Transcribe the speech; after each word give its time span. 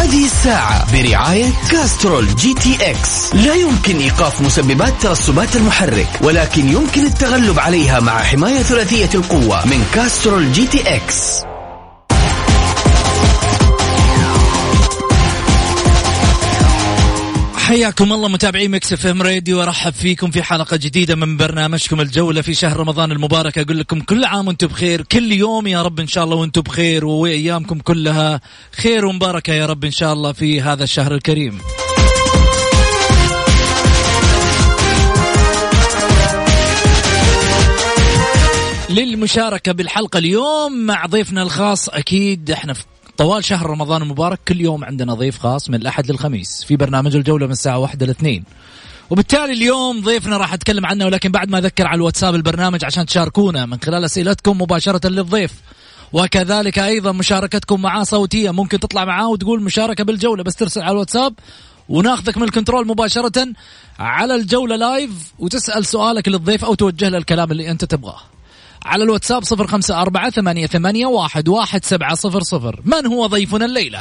هذه 0.00 0.24
الساعة 0.24 0.92
برعاية 0.92 1.52
Castrol 1.70 2.36
GTX. 2.36 3.34
لا 3.34 3.54
يمكن 3.54 3.98
إيقاف 3.98 4.40
مسببات 4.40 4.92
ترسبات 5.02 5.56
المحرك 5.56 6.08
ولكن 6.22 6.68
يمكن 6.68 7.06
التغلب 7.06 7.58
عليها 7.58 8.00
مع 8.00 8.22
حماية 8.22 8.62
ثلاثية 8.62 9.10
القوة 9.14 9.66
من 9.66 9.84
كاسترول 9.94 10.52
جي 10.52 10.66
تي 10.66 10.96
إكس. 10.96 11.49
حياكم 17.70 18.12
الله 18.12 18.28
متابعي 18.28 18.68
Mix 18.68 18.92
FM 18.92 19.22
Radio 19.22 19.58
وارحب 19.58 19.92
فيكم 19.92 20.30
في 20.30 20.42
حلقة 20.42 20.76
جديدة 20.76 21.14
من 21.14 21.36
برنامجكم 21.36 22.00
الجولة 22.00 22.42
في 22.42 22.54
شهر 22.54 22.76
رمضان 22.76 23.12
المبارك. 23.12 23.58
أقول 23.58 23.78
لكم 23.78 24.00
كل 24.00 24.24
عام 24.24 24.48
وأنتم 24.48 24.66
بخير 24.66 25.02
كل 25.02 25.32
يوم 25.32 25.66
يا 25.66 25.82
رب 25.82 26.00
إن 26.00 26.06
شاء 26.06 26.24
الله 26.24 26.36
وأنتم 26.36 26.60
بخير 26.60 27.04
وأيامكم 27.04 27.78
كلها 27.78 28.40
خير 28.72 29.06
ومباركة 29.06 29.52
يا 29.52 29.66
رب 29.66 29.84
إن 29.84 29.90
شاء 29.90 30.12
الله 30.12 30.32
في 30.32 30.60
هذا 30.60 30.84
الشهر 30.84 31.14
الكريم. 31.14 31.58
للمشاركة 38.90 39.72
بالحلقة 39.72 40.18
اليوم 40.18 40.72
مع 40.86 41.06
ضيفنا 41.06 41.42
الخاص 41.42 41.88
أكيد 41.88 42.50
إحنا 42.50 42.74
طوال 43.20 43.44
شهر 43.44 43.70
رمضان 43.70 44.02
المبارك 44.02 44.40
كل 44.48 44.60
يوم 44.60 44.84
عندنا 44.84 45.14
ضيف 45.14 45.38
خاص 45.38 45.70
من 45.70 45.74
الأحد 45.74 46.10
للخميس 46.10 46.64
في 46.64 46.76
برنامج 46.76 47.16
الجولة 47.16 47.46
من 47.46 47.52
الساعة 47.52 47.78
واحدة 47.78 48.06
لاثنين 48.06 48.44
وبالتالي 49.10 49.52
اليوم 49.52 50.00
ضيفنا 50.00 50.36
راح 50.36 50.52
أتكلم 50.52 50.86
عنه 50.86 51.04
ولكن 51.04 51.32
بعد 51.32 51.50
ما 51.50 51.58
أذكر 51.58 51.86
على 51.86 51.96
الواتساب 51.96 52.34
البرنامج 52.34 52.84
عشان 52.84 53.06
تشاركونا 53.06 53.66
من 53.66 53.78
خلال 53.84 54.04
أسئلتكم 54.04 54.62
مباشرة 54.62 55.08
للضيف. 55.08 55.52
وكذلك 56.12 56.78
أيضا 56.78 57.12
مشاركتكم 57.12 57.82
معاه 57.82 58.02
صوتية 58.02 58.50
ممكن 58.50 58.80
تطلع 58.80 59.04
معاه 59.04 59.28
وتقول 59.28 59.62
مشاركة 59.62 60.04
بالجولة 60.04 60.42
بس 60.42 60.56
ترسل 60.56 60.82
على 60.82 60.92
الواتساب 60.92 61.34
وناخذك 61.88 62.36
من 62.36 62.42
ال 62.42 62.48
control 62.48 62.86
مباشرة 62.86 63.46
على 63.98 64.34
الجولة 64.34 64.76
live 64.76 65.10
وتسأل 65.38 65.86
سؤالك 65.86 66.28
للضيف 66.28 66.64
أو 66.64 66.74
توجه 66.74 67.08
له 67.08 67.18
الكلام 67.18 67.50
اللي 67.50 67.70
أنت 67.70 67.84
تبغاه. 67.84 68.20
على 68.84 69.04
الواتساب 69.04 69.44
صفر 69.44 69.66
خمسة 69.66 70.02
أربعة 70.02 70.30
ثمانية, 70.30 70.66
ثمانية 70.66 71.06
واحد, 71.06 71.48
واحد 71.48 71.84
سبعة 71.84 72.14
صفر 72.14 72.42
صفر. 72.42 72.80
من 72.84 73.06
هو 73.06 73.26
ضيفنا 73.26 73.64
الليلة؟ 73.64 74.00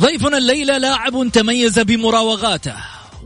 ضيفنا 0.00 0.38
الليلة 0.38 0.78
لاعب 0.78 1.28
تميز 1.32 1.78
بمراوغاته. 1.78 2.74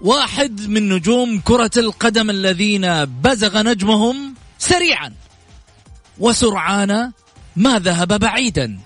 واحد 0.02 0.68
من 0.68 0.88
نجوم 0.88 1.40
كرة 1.40 1.70
القدم 1.76 2.30
الذين 2.30 3.04
بزغ 3.04 3.62
نجمهم 3.62 4.34
سريعا. 4.58 5.12
وسرعان 6.20 7.12
ما 7.56 7.78
ذهب 7.78 8.20
بعيدا. 8.20 8.78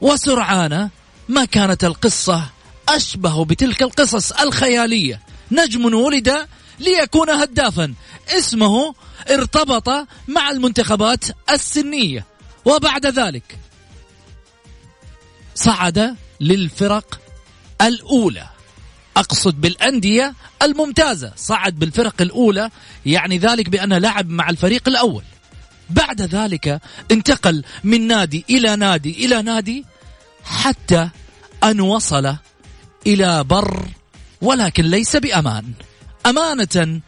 وسرعان 0.00 0.88
ما 1.28 1.44
كانت 1.44 1.84
القصة 1.84 2.44
أشبه 2.88 3.44
بتلك 3.44 3.82
القصص 3.82 4.32
الخيالية. 4.32 5.20
نجم 5.52 5.94
ولد 5.94 6.46
ليكون 6.78 7.30
هدافا. 7.30 7.94
اسمه 8.28 8.94
ارتبط 9.30 9.88
مع 10.28 10.50
المنتخبات 10.50 11.24
السنية. 11.50 12.26
وبعد 12.64 13.06
ذلك 13.06 13.58
صعد 15.54 16.16
للفرق 16.40 17.20
الأولى. 17.82 18.48
أقصد 19.16 19.60
بالأندية 19.60 20.34
الممتازة. 20.62 21.32
صعد 21.36 21.78
بالفرق 21.78 22.22
الأولى 22.22 22.70
يعني 23.06 23.38
ذلك 23.38 23.68
بأنه 23.68 23.98
لعب 23.98 24.30
مع 24.30 24.50
الفريق 24.50 24.88
الأول. 24.88 25.22
بعد 25.92 26.22
ذلك 26.22 26.80
انتقل 27.10 27.64
من 27.84 28.06
نادي 28.06 28.44
إلى 28.50 28.76
نادي 28.76 29.24
إلى 29.24 29.42
نادي 29.42 29.84
حتى 30.44 31.08
أن 31.64 31.80
وصل 31.80 32.36
إلى 33.06 33.44
بر 33.44 33.86
ولكن 34.42 34.84
ليس 34.84 35.16
بأمان. 35.16 35.64
أمانة 36.26 37.00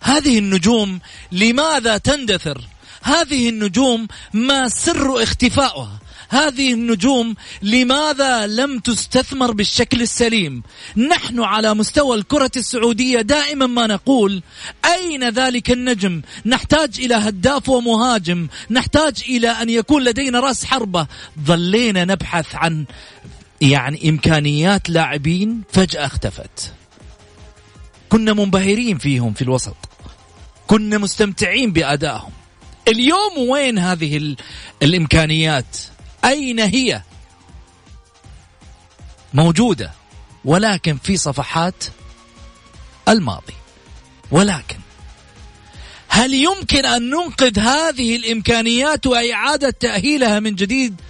هذه 0.00 0.38
النجوم 0.38 1.00
لماذا 1.32 1.98
تندثر؟ 1.98 2.60
هذه 3.02 3.48
النجوم 3.48 4.08
ما 4.32 4.68
سر 4.68 5.22
اختفائها 5.22 5.98
هذه 6.32 6.72
النجوم 6.72 7.34
لماذا 7.62 8.46
لم 8.46 8.78
تستثمر 8.78 9.52
بالشكل 9.52 10.02
السليم؟ 10.02 10.62
نحن 10.96 11.40
على 11.40 11.74
مستوى 11.74 12.16
الكرة 12.16 12.50
السعودية 12.56 13.20
دائما 13.20 13.66
ما 13.66 13.86
نقول 13.86 14.42
أين 14.84 15.28
ذلك 15.28 15.70
النجم؟ 15.70 16.22
نحتاج 16.46 17.00
إلى 17.00 17.14
هداف 17.14 17.68
ومهاجم 17.68 18.48
نحتاج 18.70 19.22
إلى 19.28 19.48
أن 19.48 19.70
يكون 19.70 20.04
لدينا 20.04 20.40
رأس 20.40 20.64
حربة. 20.64 21.06
ظلينا 21.44 22.04
نبحث 22.04 22.54
عن 22.54 22.84
يعني 23.60 24.08
إمكانيات 24.08 24.90
لاعبين 24.90 25.62
فجأة 25.72 26.06
اختفت. 26.06 26.72
كنا 28.08 28.32
منبهرين 28.32 28.98
فيهم 28.98 29.32
في 29.32 29.42
الوسط. 29.42 29.76
كنا 30.66 30.98
مستمتعين 30.98 31.72
بأدائهم. 31.72 32.32
اليوم 32.88 33.48
وين 33.48 33.78
هذه 33.78 34.36
الإمكانيات؟ 34.82 35.91
أين 36.24 36.60
هي؟ 36.60 37.02
موجودة 39.34 39.92
ولكن 40.44 40.96
في 40.96 41.16
صفحات 41.16 41.84
الماضي. 43.08 43.54
ولكن 44.30 44.76
هل 46.08 46.34
يمكن 46.34 46.86
أن 46.86 47.10
ننقذ 47.10 47.58
هذه 47.58 48.16
الإمكانيات 48.16 49.06
وإعادة 49.06 49.70
تأهيلها 49.70 50.40
من 50.40 50.54
جديد 50.54 51.00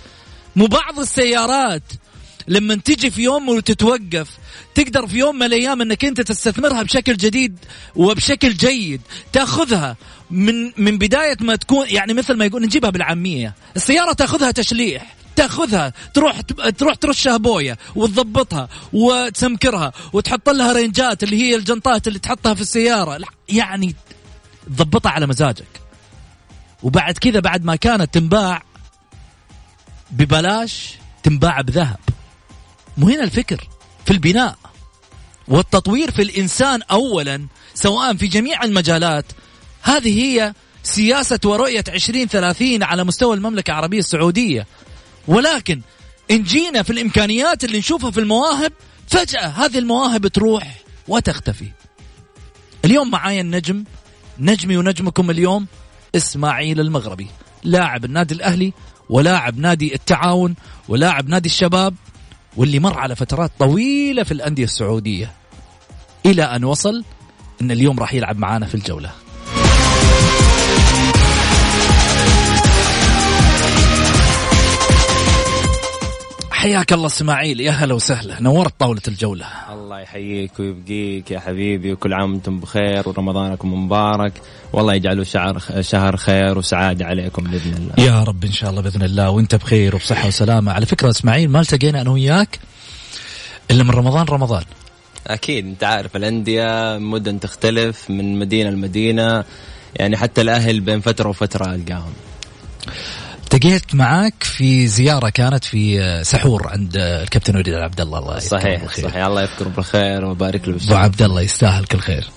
مو 0.56 0.66
بعض 0.66 0.98
السيارات؟ 0.98 1.82
لما 2.48 2.74
تجي 2.74 3.10
في 3.10 3.22
يوم 3.22 3.48
وتتوقف 3.48 4.38
تقدر 4.74 5.06
في 5.06 5.18
يوم 5.18 5.36
من 5.36 5.42
الأيام 5.42 5.82
إنك 5.82 6.04
أنت 6.04 6.20
تستثمرها 6.20 6.82
بشكل 6.82 7.16
جديد 7.16 7.58
وبشكل 7.96 8.54
جيد 8.54 9.00
تأخذها 9.32 9.96
من 10.30 10.72
من 10.76 10.98
بداية 10.98 11.36
ما 11.40 11.56
تكون 11.56 11.86
يعني 11.88 12.14
مثل 12.14 12.34
ما 12.34 12.44
يقول 12.44 12.62
نجيبها 12.62 12.90
بالعامية. 12.90 13.54
السيارة 13.76 14.12
تأخذها 14.12 14.50
تشليح 14.50 15.14
تأخذها 15.36 15.92
تروح 16.14 16.40
تروح 16.78 16.94
ترشها 16.94 17.36
بوية 17.36 17.78
وتضبطها 17.94 18.68
وتسمكرها 18.92 19.92
وتحط 20.12 20.48
لها 20.48 20.72
رينجات 20.72 21.22
اللي 21.22 21.36
هي 21.36 21.56
الجنطات 21.56 22.08
اللي 22.08 22.18
تحطها 22.18 22.54
في 22.54 22.60
السيارة. 22.60 23.18
يعني 23.48 23.94
تضبطها 24.66 25.10
على 25.10 25.26
مزاجك. 25.26 25.80
وبعد 26.82 27.18
كذا 27.18 27.40
بعد 27.40 27.64
ما 27.64 27.76
كانت 27.76 28.14
تنباع 28.14 28.62
ببلاش 30.10 30.94
تنباع 31.22 31.60
بذهب. 31.60 31.98
مو 32.96 33.08
هنا 33.08 33.24
الفكر 33.24 33.68
في 34.04 34.10
البناء 34.10 34.56
والتطوير 35.48 36.10
في 36.10 36.22
الإنسان 36.22 36.82
اولا 36.82 37.46
سواء 37.74 38.14
في 38.14 38.26
جميع 38.26 38.64
المجالات. 38.64 39.24
هذه 39.82 40.22
هي 40.22 40.54
سياسة 40.82 41.38
ورؤية 41.44 41.84
2030 41.88 42.82
على 42.82 43.04
مستوى 43.04 43.36
المملكة 43.36 43.70
العربية 43.70 43.98
السعودية. 43.98 44.66
ولكن 45.28 45.80
إن 46.30 46.42
جينا 46.42 46.82
في 46.82 46.90
الإمكانيات 46.90 47.64
اللي 47.64 47.78
نشوفها 47.78 48.10
في 48.10 48.20
المواهب 48.20 48.72
فجأة 49.08 49.46
هذه 49.46 49.78
المواهب 49.78 50.26
تروح 50.26 50.82
وتختفي. 51.08 51.70
اليوم 52.84 53.10
معايا 53.10 53.40
النجم 53.40 53.84
نجمي 54.38 54.76
ونجمكم 54.76 55.30
اليوم 55.30 55.66
إسماعيل 56.14 56.80
المغربي 56.80 57.26
لاعب 57.64 58.04
النادي 58.04 58.34
الأهلي 58.34 58.72
ولاعب 59.10 59.58
نادي 59.58 59.94
التعاون 59.94 60.54
ولاعب 60.88 61.28
نادي 61.28 61.48
الشباب. 61.48 61.94
واللي 62.56 62.78
مر 62.78 62.98
على 62.98 63.16
فترات 63.16 63.50
طويلة 63.58 64.22
في 64.22 64.32
الأندية 64.32 64.64
السعودية. 64.64 65.32
إلى 66.26 66.42
أن 66.42 66.64
وصل 66.64 67.04
أن 67.62 67.70
اليوم 67.70 67.98
راح 68.00 68.14
يلعب 68.14 68.38
معانا 68.38 68.66
في 68.66 68.74
الجولة. 68.74 69.21
حياك 76.62 76.92
الله 76.92 77.06
اسماعيل 77.06 77.60
يا 77.60 77.70
هلا 77.70 77.94
وسهلا. 77.94 78.42
نورت 78.42 78.72
طاولة 78.78 79.00
الجولة. 79.08 79.46
الله 79.72 80.00
يحييك 80.00 80.60
ويبقيك 80.60 81.30
يا 81.30 81.40
حبيبي 81.40 81.92
وكل 81.92 82.12
عام 82.12 82.32
وأنتم 82.32 82.60
بخير 82.60 83.08
ورمضانكم 83.08 83.84
مبارك. 83.84 84.32
والله 84.72 84.94
يجعله 84.94 85.24
شهر 85.24 85.62
شهر 85.80 86.16
خير 86.16 86.58
وسعادة 86.58 87.06
عليكم 87.06 87.44
بإذن 87.44 87.74
الله. 87.74 88.06
يا 88.06 88.24
رب 88.24 88.44
إن 88.44 88.52
شاء 88.52 88.70
الله 88.70 88.82
بإذن 88.82 89.02
الله 89.02 89.30
وأنت 89.30 89.54
بخير 89.54 89.94
وبصحة 89.94 90.28
وسلامة. 90.28 90.72
على 90.72 90.86
فكرة 90.86 91.10
إسماعيل 91.10 91.50
ما 91.50 91.60
التقينا 91.60 92.00
أنا 92.00 92.10
وياك 92.10 92.58
إلا 93.70 93.84
من 93.84 93.90
رمضان 93.90 94.26
رمضان. 94.26 94.64
أكيد 95.26 95.66
أنت 95.66 95.84
عارف 95.84 96.16
الأندية 96.16 96.98
مدن 96.98 97.40
تختلف 97.40 98.10
من 98.10 98.38
مدينة 98.38 98.70
لمدينة. 98.70 99.44
يعني 99.96 100.16
حتى 100.16 100.40
الأهل 100.40 100.80
بين 100.80 101.00
فترة 101.00 101.28
وفترة 101.28 101.74
ألقاهم. 101.74 102.12
التقيت 103.54 103.94
معك 103.94 104.42
في 104.42 104.86
زيارة 104.86 105.28
كانت 105.28 105.64
في 105.64 106.20
سحور 106.24 106.68
عند 106.68 106.96
الكابتن 106.96 107.56
وليد 107.56 107.74
عبد 107.74 108.00
الله. 108.00 108.18
الله 108.18 108.38
صحيح 108.38 108.94
صحيح. 108.94 109.16
الله 109.16 109.42
يذكره 109.42 109.68
بالخير 109.68 110.24
ويبارك 110.24 110.68
له 110.68 110.76
أبو 110.76 110.94
عبد 110.94 111.22
الله 111.22 111.40
يستاهل 111.40 111.84
كل 111.84 111.98
خير. 111.98 112.30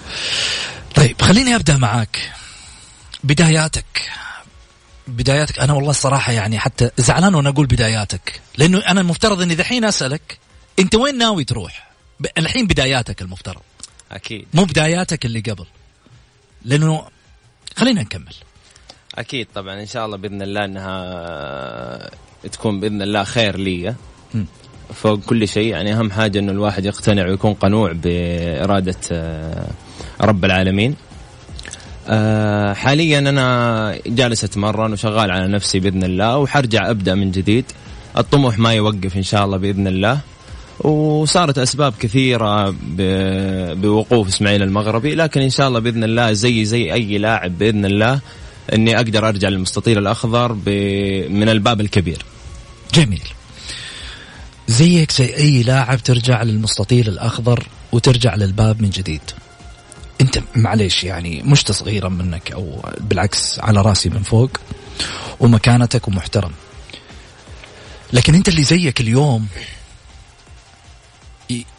طيب 0.95 1.21
خليني 1.21 1.55
أبدأ 1.55 1.77
معك 1.77 2.31
بداياتك. 3.23 4.09
بداياتك 5.07 5.59
أنا 5.59 5.73
والله 5.73 5.89
الصراحة 5.89 6.31
يعني 6.31 6.59
حتى 6.59 6.89
زعلان 6.97 7.35
وأنا 7.35 7.49
أقول 7.49 7.65
بداياتك. 7.65 8.41
لأنه 8.57 8.77
أنا 8.77 9.01
المفترض 9.01 9.41
إني 9.41 9.55
دحين 9.55 9.85
أسألك 9.85 10.37
أنت 10.79 10.95
وين 10.95 11.17
ناوي 11.17 11.43
تروح؟ 11.43 11.91
الحين 12.37 12.67
بداياتك 12.67 13.21
المفترض. 13.21 13.61
أكيد. 14.11 14.47
مو 14.53 14.63
بداياتك 14.63 15.25
اللي 15.25 15.39
قبل. 15.39 15.65
لأنه 16.65 17.07
خلينا 17.77 18.01
نكمل. 18.01 18.35
أكيد 19.17 19.47
طبعا 19.55 19.81
إن 19.81 19.85
شاء 19.85 20.05
الله 20.05 20.17
بإذن 20.17 20.41
الله 20.41 20.65
إنها 20.65 22.09
تكون 22.51 22.79
بإذن 22.79 23.01
الله 23.01 23.23
خير 23.23 23.57
لي 23.57 23.95
فوق 24.93 25.19
كل 25.19 25.47
شيء 25.47 25.71
يعني 25.71 25.93
أهم 25.93 26.11
حاجة 26.11 26.39
إنه 26.39 26.51
الواحد 26.51 26.85
يقتنع 26.85 27.27
ويكون 27.27 27.53
قنوع 27.53 27.91
بإرادة 27.91 28.95
آه، 29.11 29.67
رب 30.21 30.45
العالمين. 30.45 30.95
آه، 32.07 32.73
حاليا 32.73 33.19
أنا 33.19 33.99
جالس 34.07 34.43
أتمرن 34.43 34.93
وشغال 34.93 35.31
على 35.31 35.47
نفسي 35.47 35.79
بإذن 35.79 36.03
الله 36.03 36.37
وحرجع 36.37 36.89
أبدأ 36.89 37.15
من 37.15 37.31
جديد. 37.31 37.65
الطموح 38.17 38.59
ما 38.59 38.73
يوقف 38.73 39.17
إن 39.17 39.23
شاء 39.23 39.45
الله 39.45 39.57
بإذن 39.57 39.87
الله. 39.87 40.19
وصارت 40.79 41.57
أسباب 41.57 41.93
كثيرة 41.99 42.75
بوقوف 43.73 44.27
إسماعيل 44.27 44.63
المغربي 44.63 45.15
لكن 45.15 45.41
إن 45.41 45.49
شاء 45.49 45.67
الله 45.67 45.79
بإذن 45.79 46.03
الله 46.03 46.31
زي 46.33 46.65
زي 46.65 46.93
أي 46.93 47.17
لاعب 47.17 47.57
بإذن 47.57 47.85
الله 47.85 48.19
إني 48.73 48.95
أقدر 48.95 49.27
أرجع 49.27 49.49
للمستطيل 49.49 49.97
الأخضر 49.97 50.53
من 51.29 51.49
الباب 51.49 51.81
الكبير. 51.81 52.25
جميل. 52.93 53.23
زيك 54.67 55.11
زي 55.11 55.35
أي 55.37 55.63
لاعب 55.63 56.03
ترجع 56.03 56.43
للمستطيل 56.43 57.09
الأخضر 57.09 57.67
وترجع 57.91 58.35
للباب 58.35 58.81
من 58.81 58.89
جديد. 58.89 59.21
أنت 60.21 60.39
معليش 60.55 61.03
يعني 61.03 61.43
مش 61.43 61.63
تصغيرا 61.63 62.09
منك 62.09 62.51
أو 62.51 62.85
بالعكس 62.99 63.59
على 63.59 63.81
رأسي 63.81 64.09
من 64.09 64.23
فوق 64.23 64.49
ومكانتك 65.39 66.07
ومحترم. 66.07 66.51
لكن 68.13 68.35
أنت 68.35 68.49
اللي 68.49 68.63
زيك 68.63 69.01
اليوم 69.01 69.47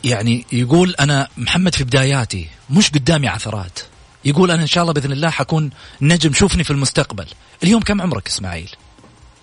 يعني 0.05 0.47
يقول 0.53 0.95
أنا 1.01 1.29
محمد 1.37 1.75
في 1.75 1.85
بداياتي 1.85 2.49
مش 2.71 2.91
قدامي 2.91 3.29
عثرات. 3.29 3.79
يقول 4.27 4.51
أنا 4.51 4.63
إن 4.63 4.67
شاء 4.67 4.83
الله 4.83 4.93
بإذن 4.93 5.13
الله 5.13 5.31
حكون 5.31 5.71
نجم. 6.01 6.33
شوفني 6.33 6.65
في 6.65 6.71
المستقبل. 6.71 7.27
اليوم 7.63 7.83
كم 7.83 8.01
عمرك 8.01 8.27
إسماعيل؟ 8.27 8.71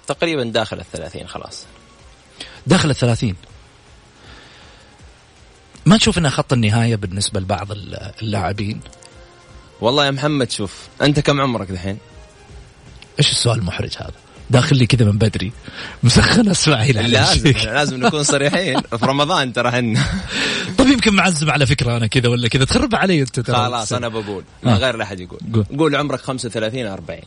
تقريبا 0.08 0.44
داخل 0.44 0.80
الثلاثين 0.80 1.28
خلاص. 1.28 1.66
داخل 2.68 2.90
الثلاثين. 2.90 3.36
ما 5.86 5.98
تشوف 5.98 6.18
انها 6.18 6.32
خط 6.32 6.54
النهاية 6.54 6.96
بالنسبة 6.96 7.40
لبعض 7.40 7.68
اللاعبين؟ 8.22 8.80
والله 9.82 10.06
يا 10.06 10.12
محمد 10.12 10.52
شوف 10.52 10.88
أنت 11.02 11.20
كم 11.20 11.42
عمرك 11.42 11.70
الحين 11.70 11.98
إيش 13.20 13.32
السؤال 13.32 13.60
المحرج 13.60 13.92
هذا؟ 13.98 14.14
داخل 14.50 14.78
لي 14.78 14.86
كذا 14.86 15.06
من 15.06 15.18
بدري. 15.18 15.52
مسخن 16.04 16.50
إسماعيل 16.50 17.12
لازم 17.12 17.50
لازم 17.50 18.06
نكون 18.06 18.24
صريحين. 18.24 18.82
في 19.00 19.06
رمضان 19.06 19.54
ترى 19.54 19.72
طيب 19.72 19.98
يمكن 21.06 21.18
معزم 21.18 21.52
على 21.52 21.66
فكرة 21.66 21.98
أنا 21.98 22.08
كذا 22.08 22.30
ولا 22.30 22.48
كذا 22.48 22.66
تخرب 22.66 22.96
علي 22.96 23.22
أنت 23.22 23.40
ترى. 23.40 23.56
خلاص 23.56 23.94
أنا 23.94 24.08
بقول. 24.08 24.44
من 24.64 24.72
آه. 24.72 24.78
غير 24.78 24.96
لا 24.96 25.04
احد 25.04 25.20
يقول 25.20 25.40
قول. 25.54 25.66
قول 25.78 25.96
عمرك 25.96 26.22
35 26.22 26.86
40 26.86 27.20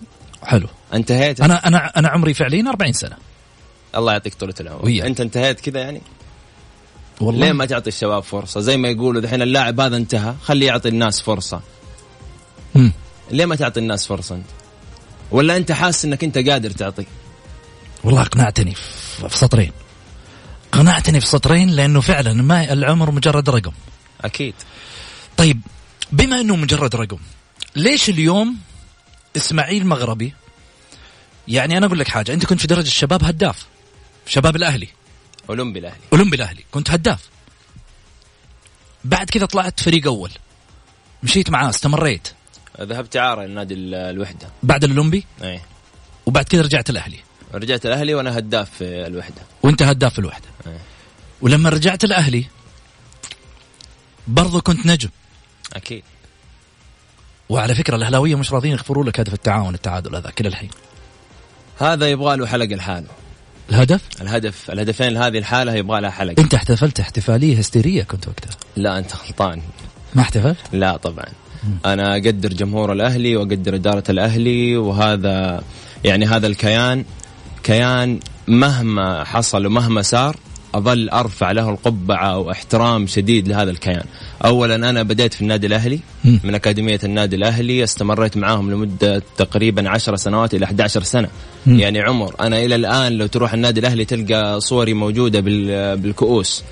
حلو. 0.42 0.68
انتهيت؟ 0.94 1.40
أنا 1.40 1.66
أنا 1.66 1.98
أنا 1.98 2.08
عمري 2.08 2.34
فعليا 2.34 2.68
40 2.68 2.92
سنة. 2.92 3.16
الله 3.96 4.12
يعطيك 4.12 4.34
طولة 4.34 4.54
العمر. 4.60 4.84
ويا. 4.84 5.06
أنت 5.06 5.20
انتهيت 5.20 5.60
كذا 5.60 5.80
يعني؟ 5.80 6.00
والله. 7.20 7.46
ليه 7.46 7.52
ما 7.52 7.64
تعطي 7.64 7.88
الشباب 7.88 8.22
فرصة؟ 8.22 8.60
زي 8.60 8.76
ما 8.76 8.88
يقولوا 8.88 9.20
دحين 9.20 9.42
اللاعب 9.42 9.80
هذا 9.80 9.96
انتهى 9.96 10.34
خليه 10.44 10.66
يعطي 10.66 10.88
الناس 10.88 11.20
فرصة. 11.20 11.60
مم. 12.74 12.92
ليه 13.30 13.46
ما 13.46 13.56
تعطي 13.56 13.80
الناس 13.80 14.06
فرصة 14.06 14.34
أنت؟ 14.34 14.46
ولا 15.30 15.56
أنت 15.56 15.72
حاسس 15.72 16.04
إنك 16.04 16.24
أنت 16.24 16.38
قادر 16.38 16.70
تعطي؟ 16.70 17.06
والله 18.04 18.22
أقنعتني 18.22 18.74
في 19.28 19.38
سطرين. 19.38 19.72
اقنعتني 20.72 21.20
في 21.20 21.26
سطرين 21.26 21.70
لأنه 21.70 22.00
فعلا 22.00 22.32
ما 22.32 22.72
العمر 22.72 23.10
مجرد 23.10 23.50
رقم. 23.50 23.72
أكيد. 24.20 24.54
طيب 25.36 25.60
بما 26.12 26.40
إنه 26.40 26.56
مجرد 26.56 26.96
رقم 26.96 27.18
ليش 27.76 28.08
اليوم 28.08 28.56
إسماعيل 29.36 29.86
مغربي 29.86 30.34
يعني 31.48 31.78
أنا 31.78 31.86
أقول 31.86 31.98
لك 31.98 32.08
حاجة 32.08 32.32
أنت 32.32 32.46
كنت 32.46 32.60
في 32.60 32.66
درجة 32.66 32.86
الشباب 32.86 33.24
هداف 33.24 33.66
شباب 34.26 34.56
الأهلي. 34.56 34.88
أولمبي 35.48 35.78
الأهلي. 35.78 36.00
أولمبي 36.12 36.36
الأهلي 36.36 36.64
كنت 36.70 36.90
هداف. 36.90 37.28
بعد 39.04 39.30
كذا 39.30 39.46
طلعت 39.46 39.80
فريق 39.80 40.06
أول. 40.06 40.30
مشيت 41.22 41.50
معاه 41.50 41.68
استمريت. 41.68 42.28
ذهبت 42.80 43.16
اعاره 43.16 43.44
لنادي 43.44 43.74
الوحدة. 43.74 44.48
بعد 44.62 44.84
الأولمبي؟ 44.84 45.24
اي 45.42 45.60
وبعد 46.26 46.44
كذا 46.44 46.62
رجعت 46.62 46.90
الأهلي. 46.90 47.18
رجعت 47.58 47.86
الأهلي 47.86 48.14
وأنا 48.14 48.38
هداف 48.38 48.70
في 48.70 49.06
الوحدة. 49.06 49.42
وأنت 49.62 49.82
هداف 49.82 50.12
في 50.12 50.18
الوحدة. 50.18 50.46
أيه. 50.66 50.78
ولما 51.42 51.70
رجعت 51.70 52.04
الأهلي 52.04 52.44
برضو 54.28 54.60
كنت 54.60 54.86
نجم. 54.86 55.08
أكيد. 55.72 56.02
وعلى 57.48 57.74
فكرة 57.74 57.96
الأهلاوية 57.96 58.34
مش 58.34 58.52
راضيين 58.52 58.74
يغفروا 58.74 59.04
لك 59.04 59.20
هدف 59.20 59.34
التعاون 59.34 59.74
التعادل 59.74 60.16
هذا 60.16 60.30
كل 60.30 60.46
الحين. 60.46 60.70
هذا 61.78 62.10
يبغى 62.10 62.36
له 62.36 62.46
حلقه 62.46 62.74
لحاله 62.74 63.06
الهدف؟ 63.70 64.00
الهدف 64.20 64.70
الهدفين 64.70 65.08
لهذه 65.08 65.38
الحالة 65.38 65.74
يبغى 65.74 66.00
لها 66.00 66.10
حلقه 66.10 66.42
أنت 66.42 66.54
احتفلت 66.54 67.00
احتفالية 67.00 67.58
هستيرية 67.58 68.02
كنت 68.02 68.28
وقتها. 68.28 68.56
لا 68.76 68.98
أنت 68.98 69.16
غلطان. 69.16 69.62
ما 70.14 70.22
احتفلت؟ 70.22 70.56
لا 70.72 70.96
طبعا. 70.96 71.26
أنا 71.86 72.12
أقدر 72.12 72.52
جمهور 72.52 72.92
الأهلي 72.92 73.36
وأقدر 73.36 73.74
إدارة 73.74 74.04
الأهلي 74.08 74.76
وهذا 74.76 75.62
يعني 76.04 76.26
هذا 76.26 76.46
الكيان 76.46 77.04
كيان 77.66 78.20
مهما 78.48 79.24
حصل 79.24 79.66
ومهما 79.66 80.02
صار 80.02 80.36
أظل 80.74 81.08
أرفع 81.08 81.52
له 81.52 81.70
القبعة 81.70 82.38
واحترام 82.38 83.06
شديد 83.06 83.48
لهذا 83.48 83.70
الكيان. 83.70 84.04
اولا 84.44 84.74
أنا 84.74 85.02
بديت 85.02 85.34
في 85.34 85.42
النادي 85.42 85.66
الأهلي 85.66 86.00
من 86.24 86.54
أكاديمية 86.54 87.00
النادي 87.04 87.36
الأهلي 87.36 87.84
استمريت 87.84 88.36
معاهم 88.36 88.70
لمدة 88.70 89.22
تقريبا 89.36 89.88
10 89.90 90.16
سنوات 90.16 90.54
إلى 90.54 90.64
11 90.64 91.02
سنة. 91.02 91.28
يعني 91.66 92.00
عمر 92.00 92.34
أنا 92.40 92.64
إلى 92.64 92.74
الآن 92.74 93.12
لو 93.12 93.26
تروح 93.26 93.54
النادي 93.54 93.80
الأهلي 93.80 94.04
تلقى 94.04 94.60
صوري 94.60 94.94
موجودة 94.94 95.40
بالكؤوس. 95.94 96.64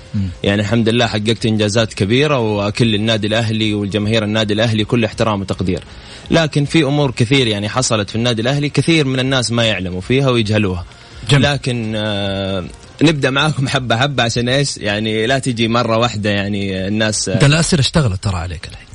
يعني 0.43 0.61
الحمد 0.61 0.89
لله 0.89 1.07
حققت 1.07 1.45
إنجازات 1.45 1.93
كبيرة 1.93 2.39
وكل 2.39 2.95
النادي 2.95 3.27
الأهلي 3.27 3.73
والجماهير 3.73 4.23
النادي 4.23 4.53
الأهلي 4.53 4.83
كل 4.85 5.05
احترام 5.05 5.41
وتقدير. 5.41 5.83
لكن 6.31 6.65
في 6.65 6.83
أمور 6.83 7.11
كثير 7.11 7.47
يعني 7.47 7.69
حصلت 7.69 8.09
في 8.09 8.15
النادي 8.15 8.41
الأهلي 8.41 8.69
كثير 8.69 9.07
من 9.07 9.19
الناس 9.19 9.51
ما 9.51 9.65
يعلموا 9.65 10.01
فيها 10.01 10.29
ويجهلوها. 10.29 10.85
جميل. 11.29 11.43
لكن 11.43 11.93
آه 11.95 12.65
نبدأ 13.01 13.29
معاكم 13.29 13.67
حبة 13.67 13.97
حبة 13.97 14.23
عشان 14.23 14.49
إيش؟ 14.49 14.77
يعني 14.77 15.27
لا 15.27 15.39
تجي 15.39 15.67
مرة 15.67 15.97
واحدة 15.97 16.29
يعني 16.29 16.87
الناس 16.87 17.29
انت 17.29 17.43
الاسئله 17.43 17.81
اشتغلت 17.81 18.23
ترى 18.23 18.35
عليك 18.35 18.67
الحين 18.67 18.87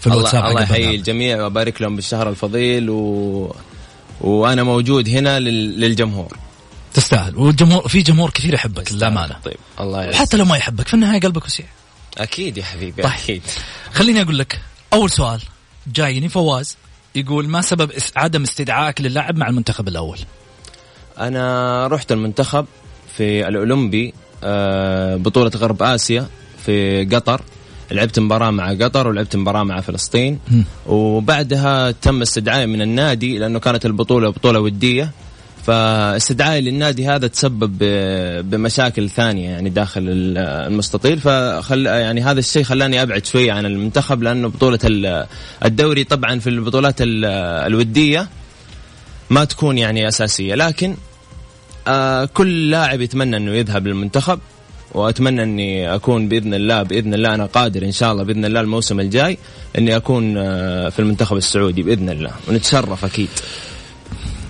في 0.00 0.06
الواتساب 0.06 0.34
الله, 0.34 0.50
الله 0.50 0.62
يحيي 0.62 0.94
الجميع 0.94 1.42
وأبارك 1.42 1.82
لهم 1.82 1.96
بالشهر 1.96 2.28
الفضيل 2.28 2.90
و... 2.90 3.56
وأنا 4.20 4.62
موجود 4.62 5.08
هنا 5.08 5.40
لل... 5.40 5.80
للجمهور 5.80 6.36
تستاهل 6.94 7.36
والجمهور 7.36 7.88
في 7.88 8.02
جمهور 8.02 8.30
كثير 8.30 8.54
يحبك 8.54 8.92
للأمانة 8.92 9.36
طيب 9.44 9.56
الله 9.80 10.02
يعز. 10.02 10.14
حتى 10.14 10.36
لو 10.36 10.44
ما 10.44 10.56
يحبك 10.56 10.88
في 10.88 10.94
النهاية 10.94 11.20
قلبك 11.20 11.44
وسيع 11.44 11.66
أكيد 12.18 12.56
يا 12.58 12.64
حبيبي 12.64 13.02
طيب. 13.02 13.12
أكيد 13.12 13.42
خليني 13.92 14.22
أقول 14.22 14.38
لك 14.38 14.60
أول 14.92 15.10
سؤال 15.10 15.40
جايني 15.86 16.28
فواز 16.28 16.76
يقول 17.14 17.48
ما 17.48 17.60
سبب 17.60 17.92
عدم 18.16 18.42
استدعائك 18.42 19.00
للعب 19.00 19.36
مع 19.36 19.48
المنتخب 19.48 19.88
الأول؟ 19.88 20.18
أنا 21.18 21.86
رحت 21.86 22.12
المنتخب 22.12 22.66
في 23.16 23.48
الأولمبي 23.48 24.14
آه، 24.44 25.16
بطولة 25.16 25.50
غرب 25.56 25.82
آسيا 25.82 26.26
في 26.66 27.04
قطر. 27.04 27.40
لعبت 27.90 28.18
مباراة 28.18 28.50
مع 28.50 28.72
قطر 28.72 29.08
ولعبت 29.08 29.36
مباراة 29.36 29.62
مع 29.64 29.80
فلسطين. 29.80 30.38
وبعدها 30.86 31.90
تم 31.90 32.22
استدعائي 32.22 32.66
من 32.66 32.82
النادي 32.82 33.38
لأنه 33.38 33.58
كانت 33.58 33.86
البطولة 33.86 34.28
بطولة 34.30 34.60
ودية. 34.60 35.10
فاستدعائي 35.66 36.60
للنادي 36.60 37.06
هذا 37.08 37.26
تسبب 37.26 37.78
بمشاكل 38.50 39.10
ثانية 39.10 39.48
يعني 39.50 39.70
داخل 39.70 40.00
ال- 40.00 40.38
المستطيل. 40.72 41.18
فخل 41.20 41.86
يعني 41.86 42.22
هذا 42.22 42.38
الشيء 42.38 42.62
خلاني 42.62 43.02
أبعد 43.02 43.26
شوية 43.26 43.52
عن 43.52 43.66
المنتخب 43.66 44.22
لأنه 44.22 44.48
بطولة 44.48 44.78
ال- 44.84 45.26
الدوري 45.64 46.04
طبعا 46.04 46.38
في 46.38 46.50
البطولات 46.50 47.02
ال- 47.02 47.24
الودية 47.66 48.28
ما 49.30 49.44
تكون 49.44 49.78
يعني 49.78 50.08
أساسية. 50.08 50.54
لكن 50.54 50.94
آه 51.86 52.24
كل 52.24 52.70
لاعب 52.70 53.00
يتمنى 53.00 53.36
إنه 53.36 53.52
يذهب 53.52 53.86
للمنتخب 53.86 54.38
وأتمنى 54.92 55.42
إني 55.42 55.94
أكون 55.94 56.28
بإذن 56.28 56.54
الله 56.54 56.82
بإذن 56.82 57.14
الله 57.14 57.34
أنا 57.34 57.46
قادر 57.46 57.82
إن 57.82 57.92
شاء 57.92 58.12
الله 58.12 58.22
بإذن 58.22 58.44
الله 58.44 58.60
الموسم 58.60 59.00
الجاي 59.00 59.38
إني 59.78 59.96
أكون 59.96 60.34
آه 60.38 60.88
في 60.88 60.98
المنتخب 60.98 61.36
السعودي 61.36 61.82
بإذن 61.82 62.10
الله 62.10 62.30
ونتشرف 62.48 63.04
أكيد 63.04 63.28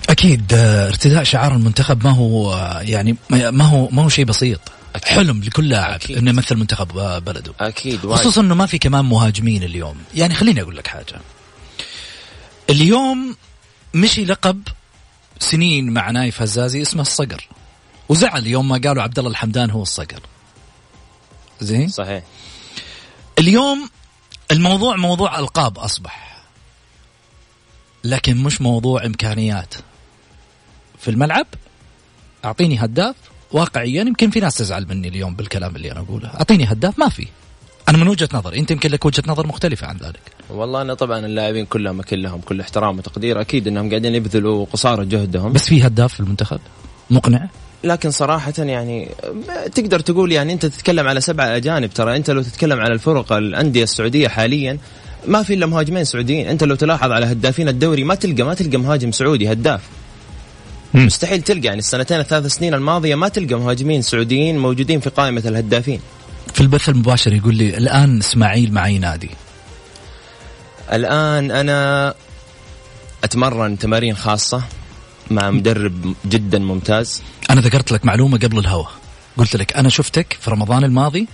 أكيد 0.09 0.53
آه، 0.53 0.87
ارتداء 0.87 1.23
شعار 1.23 1.55
المنتخب 1.55 2.03
ما 2.03 2.11
هو 2.11 2.57
يعني 2.81 3.17
ما 3.29 3.63
هو 3.65 3.87
ما 3.91 4.03
هو 4.03 4.09
شيء 4.09 4.25
بسيط 4.25 4.59
أكيد. 4.95 5.09
حلم 5.09 5.43
لكل 5.43 5.69
لاعب. 5.69 5.99
إنه 6.09 6.29
يمثل 6.29 6.55
منتخب 6.55 6.87
بلده 7.25 7.53
أكيد 7.59 8.05
واجد. 8.05 8.19
خصوصا 8.21 8.41
إنه 8.41 8.55
ما 8.55 8.65
في 8.65 8.77
كمان 8.77 9.05
مهاجمين 9.05 9.63
اليوم 9.63 9.97
يعني 10.15 10.33
خليني 10.33 10.61
أقول 10.61 10.77
لك 10.77 10.87
حاجة 10.87 11.21
اليوم 12.69 13.35
مشي 13.93 14.25
لقب 14.25 14.61
سنين 15.39 15.93
مع 15.93 16.11
نايف 16.11 16.41
هزازي 16.41 16.81
اسمه 16.81 17.01
الصقر. 17.01 17.47
وزعل 18.09 18.47
يوم 18.47 18.67
ما 18.67 18.81
قالوا 18.83 19.03
عبد 19.03 19.19
الله 19.19 19.31
الحمدان 19.31 19.71
هو 19.71 19.81
الصقر. 19.81 20.19
زين؟ 21.61 21.89
صحيح. 21.89 22.23
اليوم 23.39 23.89
الموضوع 24.51 24.95
موضوع 24.95 25.39
ألقاب 25.39 25.77
أصبح. 25.79 26.43
لكن 28.03 28.37
مش 28.43 28.61
موضوع 28.61 29.05
إمكانيات. 29.05 29.73
في 30.99 31.11
الملعب 31.11 31.47
أعطيني 32.45 32.85
هداف 32.85 33.15
واقعيا 33.51 34.01
يمكن 34.01 34.29
في 34.29 34.39
ناس 34.39 34.55
تزعل 34.55 34.87
مني 34.87 35.07
اليوم 35.07 35.35
بالكلام 35.35 35.75
اللي 35.75 35.91
أنا 35.91 35.99
أقوله. 35.99 36.27
أعطيني 36.27 36.63
هداف 36.71 36.99
ما 36.99 37.09
في. 37.09 37.27
أنا 37.89 37.97
من 37.97 38.07
وجهة 38.07 38.29
نظري 38.33 38.59
أنت 38.59 38.71
يمكن 38.71 38.89
لك 38.89 39.05
وجهة 39.05 39.23
نظر 39.27 39.47
مختلفة 39.47 39.87
عن 39.87 39.97
ذلك. 39.97 40.19
والله 40.49 40.81
أنا 40.81 40.93
طبعا 40.93 41.25
اللاعبين 41.25 41.65
كلهم 41.65 41.99
أكيد 41.99 42.19
لهم 42.19 42.41
كل 42.41 42.61
احترام 42.61 42.97
وتقدير 42.97 43.41
أكيد 43.41 43.67
إنهم 43.67 43.89
قاعدين 43.89 44.15
يبذلوا 44.15 44.65
قصارى 44.65 45.05
جهدهم. 45.05 45.53
بس 45.53 45.65
في 45.65 45.87
هداف 45.87 46.13
في 46.13 46.19
المنتخب؟ 46.19 46.59
مقنع؟ 47.09 47.49
لكن 47.83 48.11
صراحة 48.11 48.53
يعني 48.57 49.09
تقدر 49.75 49.99
تقول 49.99 50.31
يعني 50.31 50.53
أنت 50.53 50.65
تتكلم 50.65 51.07
على 51.07 51.21
سبعة 51.21 51.45
أجانب 51.45 51.89
ترى 51.89 52.15
أنت 52.15 52.29
لو 52.29 52.41
تتكلم 52.41 52.79
على 52.79 52.93
الفرق 52.93 53.33
الأندية 53.33 53.83
السعودية 53.83 54.27
حاليا 54.27 54.77
ما 55.27 55.43
في 55.43 55.53
إلا 55.53 55.65
مهاجمين 55.65 56.03
سعوديين. 56.03 56.47
أنت 56.47 56.63
لو 56.63 56.75
تلاحظ 56.75 57.11
على 57.11 57.25
هدافين 57.25 57.67
الدوري 57.67 58.03
ما 58.03 58.15
تلقى 58.15 58.43
ما 58.43 58.53
تلقى 58.53 58.77
مهاجم 58.77 59.11
سعودي 59.11 59.51
هداف. 59.51 59.81
مم. 60.93 61.05
مستحيل 61.05 61.41
تلقى 61.41 61.67
يعني 61.67 61.79
السنتين 61.79 62.19
الثلاث 62.19 62.45
سنين 62.45 62.73
الماضية 62.73 63.15
ما 63.15 63.27
تلقى 63.27 63.55
مهاجمين 63.55 64.01
سعوديين 64.01 64.57
موجودين 64.57 64.99
في 64.99 65.09
قائمة 65.09 65.43
الهدافين. 65.45 65.99
في 66.53 66.61
البث 66.61 66.89
المباشر 66.89 67.33
يقول 67.33 67.55
لي 67.55 67.77
الآن 67.77 68.19
إسماعيل 68.19 68.73
مع 68.73 68.85
اي 68.85 68.99
نادي. 68.99 69.29
الآن 70.93 71.51
أنا 71.51 72.13
أتمرن 73.23 73.77
تمارين 73.77 74.15
خاصة 74.15 74.63
مع 75.31 75.51
مدرب 75.51 76.15
جدا 76.25 76.59
ممتاز. 76.59 77.21
أنا 77.49 77.61
ذكرت 77.61 77.91
لك 77.91 78.05
معلومة 78.05 78.37
قبل 78.37 78.59
الهوا. 78.59 78.85
قلت 79.37 79.55
لك 79.55 79.75
أنا 79.75 79.89
شفتك 79.89 80.37
في 80.41 80.51
رمضان 80.51 80.83
الماضي. 80.83 81.27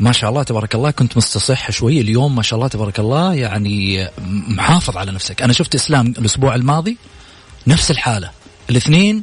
ما 0.00 0.12
شاء 0.12 0.30
الله 0.30 0.42
تبارك 0.42 0.74
الله 0.74 0.90
كنت 0.90 1.16
مستصح 1.16 1.70
شوي. 1.70 2.00
اليوم 2.00 2.36
ما 2.36 2.42
شاء 2.42 2.56
الله 2.56 2.68
تبارك 2.68 2.98
الله 2.98 3.34
يعني 3.34 4.08
محافظ 4.48 4.96
على 4.96 5.12
نفسك. 5.12 5.42
أنا 5.42 5.52
شفت 5.52 5.74
إسلام 5.74 6.06
الأسبوع 6.06 6.54
الماضي 6.54 6.96
نفس 7.66 7.90
الحالة. 7.90 8.30
الاثنين 8.70 9.22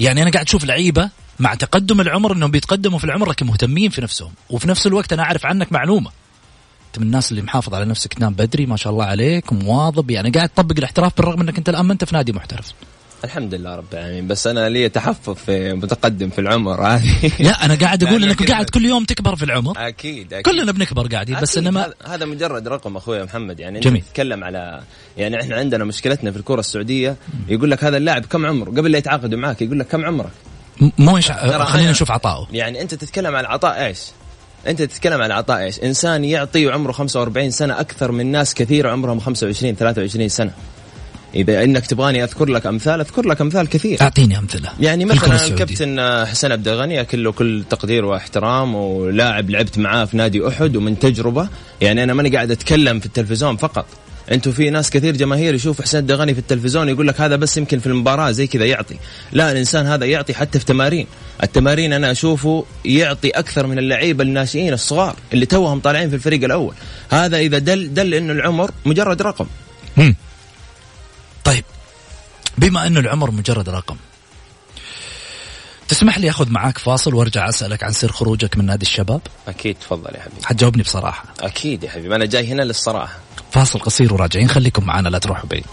يعني 0.00 0.22
أنا 0.22 0.30
قاعد 0.30 0.46
أشوف 0.46 0.64
لعيبة 0.64 1.10
مع 1.40 1.54
تقدم 1.54 2.00
العمر 2.00 2.32
انهم 2.32 2.50
بيتقدموا 2.50 2.98
في 2.98 3.04
العمر 3.04 3.30
لكن 3.30 3.46
مهتمين 3.46 3.90
في 3.90 4.00
نفسهم. 4.00 4.30
وفي 4.50 4.68
نفس 4.68 4.86
الوقت 4.86 5.12
أنا 5.12 5.22
أعرف 5.22 5.46
عنك 5.46 5.72
معلومة. 5.72 6.10
أنت 6.86 6.98
من 6.98 7.06
الناس 7.06 7.30
اللي 7.30 7.42
محافظ 7.42 7.74
على 7.74 7.84
نفسك 7.84 8.14
تنام 8.14 8.34
بدري 8.34 8.66
ما 8.66 8.76
شاء 8.76 8.92
الله 8.92 9.04
عليك 9.04 9.52
مواظب 9.52 10.10
يعني 10.10 10.30
قاعد 10.30 10.48
تطبق 10.48 10.74
الاحتراف 10.78 11.16
بالرغم 11.16 11.40
انك 11.40 11.58
انت 11.58 11.68
الآن 11.68 11.84
ما 11.84 11.92
انت 11.92 12.04
في 12.04 12.14
نادي 12.14 12.32
محترف. 12.32 12.72
الحمد 13.24 13.54
لله 13.54 13.76
رب 13.76 13.84
العالمين. 13.92 14.26
بس 14.28 14.46
أنا 14.46 14.68
لي 14.68 14.88
تحفظ 14.88 15.34
في 15.34 15.72
متقدم 15.72 16.30
في 16.30 16.40
العمر 16.40 16.86
هذه. 16.86 17.32
لا 17.40 17.64
أنا 17.64 17.74
قاعد 17.74 18.04
أقول 18.04 18.24
انك. 18.24 18.50
قاعد 18.50 18.70
كل 18.70 18.84
يوم 18.84 19.04
تكبر 19.04 19.36
في 19.36 19.44
العمر. 19.44 19.88
أكيد 19.88 20.32
أكيد. 20.32 20.44
كلنا 20.54 20.72
بنكبر 20.72 21.06
قاعدين 21.06 21.40
بس 21.40 21.50
أكيد. 21.56 21.66
إنما 21.66 21.92
هذا- 22.06 22.26
مجرد 22.26 22.68
رقم 22.68 22.96
أخوي 22.96 23.24
محمد. 23.24 23.60
يعني 23.60 23.80
جميل. 23.80 23.96
انت 23.96 24.06
تتكلم 24.08 24.44
على 24.44 24.80
يعني 25.16 25.40
إحنا 25.40 25.56
عندنا 25.56 25.84
مشكلتنا 25.84 26.30
في 26.30 26.36
الكرة 26.36 26.60
السعودية. 26.60 27.16
يقول 27.48 27.70
لك 27.70 27.84
هذا 27.84 27.96
اللاعب 27.96 28.24
كم 28.26 28.46
عمره؟ 28.46 28.70
قبل 28.70 28.92
لا 28.92 28.98
يتعاقدوا 28.98 29.38
معك 29.38 29.62
يقول 29.62 29.78
لك 29.78 29.86
كم 29.86 30.04
عمرك؟ 30.04 30.30
مو 30.80 31.20
ترى 31.20 31.66
خلينا 31.66 31.90
نشوف 31.90 32.10
عطائه. 32.10 32.46
يعني 32.52 32.82
أنت 32.82 32.94
تتكلم 32.94 33.36
عن 33.36 33.44
عطاء 33.44 33.86
إيش؟ 33.86 33.98
أنت 34.66 34.82
تتكلم 34.82 35.22
عن 35.22 35.32
عطاء 35.32 35.58
إيش؟ 35.58 35.80
إنسان 35.80 36.24
يعطي 36.24 36.66
وعمره 36.66 36.92
45 36.92 37.50
سنة 37.50 37.80
أكثر 37.80 38.12
من 38.12 38.26
ناس 38.26 38.54
كثير 38.54 38.88
عمرهم 38.88 39.20
25 39.20 39.74
23 39.74 40.28
سنة. 40.28 40.52
إذا 41.34 41.64
إنك 41.64 41.86
تبغاني 41.86 42.24
أذكر 42.24 42.48
لك 42.48 42.66
أمثال 42.66 43.00
أذكر 43.00 43.28
لك 43.28 43.40
أمثال 43.40 43.68
كثير. 43.68 44.02
أعطيني 44.02 44.38
أمثلة. 44.38 44.70
يعني 44.80 45.04
مثلا 45.04 45.34
السعودية. 45.34 45.54
الكابتن 45.54 46.26
حسين 46.26 46.52
عبد 46.52 46.68
الغني 46.68 47.00
أكل 47.00 47.24
له 47.24 47.32
كل 47.32 47.64
تقدير 47.70 48.04
واحترام 48.04 48.74
ولاعب 48.74 49.50
لعبت 49.50 49.78
معاه 49.78 50.04
في 50.04 50.16
نادي 50.16 50.48
أحد 50.48 50.76
ومن 50.76 50.98
تجربة. 50.98 51.48
يعني 51.80 52.04
أنا 52.04 52.14
ماني 52.14 52.28
قاعد 52.28 52.50
أتكلم 52.50 53.00
في 53.00 53.06
التلفزيون 53.06 53.56
فقط. 53.56 53.86
أنتم 54.32 54.52
في 54.52 54.70
ناس 54.70 54.90
كثير 54.90 55.16
جماهير 55.16 55.54
يشوف 55.54 55.82
حسين 55.82 56.00
عبد 56.00 56.10
الغني 56.10 56.34
في 56.34 56.40
التلفزيون 56.40 56.88
يقول 56.88 57.08
لك 57.08 57.20
هذا 57.20 57.36
بس 57.36 57.56
يمكن 57.56 57.78
في 57.78 57.86
المباراة 57.86 58.30
زي 58.30 58.46
كذا 58.46 58.64
يعطي. 58.64 58.96
لا 59.32 59.52
الإنسان 59.52 59.86
هذا 59.86 60.04
يعطي 60.04 60.34
حتى 60.34 60.58
في 60.58 60.64
تمارين. 60.64 61.06
التمارين 61.42 61.92
أنا 61.92 62.10
أشوفه 62.10 62.64
يعطي 62.84 63.30
أكثر 63.30 63.66
من 63.66 63.78
اللعيبة 63.78 64.24
الناشئين 64.24 64.72
الصغار 64.72 65.16
اللي 65.32 65.46
توهم 65.46 65.80
طالعين 65.80 66.08
في 66.08 66.14
الفريق 66.14 66.44
الأول. 66.44 66.74
هذا 67.10 67.38
إذا 67.38 67.58
دل 67.58 67.94
دل 67.94 68.14
إنه 68.14 68.32
العمر 68.32 68.70
مجرد 68.86 69.22
رقم. 69.22 69.46
بما 72.68 72.86
انه 72.86 73.00
العمر 73.00 73.30
مجرد 73.30 73.68
رقم. 73.68 73.96
تسمح 75.88 76.18
لي 76.18 76.30
أخذ 76.30 76.50
معاك 76.50 76.78
فاصل 76.78 77.14
وأرجع 77.14 77.48
أسألك 77.48 77.84
عن 77.84 77.92
سر 77.92 78.12
خروجك 78.12 78.58
من 78.58 78.66
نادي 78.66 78.86
الشباب؟ 78.86 79.20
أكيد 79.48 79.76
تفضل 79.80 80.14
يا 80.14 80.20
حبيبي. 80.20 80.46
حتجاوبني 80.46 80.82
بصراحة. 80.82 81.24
أكيد 81.40 81.84
يا 81.84 81.90
حبيبي 81.90 82.16
أنا 82.16 82.26
جاي 82.26 82.46
هنا 82.48 82.62
للصراحة. 82.62 83.18
فاصل 83.52 83.78
قصير 83.78 84.14
وراجعين 84.14 84.48
خليكم 84.48 84.86
معنا 84.86 85.08
لا 85.08 85.18
تروحوا 85.18 85.48
بعيد. 85.48 85.66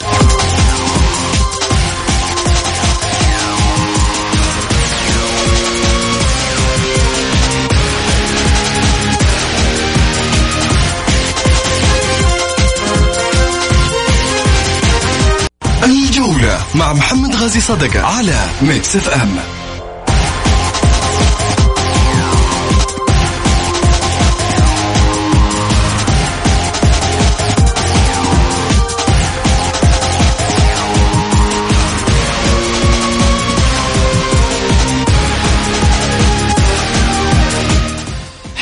الجولة 16.26 16.66
مع 16.76 16.94
محمد 16.94 17.36
غازي 17.36 17.62
صدقة 17.62 18.02
على 18.06 18.46
Mix 18.62 18.96
FM 18.96 19.40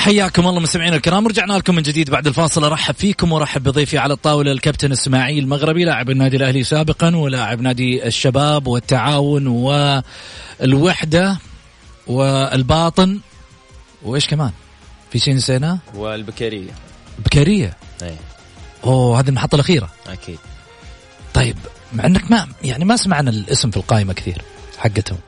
حياكم 0.04 0.48
الله 0.48 0.60
مستمعينا 0.60 0.96
الكرام. 0.96 1.28
رجعنا 1.28 1.54
لكم 1.54 1.76
من 1.76 1.82
جديد 1.82 2.10
بعد 2.10 2.28
الفاصل. 2.28 2.64
أرحب 2.64 2.96
فيكم 2.96 3.32
وأرحب 3.32 3.64
بضيفي 3.64 3.98
على 3.98 4.14
الطاولة 4.14 4.52
الكابتن 4.52 4.92
إسماعيل 4.92 5.48
مغربي 5.48 5.86
لاعب 5.86 6.10
النادي 6.10 6.38
الأهلي 6.38 6.64
سابقا 6.64 7.16
ولاعب 7.16 7.62
نادي 7.62 8.08
الشباب 8.08 8.68
والتعاون 8.68 9.48
والوحدة 10.62 11.38
والباطن. 12.08 13.20
وإيش 14.04 14.28
كمان؟ 14.28 14.52
في 15.12 15.20
شيء 15.20 15.36
نسيناه؟ 15.36 15.80
والبكرية. 15.96 16.72
بكاريه 17.26 17.78
اي 18.02 18.16
أوه 18.84 19.20
هذه 19.20 19.30
المحطة 19.30 19.56
الأخيرة. 19.56 19.90
أكيد. 20.08 20.40
طيب 21.34 21.58
مع 21.94 22.06
إنك 22.06 22.32
ما 22.32 22.48
يعني 22.64 22.86
ما 22.86 22.96
سمعنا 22.96 23.30
الاسم 23.30 23.72
في 23.72 23.78
القائمة 23.78 24.14
كثير 24.14 24.42
حقتهم. 24.78 25.20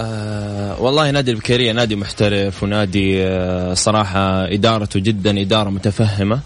آه 0.00 0.82
والله 0.82 1.10
نادي 1.10 1.30
البكيرية 1.30 1.72
نادي 1.72 1.96
محترف 1.96 2.62
ونادي 2.62 3.22
آه 3.26 3.74
صراحة 3.74 4.44
إدارته 4.52 5.00
جدا 5.00 5.40
إدارة 5.40 5.70
متفهمة. 5.70 6.40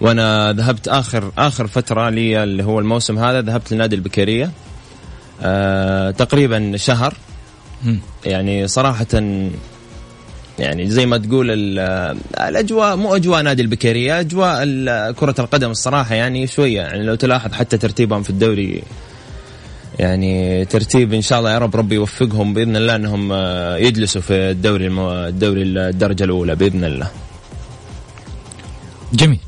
وأنا 0.00 0.52
ذهبت 0.52 0.88
آخر 0.88 1.32
آخر 1.38 1.66
فترة 1.66 2.08
لي 2.10 2.42
اللي 2.42 2.64
هو 2.64 2.78
الموسم 2.78 3.18
هذا 3.18 3.40
ذهبت 3.40 3.72
لنادي 3.72 3.96
البكيرية 3.96 4.50
آه 5.42 6.10
تقريبا 6.10 6.76
شهر. 6.76 7.14
يعني 8.24 8.68
صراحة 8.68 9.06
يعني 10.58 10.90
زي 10.90 11.06
ما 11.06 11.18
تقول 11.18 11.50
ال- 11.50 12.16
الأجواء 12.40 12.96
مو 12.96 13.16
أجواء 13.16 13.42
نادي 13.42 13.62
البكيرية 13.62 14.20
أجواء 14.20 14.64
كرة 15.12 15.34
القدم 15.38 15.70
الصراحة 15.70 16.14
يعني 16.14 16.46
شوية. 16.46 16.80
يعني 16.80 17.02
لو 17.02 17.14
تلاحظ 17.14 17.52
حتى 17.52 17.78
ترتيبهم 17.78 18.22
في 18.22 18.30
الدوري 18.30 18.82
يعني 19.98 20.64
ترتيب 20.64 21.12
إن 21.14 21.22
شاء 21.22 21.38
الله 21.38 21.52
يا 21.52 21.58
رب 21.58 21.76
ربي 21.76 21.94
يوفقهم 21.94 22.54
بإذن 22.54 22.76
الله 22.76 22.96
إنهم 22.96 23.32
آه، 23.32 23.76
يجلسوا 23.76 24.20
في 24.20 24.34
الدوري 24.34 24.86
المو... 24.86 25.12
الدوري 25.12 25.62
الدرجة 25.62 26.24
الأولى 26.24 26.54
بإذن 26.54 26.84
الله. 26.84 27.10
جميل. 29.12 29.40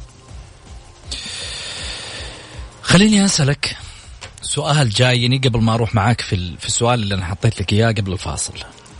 خليني 2.82 3.24
أسألك 3.24 3.76
سؤال 4.42 4.90
جايني 4.90 5.38
قبل 5.38 5.60
ما 5.60 5.74
أروح 5.74 5.94
معاك 5.94 6.20
في 6.20 6.56
في 6.58 6.66
السؤال 6.66 7.02
اللي 7.02 7.14
أنا 7.14 7.24
حطيت 7.24 7.60
لك 7.60 7.72
إياه 7.72 7.92
قبل 7.92 8.12
الفاصل. 8.12 8.52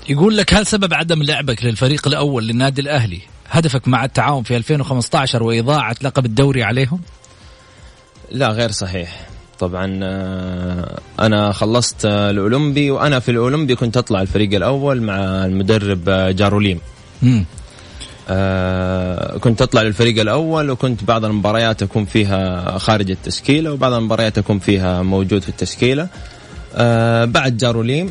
يقول 0.09 0.37
لك 0.37 0.55
هل 0.55 0.67
سبب 0.67 0.95
عدم 0.95 1.23
لعبك 1.23 1.65
للفريق 1.65 2.09
الأول 2.09 2.47
للنادي 2.47 2.81
الأهلي 2.81 3.21
هدفك 3.51 3.89
مع 3.89 4.05
التعاون 4.05 4.43
في 4.43 4.57
2015 4.57 5.43
وإضاعة 5.43 5.97
لقب 6.03 6.27
الدوري 6.27 6.63
عليهم؟ 6.63 7.01
لا 8.31 8.49
غير 8.49 8.71
صحيح. 8.71 9.30
طبعا 9.61 10.01
آه، 10.03 10.99
أنا 11.21 11.53
خلصت 11.53 12.05
آه، 12.05 12.31
الأولمبي 12.31 12.91
وأنا 12.91 13.19
في 13.21 13.31
الأولمبي 13.31 13.75
كنت 13.75 13.97
أطلع 13.97 14.23
الفريق 14.23 14.55
الأول 14.55 15.03
مع 15.03 15.15
المدرب 15.47 16.09
آه، 16.09 16.31
جاروليم. 16.31 16.79
آه، 18.29 19.39
كنت 19.39 19.63
أطلع 19.63 19.83
للفريق 19.83 20.21
الأول 20.21 20.71
وكنت 20.71 21.05
بعض 21.05 21.25
المباريات 21.25 21.83
أكون 21.83 22.05
فيها 22.05 22.79
خارج 22.79 23.11
التشكيلة 23.11 23.73
وبعض 23.73 23.93
المباريات 23.93 24.39
أكون 24.39 24.59
فيها 24.59 25.03
موجود 25.03 25.43
في 25.43 25.49
التشكيلة. 25.49 26.09
آه، 26.75 27.25
بعد 27.25 27.57
جاروليم 27.57 28.11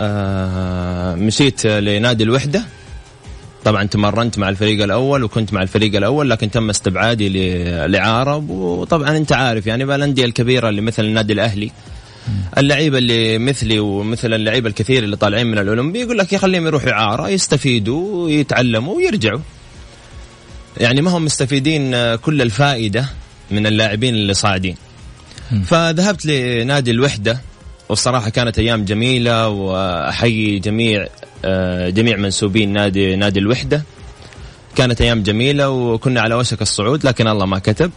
آه، 0.00 1.14
مشيت 1.14 1.66
لنادي 1.66 2.24
الوحدة. 2.24 2.62
طبعا 3.64 3.84
تمرنت 3.84 4.38
مع 4.38 4.48
الفريق 4.48 4.82
الأول 4.84 5.24
وكنت 5.24 5.52
مع 5.52 5.62
الفريق 5.62 5.96
الأول 5.96 6.30
لكن 6.30 6.50
تم 6.50 6.70
استبعادي 6.70 7.28
ل- 7.28 7.92
لعاره 7.92 8.36
وطبعا 8.50 9.16
أنت 9.16 9.32
عارف 9.32 9.66
يعني 9.66 9.84
بقى 9.84 9.96
الانديه 9.96 10.24
الكبيرة 10.24 10.68
اللي 10.68 10.80
مثل 10.80 11.04
النادي 11.04 11.32
الأهلي 11.32 11.70
اللعيبة 12.58 12.98
اللي 12.98 13.38
مثلي 13.38 13.78
ومثل 13.78 14.34
اللعيبة 14.34 14.68
الكثير 14.68 15.04
اللي 15.04 15.16
طالعين 15.16 15.46
من 15.46 15.58
الأولمبي 15.58 16.00
يقول 16.00 16.18
لك 16.18 16.32
يخليهم 16.32 16.66
يروحوا 16.66 16.90
اعاره 16.92 17.28
يستفيدوا 17.28 18.24
ويتعلموا 18.24 18.96
ويرجعوا. 18.96 19.40
يعني 20.76 21.00
ما 21.02 21.10
هم 21.10 21.24
مستفيدين 21.24 21.94
آه، 21.94 22.16
كل 22.16 22.42
الفائدة 22.42 23.06
من 23.50 23.66
اللاعبين 23.66 24.14
اللي 24.14 24.34
صاعدين. 24.34 24.76
فذهبت 25.66 26.26
لنادي 26.26 26.90
الوحدة 26.90 27.40
والصراحة 27.90 28.30
كانت 28.30 28.58
أيام 28.58 28.84
جميلة 28.84 29.48
وأحيي 29.48 30.58
جميع 30.58 31.06
آه، 31.44 31.90
جميع 31.90 32.16
منسوبين 32.16 32.72
نادي 32.72 33.16
نادي 33.16 33.38
الوحدة. 33.38 33.82
كانت 34.76 35.00
أيام 35.00 35.22
جميلة 35.22 35.70
وكنا 35.70 36.20
على 36.20 36.34
وشك 36.34 36.62
الصعود 36.62 37.06
لكن 37.06 37.28
الله 37.28 37.46
ما 37.46 37.58
كتب. 37.58 37.90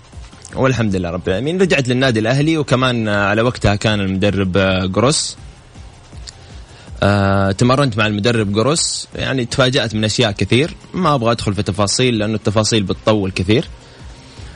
والحمد 0.56 0.96
لله 0.96 1.10
رب 1.10 1.28
العالمين. 1.28 1.62
رجعت 1.62 1.88
للنادي 1.88 2.20
الأهلي 2.20 2.58
وكمان 2.58 3.10
على 3.10 3.42
وقتها 3.42 3.76
كان 3.76 4.00
المدرب 4.00 4.58
آه، 4.58 4.86
جروس 4.86 5.38
آه، 7.04 7.52
تمرنت 7.52 7.98
مع 7.98 8.08
المدرب 8.08 8.54
جروس 8.54 9.08
يعني 9.16 9.46
تفاجأت 9.46 9.96
من 9.96 10.04
أشياء 10.04 10.32
كثير. 10.32 10.76
ما 10.94 11.16
أبغى 11.16 11.32
أدخل 11.32 11.54
في 11.54 11.64
تفاصيل 11.64 12.18
لأنه 12.18 12.36
التفاصيل 12.36 12.84
بتطول 12.84 13.32
كثير. 13.32 13.68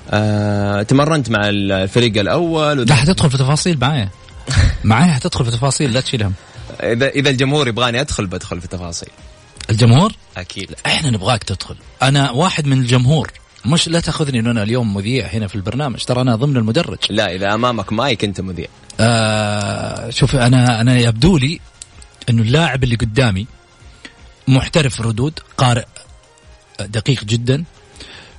آه، 0.09 0.81
تمرنت 0.81 1.29
مع 1.29 1.49
الفريق 1.49 2.17
الأول 2.19 2.77
لا 2.77 2.95
حتدخل 2.95 3.29
في 3.29 3.37
تفاصيل 3.37 3.79
معايا 3.79 4.09
معايا 4.83 5.13
حتدخل 5.13 5.45
في 5.45 5.51
تفاصيل 5.51 5.93
لا 5.93 6.01
تشيل 6.01 6.23
هم 6.23 6.33
إذا 6.79 7.09
إذا 7.09 7.29
الجمهور 7.29 7.67
يبغاني 7.67 8.01
أدخل 8.01 8.27
بدخل 8.27 8.61
في 8.61 8.67
تفاصيل. 8.67 9.09
الجمهور؟ 9.69 10.13
أكيد. 10.37 10.75
إحنا 10.85 11.09
نبغاك 11.09 11.43
تدخل. 11.43 11.75
أنا 12.01 12.31
واحد 12.31 12.67
من 12.67 12.79
الجمهور. 12.79 13.31
مش 13.65 13.87
لا 13.87 13.99
تأخذني 13.99 14.39
انه 14.39 14.51
أنا 14.51 14.63
اليوم 14.63 14.93
مذيع 14.93 15.27
هنا 15.27 15.47
في 15.47 15.55
البرنامج. 15.55 16.03
ترى 16.03 16.21
أنا 16.21 16.35
ضمن 16.35 16.57
المدرج. 16.57 16.97
لا 17.09 17.35
إذا 17.35 17.53
أمامك 17.53 17.93
مايك 17.93 18.23
أنت 18.23 18.41
مذيع. 18.41 18.67
آه 18.99 20.09
شوف 20.09 20.35
أنا 20.35 20.81
أنا 20.81 20.99
يبدو 20.99 21.37
لي 21.37 21.59
إنه 22.29 22.41
اللاعب 22.41 22.83
اللي 22.83 22.95
قدامي 22.95 23.47
محترف 24.47 25.01
ردود 25.01 25.39
قارئ 25.57 25.85
دقيق 26.79 27.23
جدا. 27.23 27.63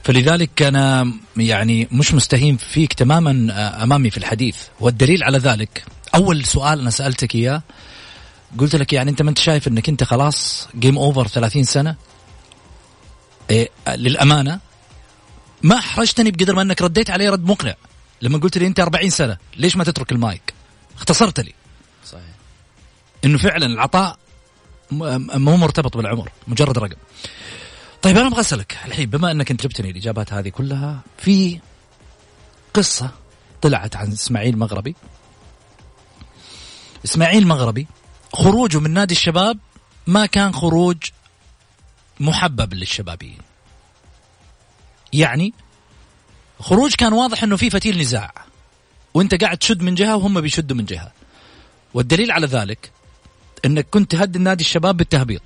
فلذلك 0.04 0.62
أنا 0.62 1.12
يعني 1.36 1.88
مش 1.92 2.14
مستهين 2.14 2.56
فيك 2.56 2.92
تماما 2.92 3.52
آه، 3.52 3.82
أمامي 3.82 4.10
في 4.10 4.18
الحديث. 4.18 4.56
والدليل 4.80 5.22
على 5.22 5.38
ذلك 5.38 5.84
أول 6.14 6.44
سؤال 6.44 6.80
أنا 6.80 6.90
سألتك 6.90 7.34
إياه 7.34 7.62
قلت 8.58 8.76
لك 8.76 8.92
يعني 8.92 9.10
أنت 9.10 9.22
ما 9.22 9.30
أنت 9.30 9.38
شايف 9.38 9.68
إنك 9.68 9.88
أنت 9.88 10.04
خلاص 10.04 10.68
game 10.78 10.98
over 10.98 11.28
30 11.28 11.62
سنة؟ 11.64 11.96
إيه 13.50 13.70
للأمانة 13.88 14.60
ما 15.62 15.78
احرجتني 15.78 16.30
بقدر 16.30 16.54
ما 16.54 16.62
إنك 16.62 16.82
رديت 16.82 17.10
علي 17.10 17.28
رد 17.28 17.44
مقنع. 17.44 17.74
لما 18.22 18.38
قلت 18.38 18.58
لي 18.58 18.66
أنت 18.66 18.80
40 18.80 19.10
سنة 19.10 19.36
ليش 19.56 19.76
ما 19.76 19.84
تترك 19.84 20.12
المايك؟ 20.12 20.54
اختصرت 20.96 21.40
لي. 21.40 21.54
صحيح. 22.06 22.22
إنه 23.24 23.38
فعلا 23.38 23.66
العطاء 23.66 24.18
مو 24.90 25.56
مرتبط 25.56 25.96
بالعمر 25.96 26.30
مجرد 26.48 26.78
رقم. 26.78 26.96
طيب 28.02 28.16
أنا 28.16 28.26
أبغى 28.26 28.40
أسألك 28.40 28.78
الحين 28.84 29.10
بما 29.10 29.30
إنك 29.30 29.50
أنت 29.50 29.62
جبتني 29.62 29.90
الإجابات 29.90 30.32
هذه 30.32 30.48
كلها 30.48 31.00
في 31.18 31.60
قصة 32.74 33.10
طلعت 33.62 33.96
عن 33.96 34.12
إسماعيل 34.12 34.58
مغربي 34.58 34.96
إسماعيل 37.08 37.46
مغربي 37.46 37.86
خروجه 38.32 38.80
من 38.80 38.90
نادي 38.90 39.14
الشباب 39.14 39.58
ما 40.06 40.26
كان 40.26 40.52
خروج 40.54 40.96
محبب 42.20 42.74
للشبابيين. 42.74 43.38
يعني 45.12 45.52
خروج 46.60 46.94
كان 46.94 47.12
واضح 47.12 47.42
إنه 47.42 47.56
في 47.56 47.70
فتيل 47.70 47.98
نزاع. 47.98 48.34
وأنت 49.14 49.34
قاعد 49.34 49.58
تشد 49.58 49.82
من 49.82 49.94
جهة 49.94 50.16
وهم 50.16 50.40
بيشدوا 50.40 50.76
من 50.76 50.84
جهة. 50.84 51.12
والدليل 51.94 52.30
على 52.30 52.46
ذلك 52.46 52.90
إنك 53.64 53.86
كنت 53.90 54.12
تهدد 54.12 54.36
نادي 54.36 54.64
الشباب 54.64 54.96
بالتهبيط. 54.96 55.42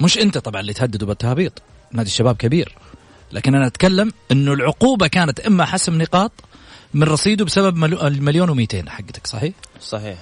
مش 0.00 0.18
أنت 0.18 0.38
طبعا 0.38 0.60
اللي 0.60 0.72
تهدده 0.72 1.06
بالتهبيط 1.06 1.62
نادي 1.92 2.08
الشباب 2.08 2.36
كبير. 2.36 2.76
لكن 3.32 3.54
أنا 3.54 3.66
أتكلم 3.66 4.12
إنه 4.32 4.52
العقوبة 4.52 5.06
كانت 5.06 5.40
إما 5.40 5.64
حسم 5.64 6.02
نقاط 6.02 6.32
من 6.94 7.02
رصيده 7.02 7.44
بسبب 7.44 7.84
المليون 7.84 8.66
و200 8.66 8.88
حقتك 8.88 9.26
صحيح؟ 9.26 9.54
صحيح. 9.80 10.18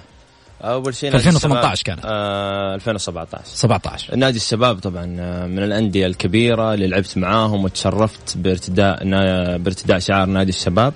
أول 0.61 0.95
شيء 0.95 1.09
في 1.09 1.17
نادي 1.17 1.29
2018 1.29 1.73
الشباب- 1.73 1.85
كانت. 1.85 2.05
آه 2.05 2.75
2017 2.75 3.41
17 3.45 4.15
نادي 4.15 4.37
الشباب 4.37 4.79
طبعا 4.79 5.15
آه، 5.19 5.45
من 5.47 5.63
الأندية 5.63 6.05
الكبيرة 6.07 6.73
اللي 6.73 6.87
لعبت 6.87 7.17
معاهم 7.17 7.63
وتشرفت 7.63 8.37
بارتداء 8.37 9.03
نا- 9.03 9.57
بارتداء 9.57 9.99
شعار 9.99 10.25
نادي 10.25 10.49
الشباب. 10.49 10.93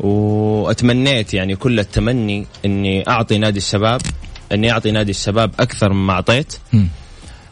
وأتمنيت 0.00 1.34
يعني 1.34 1.56
كل 1.56 1.80
التمني 1.80 2.46
إني 2.64 3.08
أعطي 3.08 3.38
نادي 3.38 3.58
الشباب 3.58 4.00
إني 4.52 4.70
أعطي 4.72 4.90
نادي 4.90 5.10
الشباب 5.10 5.50
أكثر 5.60 5.92
مما 5.92 6.12
أعطيت. 6.12 6.56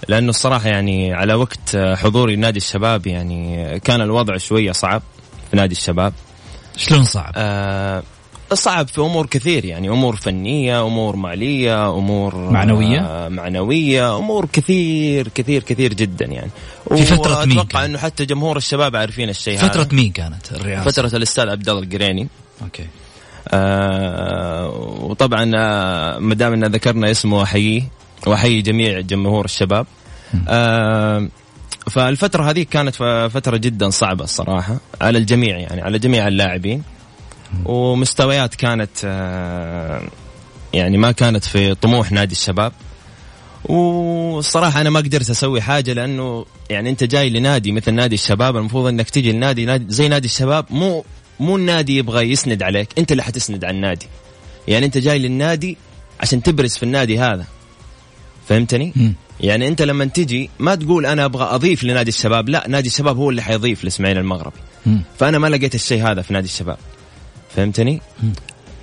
لأنه 0.08 0.30
الصراحة 0.30 0.68
يعني 0.68 1.12
على 1.14 1.34
وقت 1.34 1.74
آه، 1.74 1.94
حضوري 1.94 2.36
نادي 2.36 2.56
الشباب 2.58 3.06
يعني 3.06 3.80
كان 3.80 4.00
الوضع 4.00 4.36
شوية 4.36 4.72
صعب 4.72 5.02
في 5.50 5.56
نادي 5.56 5.72
الشباب. 5.72 6.12
شلون 6.76 7.04
صعب؟ 7.04 7.32
آه 7.36 8.02
صعب 8.54 8.88
في 8.88 9.00
أمور 9.00 9.26
كثير 9.26 9.64
يعني 9.64 9.88
أمور 9.88 10.16
فنية 10.16 10.86
أمور 10.86 11.16
مالية 11.16 11.90
أمور 11.90 12.36
معنوية؟ 12.36 13.00
آه 13.00 13.28
معنوية 13.28 14.16
أمور 14.18 14.46
كثير 14.52 15.28
كثير 15.28 15.62
كثير 15.62 15.94
جدا 15.94 16.26
يعني. 16.26 16.50
في 16.88 17.04
فترة 17.04 17.44
مين 17.44 17.58
أتوقع؟ 17.58 17.84
انه 17.84 17.98
حتى 17.98 18.24
جمهور 18.24 18.56
الشباب 18.56 18.96
عارفين 18.96 19.28
الشيء 19.28 19.58
هذا. 19.58 19.68
فترة 19.68 19.88
مين 19.92 20.12
كانت 20.12 20.52
الرئاسة؟ 20.52 20.90
فترة 20.90 21.16
الأستاذ 21.16 21.48
عبد 21.48 21.68
الله 21.68 21.82
القريني. 21.82 22.28
أوكي. 22.62 22.86
آه 23.48 24.68
وطبعا 25.00 25.52
آه 25.56 26.18
ما 26.18 26.34
دام 26.34 26.52
إن 26.52 26.64
ذكرنا 26.64 27.10
اسمه 27.10 27.42
احييه 27.42 27.82
واحيي 28.26 28.62
جميع 28.62 29.00
جمهور 29.00 29.44
الشباب. 29.44 29.86
آه 30.48 31.28
فالفترة 31.90 32.50
هذه 32.50 32.66
كانت 32.70 32.94
فترة 33.34 33.56
جدا 33.56 33.90
صعبة 33.90 34.24
الصراحة 34.24 34.76
على 35.00 35.18
الجميع 35.18 35.58
يعني 35.58 35.82
على 35.82 35.98
جميع 35.98 36.28
اللاعبين. 36.28 36.82
ومستويات 37.64 38.54
كانت 38.54 38.90
آه 39.04 40.02
يعني 40.72 40.98
ما 40.98 41.12
كانت 41.12 41.44
في 41.44 41.74
طموح 41.74 42.12
نادي 42.12 42.32
الشباب 42.32 42.72
والصراحة 43.64 44.80
أنا 44.80 44.90
ما 44.90 45.00
قدرت 45.00 45.30
أسوي 45.30 45.62
حاجة 45.62 45.92
لأنه 45.92 46.46
يعني 46.70 46.90
أنت 46.90 47.04
جاي 47.04 47.30
لنادي 47.30 47.72
مثل 47.72 47.94
نادي 47.94 48.14
الشباب 48.14 48.56
المفروض 48.56 48.86
أنك 48.86 49.10
تجي 49.10 49.32
لنادي 49.32 49.64
نادي 49.64 49.84
زي 49.88 50.08
نادي 50.08 50.26
الشباب 50.26 50.66
مو 50.70 51.04
مو 51.40 51.56
النادي 51.56 51.96
يبغى 51.96 52.30
يسند 52.30 52.62
عليك 52.62 52.88
أنت 52.98 53.12
اللي 53.12 53.22
حتسند 53.22 53.64
على 53.64 53.76
النادي 53.76 54.06
يعني 54.68 54.86
أنت 54.86 54.98
جاي 54.98 55.18
للنادي 55.18 55.76
عشان 56.20 56.42
تبرز 56.42 56.76
في 56.76 56.82
النادي 56.82 57.18
هذا 57.18 57.44
فهمتني؟ 58.48 58.92
مم. 58.96 59.14
يعني 59.40 59.68
أنت 59.68 59.82
لما 59.82 60.04
تجي 60.04 60.50
ما 60.58 60.74
تقول 60.74 61.06
أنا 61.06 61.24
أبغى 61.24 61.44
أضيف 61.44 61.84
لنادي 61.84 62.08
الشباب 62.08 62.48
لا 62.48 62.64
نادي 62.68 62.88
الشباب 62.88 63.16
هو 63.16 63.30
اللي 63.30 63.42
حيضيف 63.42 63.84
لإسماعيل 63.84 64.18
المغربي 64.18 64.56
مم. 64.86 65.02
فأنا 65.18 65.38
ما 65.38 65.46
لقيت 65.46 65.74
الشيء 65.74 66.06
هذا 66.10 66.22
في 66.22 66.32
نادي 66.32 66.46
الشباب 66.46 66.76
فهمتني؟ 67.56 68.00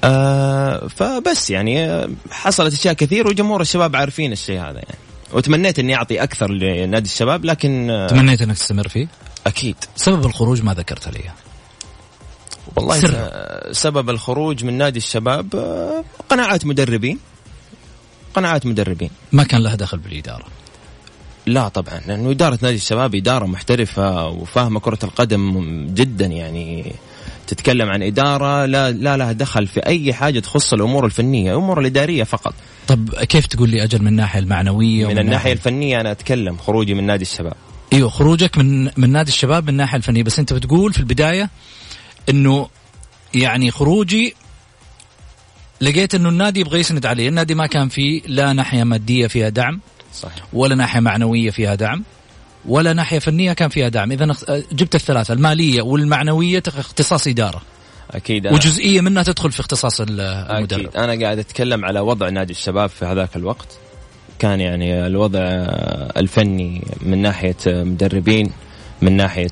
آه 0.04 0.88
فبس 0.88 1.50
يعني 1.50 1.86
آه، 1.86 2.10
حصلت 2.32 2.74
أشياء 2.74 2.94
كثير 2.94 3.28
وجمهور 3.28 3.62
الشباب 3.62 3.96
عارفين 3.96 4.32
الشيء 4.32 4.60
هذا 4.60 4.70
يعني. 4.70 4.98
وتمنيت 5.34 5.80
إني 5.80 5.96
أعطي 5.96 6.24
أكثر 6.24 6.52
لنادي 6.52 7.10
الشباب 7.10 7.46
لكن 7.46 7.90
آه، 7.90 8.08
تمنيت 8.08 8.42
إنك 8.42 8.58
تستمر 8.58 8.88
فيه؟ 8.88 9.08
أكيد. 9.48 9.76
سبب 9.96 10.26
الخروج 10.26 10.64
ما 10.64 10.74
ذكرت 10.74 11.08
لي. 11.08 11.22
والله 12.76 13.00
سر. 13.00 13.12
آه، 13.16 13.72
سبب 13.72 14.10
الخروج 14.10 14.64
من 14.64 14.78
نادي 14.78 14.98
الشباب 14.98 15.56
قناعات 16.30 16.66
مدربين. 16.66 17.20
قناعات 18.34 18.66
مدربين. 18.66 19.10
ما 19.32 19.44
كان 19.44 19.64
لها 19.64 19.76
دخل 19.76 19.98
بالإدارة. 19.98 20.46
لا 21.46 21.68
طبعا 21.68 22.02
لأنه 22.08 22.32
إدارة 22.32 22.60
نادي 22.62 22.76
الشباب 22.76 23.16
إدارة 23.16 23.46
محترفة 23.46 24.28
وفاهمة 24.28 24.80
كرة 24.80 25.00
القدم 25.04 25.88
جدا 25.94 26.26
يعني. 26.26 26.94
تتكلم 27.52 27.90
عن 27.90 28.04
إدارة 28.04 28.66
لا 28.66 28.92
لا 28.92 29.18
لها 29.18 29.32
دخل 29.32 29.68
في 29.68 29.80
أي 29.80 30.14
حاجة 30.14 30.40
تخص 30.40 30.74
الأمور 30.74 31.06
الفنية 31.06 31.52
الأمور 31.52 31.80
الاداريه 31.80 32.24
فقط. 32.24 32.54
طب 32.88 33.10
كيف 33.16 33.46
تقول 33.46 33.70
لي 33.70 33.84
أجل 33.84 34.02
من 34.02 34.08
الناحية 34.08 34.40
المعنوية 34.40 35.06
من 35.06 35.12
ومن 35.12 35.20
الناحية 35.20 35.54
الفنية 35.54 36.02
أنا 36.02 36.12
أتكلم 36.12 36.58
خروجي 36.58 36.94
من 36.94 37.04
نادي 37.04 37.22
الشباب. 37.22 37.54
أيوه 37.94 38.10
خروجك 38.10 38.58
من 38.58 38.84
من 38.98 39.10
نادي 39.10 39.32
الشباب 39.32 39.64
من 39.64 39.70
الناحية 39.70 39.98
الفنية. 39.98 40.24
بس 40.24 40.40
أنت 40.40 40.54
بتقول 40.54 40.94
في 40.94 41.00
البداية 41.00 41.50
إنه 42.30 42.68
يعني 43.34 43.72
خروجي 43.72 44.36
لقيت 45.82 46.16
إنه 46.16 46.30
النادي 46.30 46.60
يبغى 46.60 46.80
يسند 46.80 47.06
عليه، 47.06 47.30
النادي 47.30 47.56
ما 47.56 47.68
كان 47.68 47.90
فيه 47.90 48.22
لا 48.28 48.54
ناحية 48.54 48.84
مادية 48.84 49.28
فيها 49.28 49.50
دعم 49.50 49.80
صحيح. 50.14 50.44
ولا 50.54 50.76
ناحية 50.76 51.00
معنوية 51.00 51.52
فيها 51.52 51.76
دعم. 51.76 52.04
ولا 52.66 52.94
ناحية 52.94 53.20
فنية 53.20 53.54
كان 53.54 53.70
فيها 53.70 53.90
دعم، 53.90 54.12
إذا 54.12 54.36
جبت 54.72 54.96
الثلاثة 54.96 55.34
المالية 55.34 55.82
والمعنوية 55.82 56.64
اختصاص 56.68 57.28
اداره 57.28 57.62
أكيد 58.12 58.48
أنا 58.48 58.56
وجزئية 58.56 59.02
منها 59.02 59.24
تدخل 59.24 59.52
في 59.52 59.60
اختصاص 59.60 60.02
المدرب. 60.02 60.80
أكيد. 60.80 60.96
أنا 60.98 61.24
قاعد 61.26 61.40
أتكلم 61.40 61.86
على 61.86 62.00
وضع 62.00 62.30
نادي 62.30 62.54
الشباب 62.54 62.90
في 62.90 63.06
هذاك 63.06 63.36
الوقت. 63.36 63.68
كان 64.40 64.62
يعني 64.62 65.08
الوضع 65.08 65.40
الفني 66.18 66.88
من 67.02 67.22
ناحية 67.22 67.56
مدربين. 67.68 68.52
من 69.02 69.18
ناحية 69.18 69.52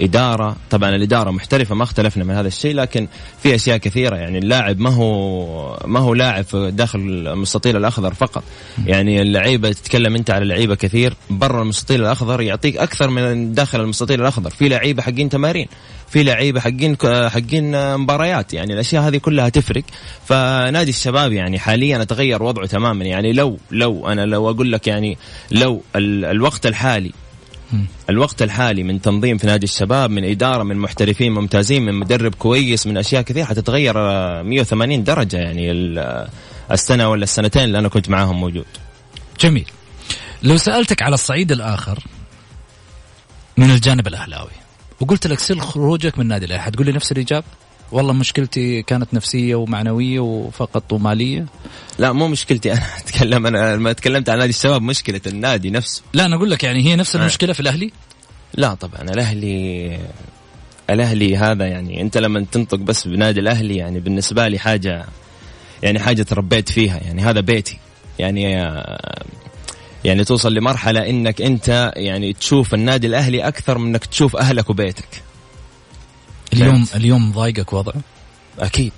إدارة. 0.00 0.56
طبعا 0.70 0.90
الإدارة 0.90 1.30
محترفة 1.30 1.74
ما 1.74 1.82
اختلفنا 1.82 2.24
من 2.24 2.34
هذا 2.34 2.48
الشيء 2.48 2.74
لكن 2.74 3.08
في 3.42 3.54
أشياء 3.54 3.76
كثيرة. 3.76 4.16
يعني 4.16 4.38
اللاعب 4.38 4.80
ما 4.80 4.90
هو 4.90 5.78
ما 5.84 6.00
هو 6.00 6.14
لاعب 6.14 6.44
داخل 6.54 6.98
المستطيل 6.98 7.76
الأخضر 7.76 8.14
فقط. 8.14 8.42
يعني 8.86 9.22
اللعيبة 9.22 9.72
تتكلم 9.72 10.16
أنت 10.16 10.30
على 10.30 10.44
لعيبة 10.44 10.74
كثير 10.74 11.14
برا 11.30 11.62
المستطيل 11.62 12.00
الأخضر 12.00 12.40
يعطيك 12.40 12.76
أكثر 12.76 13.10
من 13.10 13.54
داخل 13.54 13.80
المستطيل 13.80 14.20
الأخضر. 14.20 14.50
في 14.50 14.68
لعيبة 14.68 15.02
حقين 15.02 15.28
تمارين 15.28 15.66
في 16.08 16.22
لعيبة 16.22 16.60
حقين 16.60 16.96
حقين 17.28 17.96
مباريات. 17.96 18.54
يعني 18.54 18.72
الأشياء 18.72 19.02
هذه 19.02 19.16
كلها 19.16 19.48
تفرق. 19.48 19.82
فنادي 20.24 20.90
الشباب 20.90 21.32
يعني 21.32 21.58
حاليا 21.58 22.04
تغير 22.04 22.42
وضعه 22.42 22.66
تماما. 22.66 23.04
يعني 23.04 23.32
لو 23.32 23.58
لو 23.70 24.08
أنا 24.08 24.26
لو 24.26 24.50
أقول 24.50 24.72
لك 24.72 24.86
يعني 24.86 25.18
لو 25.50 25.82
ال 25.96 26.24
الوقت 26.24 26.66
الحالي 26.66 27.12
الوقت 28.10 28.42
الحالي 28.42 28.82
من 28.82 29.00
تنظيم 29.00 29.38
في 29.38 29.46
نادي 29.46 29.64
الشباب 29.64 30.10
من 30.10 30.24
إدارة 30.24 30.62
من 30.62 30.76
محترفين 30.76 31.32
ممتازين 31.32 31.82
من 31.82 31.94
مدرب 31.94 32.34
كويس 32.34 32.86
من 32.86 32.96
أشياء 32.96 33.22
كثيرة 33.22 33.44
حتتغير 33.44 33.94
180 34.42 35.04
درجة 35.04 35.36
يعني 35.36 35.72
السنة 36.70 37.08
ولا 37.08 37.22
السنتين 37.24 37.62
اللي 37.62 37.78
أنا 37.78 37.88
كنت 37.88 38.08
معاهم 38.08 38.40
موجود. 38.40 38.66
جميل. 39.40 39.70
لو 40.42 40.56
سألتك 40.56 41.02
على 41.02 41.14
الصعيد 41.14 41.52
الآخر 41.52 42.04
من 43.56 43.70
الجانب 43.70 44.06
الأهلاوي 44.06 44.50
وقلت 45.00 45.26
لك 45.26 45.38
سل 45.38 45.60
خروجك 45.60 46.18
من 46.18 46.26
نادي 46.28 46.44
الأهلي 46.46 46.62
حتقول 46.62 46.86
لي 46.86 46.92
نفس 46.92 47.12
الإجابة؟ 47.12 47.46
والله 47.92 48.12
مشكلتي 48.12 48.82
كانت 48.82 49.14
نفسية 49.14 49.54
ومعنوية 49.54 50.20
وفقط 50.20 50.92
ومالية. 50.92 51.46
لا 51.98 52.12
مو 52.12 52.28
مشكلتي 52.28 52.72
أنا 52.72 52.82
أتكلم 52.98 53.46
أنا 53.46 53.76
لما 53.76 53.92
تكلمت 53.92 54.28
عن 54.28 54.38
نادي 54.38 54.50
الشباب 54.50 54.82
مشكلة 54.82 55.20
النادي 55.26 55.70
نفسه. 55.70 56.02
لا 56.12 56.26
أنا 56.26 56.36
أقول 56.36 56.50
لك 56.50 56.64
يعني 56.64 56.84
هي 56.84 56.96
نفس 56.96 57.16
المشكلة 57.16 57.52
في 57.52 57.60
الأهلي؟ 57.60 57.92
لا 58.54 58.74
طبعا 58.74 59.02
الأهلي 59.02 59.98
الأهلي 60.90 61.36
هذا 61.36 61.66
يعني 61.66 62.00
أنت 62.00 62.18
لما 62.18 62.46
تنطق 62.52 62.78
بس 62.78 63.08
بنادي 63.08 63.40
الأهلي 63.40 63.76
يعني 63.76 64.00
بالنسبة 64.00 64.48
لي 64.48 64.58
حاجة 64.58 65.06
يعني 65.82 65.98
حاجة 65.98 66.22
تربيت 66.22 66.68
فيها 66.72 67.00
يعني 67.04 67.22
هذا 67.22 67.40
بيتي. 67.40 67.78
يعني 68.18 68.42
يعني 70.04 70.24
توصل 70.24 70.54
لمرحلة 70.54 71.10
إنك 71.10 71.42
أنت 71.42 71.92
يعني 71.96 72.32
تشوف 72.32 72.74
النادي 72.74 73.06
الأهلي 73.06 73.48
أكثر 73.48 73.78
من 73.78 73.88
إنك 73.88 74.06
تشوف 74.06 74.36
أهلك 74.36 74.70
وبيتك. 74.70 75.25
اليوم 76.62 76.86
اليوم 76.94 77.32
ضايقك 77.32 77.72
وضعه 77.72 78.00
أكيد. 78.58 78.92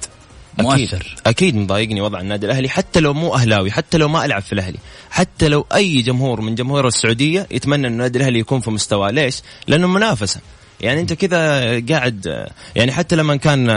مؤثر 0.58 0.96
أكيد, 0.96 1.18
أكيد 1.26 1.56
مضايقني 1.56 2.00
وضع 2.00 2.20
النادي 2.20 2.46
الأهلي 2.46 2.68
حتى 2.68 3.00
لو 3.00 3.14
مو 3.14 3.34
أهلاوي 3.34 3.70
حتى 3.70 3.98
لو 3.98 4.08
ما 4.08 4.24
ألعب 4.24 4.42
في 4.42 4.52
الأهلي 4.52 4.78
حتى 5.10 5.48
لو 5.48 5.66
أي 5.74 6.02
جمهور 6.02 6.40
من 6.40 6.54
جمهور 6.54 6.88
السعودية 6.88 7.46
يتمنى 7.50 7.86
أن 7.86 7.92
النادي 7.92 8.18
الأهلي 8.18 8.38
يكون 8.38 8.60
في 8.60 8.70
مستواه 8.70 9.10
ليش؟ 9.10 9.42
لأنه 9.66 9.86
منافسة. 9.86 10.40
يعني 10.80 11.00
أنت 11.00 11.12
كذا 11.12 11.70
قاعد 11.86 12.46
يعني 12.76 12.92
حتى 12.92 13.16
لما 13.16 13.36
كان 13.36 13.70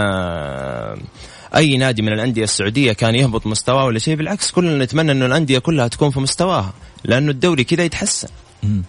أي 1.55 1.77
نادي 1.77 2.01
من 2.01 2.13
الأندية 2.13 2.43
السعودية 2.43 2.93
كان 2.93 3.15
يهبط 3.15 3.47
مستواه 3.47 3.85
ولا 3.85 3.99
شيء 3.99 4.15
بالعكس 4.15 4.51
كلنا 4.51 4.83
نتمنى 4.85 5.11
أنه 5.11 5.25
الأندية 5.25 5.59
كلها 5.59 5.87
تكون 5.87 6.11
في 6.11 6.19
مستواها 6.19 6.73
لأنه 7.03 7.31
الدوري 7.31 7.63
كذا 7.63 7.83
يتحسن. 7.83 8.27
مم. 8.63 8.83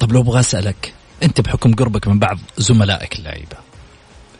طب 0.00 0.12
لو 0.12 0.20
أبغى 0.20 0.40
أسألك 0.40 0.94
أنت 1.22 1.40
بحكم 1.40 1.74
قربك 1.74 2.08
من 2.08 2.18
بعض 2.18 2.38
زملائك 2.58 3.18
اللعيبة 3.18 3.56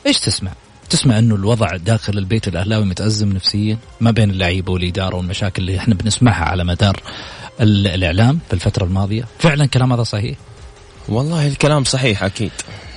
إيش 0.06 0.20
تسمع؟ 0.20 0.52
تسمع 0.90 1.18
إنه 1.18 1.34
الوضع 1.34 1.76
داخل 1.76 2.18
البيت 2.18 2.48
الأهلاوي 2.48 2.84
متأزم 2.84 3.32
نفسيا؟ 3.32 3.78
ما 4.00 4.10
بين 4.10 4.30
اللعيبة 4.30 4.72
والإدارة 4.72 5.16
والمشاكل 5.16 5.62
اللي 5.62 5.78
إحنا 5.78 5.94
بنسمعها 5.94 6.44
على 6.44 6.64
مدار 6.64 7.00
الإعلام 7.60 8.38
في 8.48 8.54
الفترة 8.54 8.84
الماضية؟ 8.84 9.24
فعلا 9.38 9.66
كلام 9.66 9.92
هذا 9.92 10.02
صحيح؟ 10.02 10.36
والله 11.08 11.46
الكلام 11.46 11.84
صحيح 11.84 12.22
أكيد. 12.22 12.50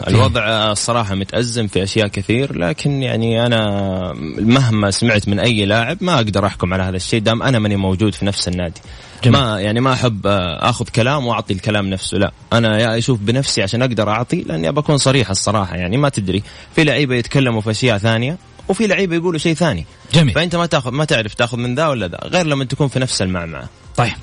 الوضع 0.07 0.71
الصراحة 0.71 1.15
متأزم 1.15 1.67
في 1.67 1.83
أشياء 1.83 2.07
كثير 2.07 2.57
لكن 2.57 3.03
يعني 3.03 3.45
أنا 3.45 4.13
مهما 4.37 4.91
سمعت 4.91 5.27
من 5.27 5.39
أي 5.39 5.65
لاعب 5.65 5.97
ما 6.01 6.15
أقدر 6.15 6.45
أحكم 6.45 6.73
على 6.73 6.83
هذا 6.83 6.95
الشيء 6.95 7.19
دام 7.19 7.43
أنا 7.43 7.59
ماني 7.59 7.75
موجود 7.75 8.13
في 8.13 8.25
نفس 8.25 8.47
النادي. 8.47 8.81
جميل. 9.23 9.39
ما 9.39 9.61
يعني 9.61 9.79
ما 9.79 9.93
أحب 9.93 10.21
آخذ 10.59 10.85
كلام 10.85 11.25
وأعطي 11.25 11.53
الكلام 11.53 11.89
نفسه 11.89 12.17
لا. 12.17 12.31
أنا 12.53 12.79
يا 12.79 12.97
أشوف 12.97 13.19
بنفسي 13.19 13.63
عشان 13.63 13.81
أقدر 13.81 14.09
أعطي 14.09 14.41
لأني 14.41 14.71
بكون 14.71 14.97
صريح 14.97 15.29
الصراحة 15.29 15.75
يعني 15.75 15.97
ما 15.97 16.09
تدري. 16.09 16.43
في 16.75 16.83
لعيبة 16.83 17.15
يتكلموا 17.15 17.61
في 17.61 17.71
أشياء 17.71 17.97
ثانية 17.97 18.37
وفي 18.67 18.87
لعيبة 18.87 19.15
يقولوا 19.15 19.39
شيء 19.39 19.53
ثاني. 19.53 19.85
جميل. 20.13 20.33
فأنت 20.33 20.55
ما 20.55 20.65
تاخذ 20.65 20.91
ما 20.91 21.05
تعرف 21.05 21.33
تاخذ 21.33 21.57
من 21.57 21.75
ذا 21.75 21.87
ولا 21.87 22.07
ذا 22.07 22.19
غير 22.23 22.45
لما 22.45 22.65
تكون 22.65 22.87
في 22.87 22.99
نفس 22.99 23.21
المعمعة. 23.21 23.69
طيب. 23.97 24.13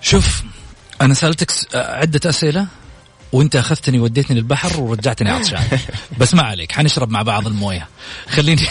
شوف 0.00 0.42
أنا 1.04 1.14
سألتك 1.14 1.50
عدة 1.74 2.30
أسئلة 2.30 2.66
وأنت 3.32 3.56
أخذتني 3.56 4.00
وديتني 4.00 4.36
للبحر 4.36 4.80
ورجعتني 4.80 5.30
عطشان 5.30 5.78
بس 6.20 6.34
ما 6.34 6.42
عليك 6.42 6.72
حنشرب 6.72 7.10
مع 7.10 7.22
بعض 7.22 7.46
الموية. 7.46 7.88
خليني 8.28 8.62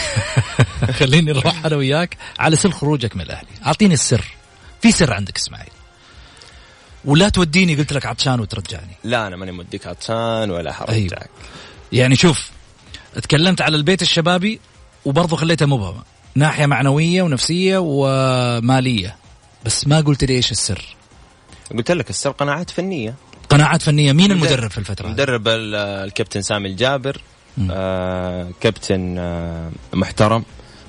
خليني 0.98 1.32
نروح 1.32 1.66
أنا 1.66 1.76
وياك 1.76 2.16
على 2.38 2.56
سر 2.56 2.70
خروجك 2.70 3.16
من 3.16 3.22
الأهلي. 3.22 3.48
أعطيني 3.66 3.94
السر. 3.94 4.24
في 4.82 4.92
سر 4.92 5.12
عندك 5.12 5.36
إسماعيل. 5.36 5.70
ولا 7.04 7.28
توديني 7.28 7.74
قلت 7.74 7.92
لك 7.92 8.06
عطشان 8.06 8.40
وترجعني. 8.40 8.96
لا 9.04 9.26
أنا 9.26 9.36
ماني 9.36 9.52
موديك 9.52 9.86
عطشان 9.86 10.50
ولا 10.50 10.72
حرجعك. 10.72 10.92
أيوه. 10.92 11.28
يعني 11.92 12.16
شوف 12.16 12.50
تكلمت 13.22 13.60
على 13.60 13.76
البيت 13.76 14.02
الشبابي 14.02 14.60
وبرضه 15.04 15.36
خليتها 15.36 15.66
مبهمه 15.66 16.02
ناحية 16.34 16.66
معنوية 16.66 17.22
ونفسية 17.22 17.78
ومالية. 17.80 19.16
بس 19.64 19.86
ما 19.86 20.00
قلت 20.00 20.24
لي 20.24 20.34
إيش 20.34 20.52
السر. 20.52 20.96
قلت 21.72 21.90
لك 21.90 22.10
السر 22.10 22.30
قناعات 22.30 22.70
فنية. 22.70 23.14
قناعات 23.48 23.82
فنية. 23.82 24.12
مين 24.12 24.32
المدرب 24.32 24.70
في 24.70 24.78
الفترة 24.78 25.08
مدرب 25.08 25.48
الكابتن 25.48 26.42
سامي 26.42 26.68
الجابر. 26.68 27.20
آه 27.70 28.50
كابتن 28.60 29.18
آه 29.18 29.70
محترم. 29.94 30.44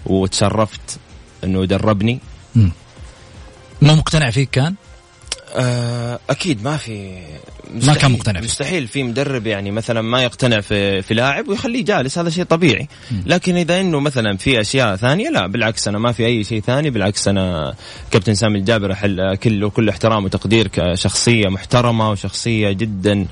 وتشرفت 0.06 1.00
إنه 1.44 1.64
يدربني. 1.64 2.20
مم. 2.56 2.72
مو 3.82 3.96
مقتنع 3.96 4.30
فيك 4.30 4.50
كان؟ 4.50 4.76
آه 5.54 6.20
أكيد 6.30 6.64
ما 6.64 6.78
في 6.78 7.18
ما 7.74 7.94
كان 7.94 8.12
مقتنع 8.12 8.40
فيه. 8.40 8.48
مستحيل 8.48 8.88
في 8.88 9.04
مدرب 9.04 9.48
يعني 9.48 9.72
مثلا 9.72 10.02
ما 10.02 10.24
يقتنع 10.24 10.62
في 10.62 11.02
في 11.02 11.14
لاعب 11.14 11.48
ويخليه 11.48 11.86
جالس 11.86 12.18
هذا 12.18 12.30
شيء 12.30 12.44
طبيعي 12.44 12.88
م. 13.12 13.16
لكن 13.26 13.56
إذا 13.56 13.80
إنه 13.80 14.00
مثلا 14.00 14.38
في 14.38 14.62
أشياء 14.62 14.96
ثانية 14.96 15.30
لا 15.30 15.48
بالعكس 15.48 15.88
أنا 15.88 16.00
ما 16.00 16.12
في 16.12 16.26
أي 16.26 16.44
شيء 16.44 16.62
ثاني 16.62 16.90
بالعكس 16.90 17.28
أنا 17.28 17.76
كابتن 18.12 18.36
سامي 18.36 18.60
الجابر 18.60 18.92
أحل 18.92 19.36
كله 19.36 19.70
كل 19.70 19.90
احترام 19.90 20.26
وتقدير 20.26 20.68
كشخصية 20.68 21.48
محترمة 21.48 22.12
وشخصية 22.12 22.72
جدا 22.72 23.26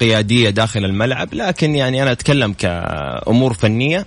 قيادية 0.00 0.50
داخل 0.50 0.84
الملعب 0.84 1.34
لكن 1.34 1.74
يعني 1.74 2.02
أنا 2.02 2.12
أتكلم 2.12 2.52
كأمور 2.52 3.54
فنية 3.54 4.06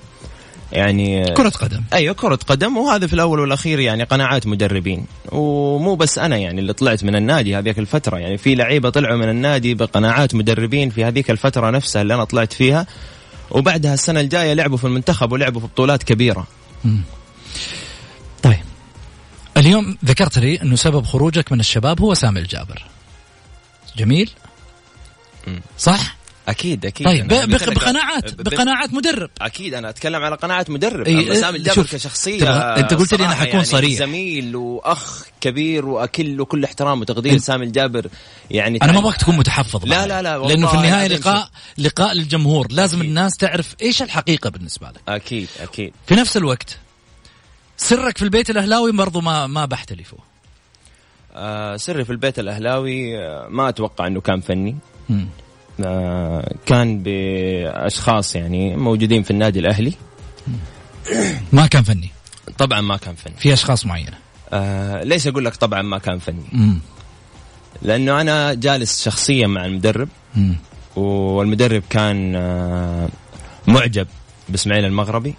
يعني 0.71 1.33
كرة 1.33 1.49
قدم. 1.49 1.83
أيوه 1.93 2.13
كرة 2.13 2.35
قدم. 2.35 2.77
وهذا 2.77 3.07
في 3.07 3.13
الأول 3.13 3.39
والأخير 3.39 3.79
يعني 3.79 4.03
قناعات 4.03 4.47
مدربين. 4.47 5.05
ومو 5.31 5.95
بس 5.95 6.17
أنا 6.17 6.37
يعني 6.37 6.61
اللي 6.61 6.73
طلعت 6.73 7.03
من 7.03 7.15
النادي 7.15 7.55
هذيك 7.55 7.79
الفترة. 7.79 8.17
يعني 8.17 8.37
في 8.37 8.55
لعيبة 8.55 8.89
طلعوا 8.89 9.17
من 9.17 9.29
النادي 9.29 9.73
بقناعات 9.73 10.35
مدربين 10.35 10.89
في 10.89 11.05
هذيك 11.05 11.31
الفترة 11.31 11.69
نفسها 11.69 12.01
اللي 12.01 12.13
أنا 12.13 12.23
طلعت 12.23 12.53
فيها. 12.53 12.87
وبعدها 13.51 13.93
السنة 13.93 14.19
الجاية 14.19 14.53
لعبوا 14.53 14.77
في 14.77 14.83
المنتخب 14.83 15.31
ولعبوا 15.31 15.61
في 15.61 15.67
بطولات 15.67 16.03
كبيرة. 16.03 16.47
مم. 16.85 17.01
طيب. 18.43 18.63
اليوم 19.57 19.97
ذكرت 20.05 20.37
لي 20.37 20.61
أنه 20.61 20.75
سبب 20.75 21.05
خروجك 21.05 21.51
من 21.51 21.59
الشباب 21.59 22.01
هو 22.01 22.13
سامي 22.13 22.39
الجابر. 22.39 22.83
جميل؟ 23.97 24.29
صح؟ 25.77 26.15
أكيد 26.47 26.85
أكيد. 26.85 27.07
طيب 27.07 27.33
لك- 27.33 27.69
بقناعات 27.69 28.41
بقناعات 28.41 28.93
مدرب. 28.93 29.29
أكيد 29.41 29.73
أنا 29.73 29.89
أتكلم 29.89 30.23
على 30.23 30.35
قناعة 30.35 30.65
مدرب. 30.69 31.07
أما 31.07 31.33
سامي 31.33 31.57
الجابر 31.57 31.83
كشخصية 31.83 32.75
أنت 32.77 32.93
قلت 32.93 33.13
لي 33.13 33.25
أنا 33.25 33.33
صراحة 33.33 33.45
حكون 33.45 33.63
صريح. 33.63 33.99
زميل 33.99 34.55
وأخ 34.55 35.23
كبير 35.41 35.85
وأكل 35.85 36.45
كل 36.45 36.63
احترام 36.63 37.01
وتقدير 37.01 37.37
سامي 37.37 37.65
الجابر 37.65 38.07
يعني 38.51 38.79
أنا 38.81 38.91
ما 38.91 38.99
أبغاك 38.99 39.17
تكون 39.17 39.37
متحفظ 39.37 39.85
لا،. 39.85 40.07
لا، 40.07 40.21
لا، 40.21 40.37
لأنه 40.37 40.67
في 40.67 40.75
النهاية 40.75 41.07
لقاء 41.07 41.49
لقاء 41.77 42.13
للجمهور 42.13 42.67
لازم 42.71 42.97
أكيد. 42.97 43.09
الناس 43.09 43.37
تعرف 43.37 43.75
إيش 43.81 44.01
الحقيقة 44.01 44.49
بالنسبة 44.49 44.87
لك. 44.87 45.01
أكيد 45.07 45.47
أكيد. 45.59 45.93
في 46.07 46.15
نفس 46.15 46.37
الوقت 46.37 46.77
سرك 47.77 48.17
في 48.17 48.23
البيت 48.23 48.49
الأهلاوي 48.49 48.91
برضو 48.91 49.21
ما 49.21 49.47
ما 49.47 49.65
بحتلفه 49.65 50.17
آه 51.33 51.77
سري 51.77 52.05
في 52.05 52.09
البيت 52.11 52.39
الأهلاوي 52.39 53.19
آه 53.19 53.47
ما 53.49 53.69
أتوقع 53.69 54.07
إنه 54.07 54.21
كان 54.21 54.41
فني. 54.41 54.75
كان 56.65 57.03
بأشخاص 57.03 58.35
يعني 58.35 58.75
موجودين 58.75 59.23
في 59.23 59.31
النادي 59.31 59.59
الأهلي 59.59 59.93
ما 61.51 61.67
كان 61.67 61.83
فني 61.83 62.09
طبعا 62.57 62.81
ما 62.81 62.97
كان 62.97 63.15
فني 63.15 63.33
في 63.37 63.53
أشخاص 63.53 63.85
معينة 63.85 64.17
آه 64.53 65.03
ليش 65.03 65.27
أقول 65.27 65.45
لك 65.45 65.55
طبعا 65.55 65.81
ما 65.81 65.97
كان 65.97 66.19
فني 66.19 66.43
مم. 66.51 66.79
لأنه 67.81 68.21
أنا 68.21 68.53
جالس 68.53 69.03
شخصيا 69.03 69.47
مع 69.47 69.65
المدرب 69.65 70.09
مم. 70.35 70.55
والمدرب 70.95 71.83
كان 71.89 72.35
آه 72.35 73.09
معجب 73.67 74.07
بإسماعيل 74.49 74.85
المغربي 74.85 75.35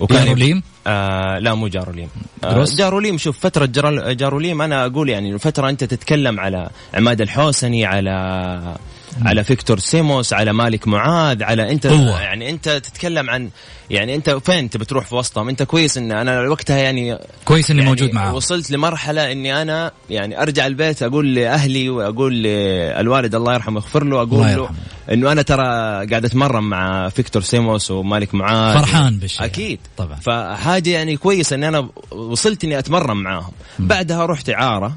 جاروليم؟ 0.00 0.62
آه 0.86 1.38
لا 1.38 1.54
مو 1.54 1.68
جاروليم 1.68 2.08
آه؟ 2.44 2.64
جاروليم 2.64 3.18
شوف 3.18 3.38
فترة 3.38 3.66
جاروليم 4.12 4.62
أنا 4.62 4.86
أقول 4.86 5.08
يعني 5.08 5.38
فترة 5.38 5.68
أنت 5.68 5.84
تتكلم 5.84 6.40
على 6.40 6.70
عماد 6.94 7.20
الحوسني 7.20 7.84
على 7.84 8.76
على 9.22 9.44
فيكتور 9.44 9.78
سيموس 9.78 10.32
على 10.32 10.52
مالك 10.52 10.88
معاذ 10.88 11.42
على 11.42 11.72
أنت 11.72 11.86
قوة. 11.86 12.20
يعني 12.22 12.50
أنت 12.50 12.68
تتكلم 12.68 13.30
عن 13.30 13.50
يعني 13.90 14.14
أنت 14.14 14.30
فين 14.30 14.70
تبي 14.70 14.84
تروح 14.84 15.06
في 15.06 15.14
وسطهم؟ 15.14 15.48
أنت 15.48 15.62
كويس 15.62 15.98
إن 15.98 16.12
أنا 16.12 16.48
وقتها 16.48 16.78
يعني 16.78 17.18
كويس 17.44 17.70
إني 17.70 17.78
يعني 17.78 17.90
موجود 17.90 18.14
معاه 18.14 18.34
وصلت 18.34 18.70
لمرحلة 18.70 19.32
إني 19.32 19.62
أنا 19.62 19.90
يعني 20.10 20.42
أرجع 20.42 20.66
البيت 20.66 21.02
أقول 21.02 21.34
لأهلي 21.34 21.88
وأقول 21.88 22.42
للوالد 22.42 23.34
الله 23.34 23.54
يرحمه 23.54 23.76
يغفر 23.76 24.04
له 24.04 24.22
أقول 24.22 24.46
له. 24.46 24.70
إنه 25.12 25.32
أنا 25.32 25.42
ترى 25.42 25.64
قاعد 26.06 26.24
أتمرن 26.24 26.64
مع 26.64 27.08
فيكتور 27.08 27.42
سيموس 27.42 27.90
ومالك 27.90 28.34
معاذ. 28.34 28.78
فرحان 28.78 29.18
بالشيء. 29.18 29.44
أكيد. 29.44 29.78
طبعا. 29.96 30.16
فحاجه 30.16 30.90
يعني 30.90 31.16
كويسه 31.16 31.56
اني 31.56 31.68
أنا 31.68 31.88
وصلت 32.10 32.64
إني 32.64 32.78
أتمرن 32.78 33.16
معاهم. 33.16 33.52
بعدها 33.78 34.26
رحت 34.26 34.50
إعارة. 34.50 34.96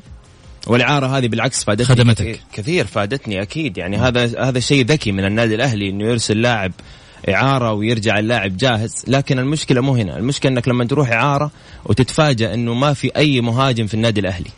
والإعارة 0.68 1.18
هذه 1.18 1.28
بالعكس 1.28 1.64
فادتني 1.64 1.86
خدمتك. 1.86 2.40
كثير, 2.54 2.88
فادتني 2.88 3.42
أكيد. 3.42 3.78
يعني 3.78 3.98
هذا 3.98 4.50
هذا 4.50 4.60
شيء 4.60 4.86
ذكي 4.86 5.12
من 5.12 5.26
النادي 5.26 5.56
الأهلي 5.56 5.90
إنه 5.90 6.04
يرسل 6.04 6.42
لاعب 6.42 6.72
إعارة 7.30 7.74
ويرجع 7.74 8.20
اللاعب 8.20 8.58
جاهز. 8.58 9.04
لكن 9.08 9.40
المشكلة 9.40 9.82
مو 9.82 9.96
هنا. 9.96 10.18
المشكلة 10.18 10.52
إنك 10.52 10.68
لما 10.68 10.86
تروح 10.86 11.12
إعارة 11.12 11.52
وتتفاجأ 11.86 12.54
إنه 12.54 12.74
ما 12.74 12.94
في 12.94 13.12
أي 13.16 13.42
مهاجم 13.42 13.88
في 13.88 13.94
النادي 13.94 14.20
الأهلي. 14.20 14.50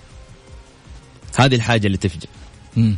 هذه 1.36 1.56
الحاجة 1.56 1.88
اللي 1.88 1.98
تفجأ 1.98 2.28
مم. 2.78 2.96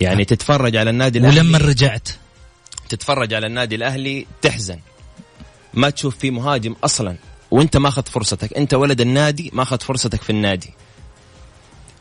يعني 0.00 0.24
تتفرج 0.24 0.76
على 0.76 0.90
النادي 0.90 1.18
الاهلي 1.18 1.40
ولما 1.40 1.58
رجعت؟ 1.58 2.08
تتفرج 2.88 3.34
على 3.34 3.46
النادي 3.46 3.74
الأهلي 3.74 4.26
تحزن. 4.42 4.78
ما 5.74 5.90
تشوف 5.90 6.16
فيه 6.16 6.30
مهاجم 6.30 6.76
أصلا. 6.84 7.16
وأنت 7.50 7.76
ما 7.76 7.88
أخذت 7.88 8.08
فرصتك. 8.08 8.52
أنت 8.52 8.74
ولد 8.74 9.00
النادي 9.00 9.50
ما 9.52 9.62
أخذت 9.62 9.82
فرصتك 9.82 10.22
في 10.22 10.30
النادي. 10.30 10.70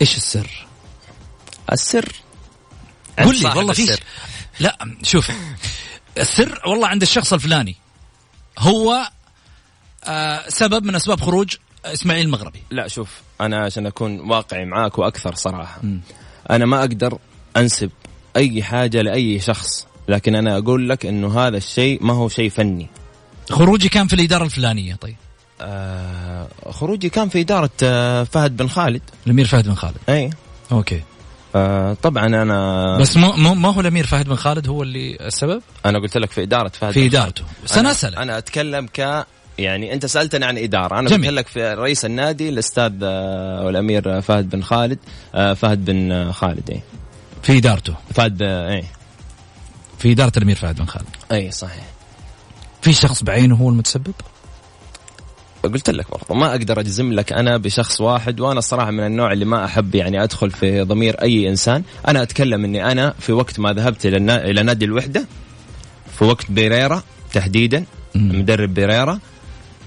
إيش 0.02 0.18
السر؟ 0.18 0.68
السر؟ 1.72 2.12
قول 3.20 3.40
لي 3.40 3.48
والله 3.56 3.74
في. 3.74 3.98
لا 4.60 4.78
شوف 5.04 5.32
السر 6.18 6.62
والله 6.68 6.88
عند 6.88 7.02
الشخص 7.02 7.34
الفلاني 7.34 7.76
هو 8.60 9.10
آه 10.04 10.50
سبب 10.50 10.84
من 10.84 10.96
أسباب 10.96 11.22
خروج 11.22 11.56
إسماعيل 11.86 12.26
المغربي. 12.26 12.64
لا 12.72 12.88
شوف 12.88 13.22
أنا 13.42 13.64
عشان 13.64 13.86
أكون 13.86 14.20
واقعي 14.20 14.66
معاك 14.66 14.98
وأكثر 15.00 15.36
صراحة 15.36 15.82
أنا 16.50 16.66
ما 16.66 16.80
أقدر 16.80 17.20
أنسب 17.58 17.92
أي 18.36 18.64
حاجة 18.64 19.02
لأي 19.02 19.40
شخص 19.40 19.88
لكن 20.08 20.36
أنا 20.36 20.58
أقول 20.58 20.90
لك 20.90 21.06
إنه 21.06 21.40
هذا 21.40 21.58
الشيء 21.58 22.04
ما 22.04 22.14
هو 22.14 22.30
شيء 22.30 22.50
فني. 22.50 22.88
خروجي 23.50 23.90
كان 23.90 24.08
في 24.08 24.14
الإدارة 24.14 24.44
الفلانية 24.44 24.96
طيب. 24.96 25.16
خروجي 26.72 27.10
كان 27.10 27.30
في 27.30 27.42
إدارة 27.42 27.70
آه 27.84 28.24
فهد 28.24 28.58
بن 28.58 28.68
خالد. 28.70 29.02
الأمير 29.28 29.46
فهد 29.46 29.68
بن 29.68 29.76
خالد. 29.76 29.96
أي. 30.10 30.30
okay. 30.72 31.02
آه 31.56 31.94
طبعا 31.94 32.26
أنا 32.26 32.98
بس 33.00 33.18
مو 33.18 33.54
ما 33.56 33.74
هو 33.74 33.82
الأمير 33.82 34.06
فهد 34.06 34.26
بن 34.30 34.36
خالد 34.36 34.68
هو 34.70 34.84
اللي 34.84 35.18
السبب؟ 35.28 35.62
أنا 35.86 36.00
قلت 36.00 36.18
لك 36.18 36.32
في 36.32 36.44
إدارة 36.44 36.68
فهد 36.70 36.92
في 36.92 37.00
بن 37.00 37.10
خالد. 37.10 37.16
إدارته. 37.16 37.44
بس 37.66 37.78
أنا 37.78 37.92
اسالك 37.92 38.18
أنا 38.18 38.38
أتكلم 38.38 38.88
ك 38.88 39.26
يعني 39.58 39.94
أنت 39.94 40.06
سألتني 40.06 40.46
عن 40.46 40.58
إدارة. 40.58 41.00
أنا. 41.00 41.10
قلت 41.10 41.26
لك 41.28 41.48
في 41.48 41.74
رئيس 41.74 42.06
النادي 42.06 42.50
الأستاذ 42.50 42.94
آه، 43.04 43.66
والأمير 43.66 44.22
فهد 44.22 44.50
بن 44.50 44.64
خالد 44.64 45.00
آه، 45.36 45.54
فهد 45.54 45.86
بن 45.86 46.12
آه، 46.12 46.32
خالد 46.32 46.70
اي 46.70 46.82
في 47.44 47.58
إدارته. 47.58 47.96
فهد 48.14 48.42
آه، 48.42 48.72
اي 48.74 48.84
في 50.00 50.12
إدارة 50.12 50.32
الأمير 50.38 50.56
فهد 50.56 50.76
بن 50.76 50.86
خالد. 50.86 51.08
اي 51.32 51.52
صحيح. 51.52 51.84
في 52.82 52.94
شخص 52.94 53.24
بعينه 53.24 53.56
هو 53.56 53.70
المتسبب؟ 53.70 54.14
قلت 55.64 55.90
لك 55.90 56.06
برضه 56.12 56.36
ما 56.36 56.52
أقدر 56.52 56.80
أجزم 56.80 57.14
لك 57.14 57.34
أنا 57.34 57.58
بشخص 57.58 58.02
واحد 58.02 58.40
وأنا 58.40 58.60
الصراحة 58.60 58.92
من 58.92 59.06
النوع 59.06 59.32
اللي 59.32 59.46
ما 59.46 59.66
أحب 59.66 59.96
يعني 59.96 60.24
أدخل 60.24 60.52
في 60.52 60.82
ضمير 60.82 61.22
أي 61.22 61.50
إنسان. 61.50 61.84
أنا 62.08 62.22
أتكلم 62.22 62.66
إني 62.66 62.92
أنا 62.92 63.14
في 63.20 63.32
وقت 63.32 63.60
ما 63.60 63.74
ذهبت 63.74 64.06
إلى 64.06 64.18
إلى 64.50 64.64
نادي 64.64 64.86
الوحدة 64.86 65.26
في 66.18 66.24
وقت 66.24 66.52
بيريرا 66.52 67.04
تحديدا 67.34 67.84
مدرب 68.16 68.74
بيريرا. 68.74 69.20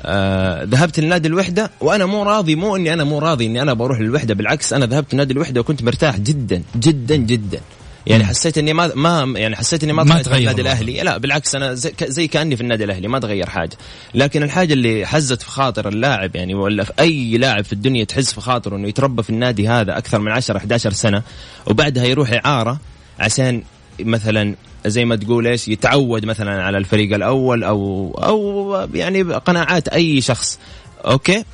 آه 0.05 0.65
ذهبت 0.65 1.01
لنادي 1.01 1.29
الوحدة 1.29 1.71
وأنا 1.81 2.07
مو 2.07 2.23
راضي 2.23 2.55
مو 2.55 2.77
إني 2.77 2.93
أنا 2.93 3.05
مو 3.05 3.19
راضي 3.19 3.47
إني 3.47 3.63
أنا 3.63 3.73
بروح 3.73 4.01
للوحدة 4.01 4.35
بالعكس 4.35 4.73
أنا 4.73 4.87
ذهبت 4.87 5.15
نادي 5.15 5.33
الوحدة 5.33 5.61
وكنت 5.61 5.83
مرتاح 5.83 6.19
جدا 6.19 6.63
جدا 6.77 7.17
جدا. 7.17 7.61
يعني 8.07 8.25
حسيت 8.25 8.59
إني 8.59 8.73
ما 8.73 8.93
ما 8.95 9.38
يعني 9.38 9.57
حسيت 9.57 9.83
إني 9.85 9.93
ما 9.93 10.05
ما 10.05 10.23
تغير 10.23 10.38
النادي. 10.41 10.62
الأهلي. 10.62 11.01
لا 11.03 11.19
بالعكس 11.19 11.55
أنا 11.55 11.75
زي, 11.75 11.93
زي 12.03 12.27
كأني 12.27 12.57
في 12.57 12.62
النادي 12.62 12.85
الأهلي 12.85 13.09
ما 13.09 13.19
تغير 13.19 13.49
حاجة. 13.51 13.77
لكن 14.15 14.43
الحاجة 14.43 14.73
اللي 14.73 15.07
حزت 15.07 15.43
في 15.43 15.51
خاطر 15.51 15.88
اللاعب 15.88 16.37
يعني 16.37 16.55
ولا 16.55 16.85
في 16.85 16.93
أي 17.01 17.38
لاعب 17.38 17.65
في 17.65 17.73
الدنيا 17.73 18.05
تحز 18.05 18.33
في 18.33 18.41
خاطره 18.41 18.77
إنه 18.77 18.88
يتربى 18.88 19.23
في 19.23 19.31
النادي 19.31 19.69
هذا 19.69 19.99
أكثر 19.99 20.19
من 20.19 20.33
10 20.33 20.57
11 20.57 20.93
سنة 20.93 21.23
وبعدها 21.67 22.05
يروح 22.05 22.33
إعارة 22.47 22.81
عشان 23.19 23.62
مثلا 24.01 24.55
زي 24.87 25.05
ما 25.05 25.17
تقول 25.17 25.47
إيش 25.47 25.69
يتعود 25.69 26.25
مثلا 26.25 26.62
على 26.62 26.79
الفريق 26.79 27.15
الأول 27.15 27.65
أو 27.65 28.11
أو 28.25 28.88
يعني 28.95 29.23
قناعات 29.23 29.88
أي 29.88 30.21
شخص. 30.21 30.59
أوكي؟ 31.07 31.45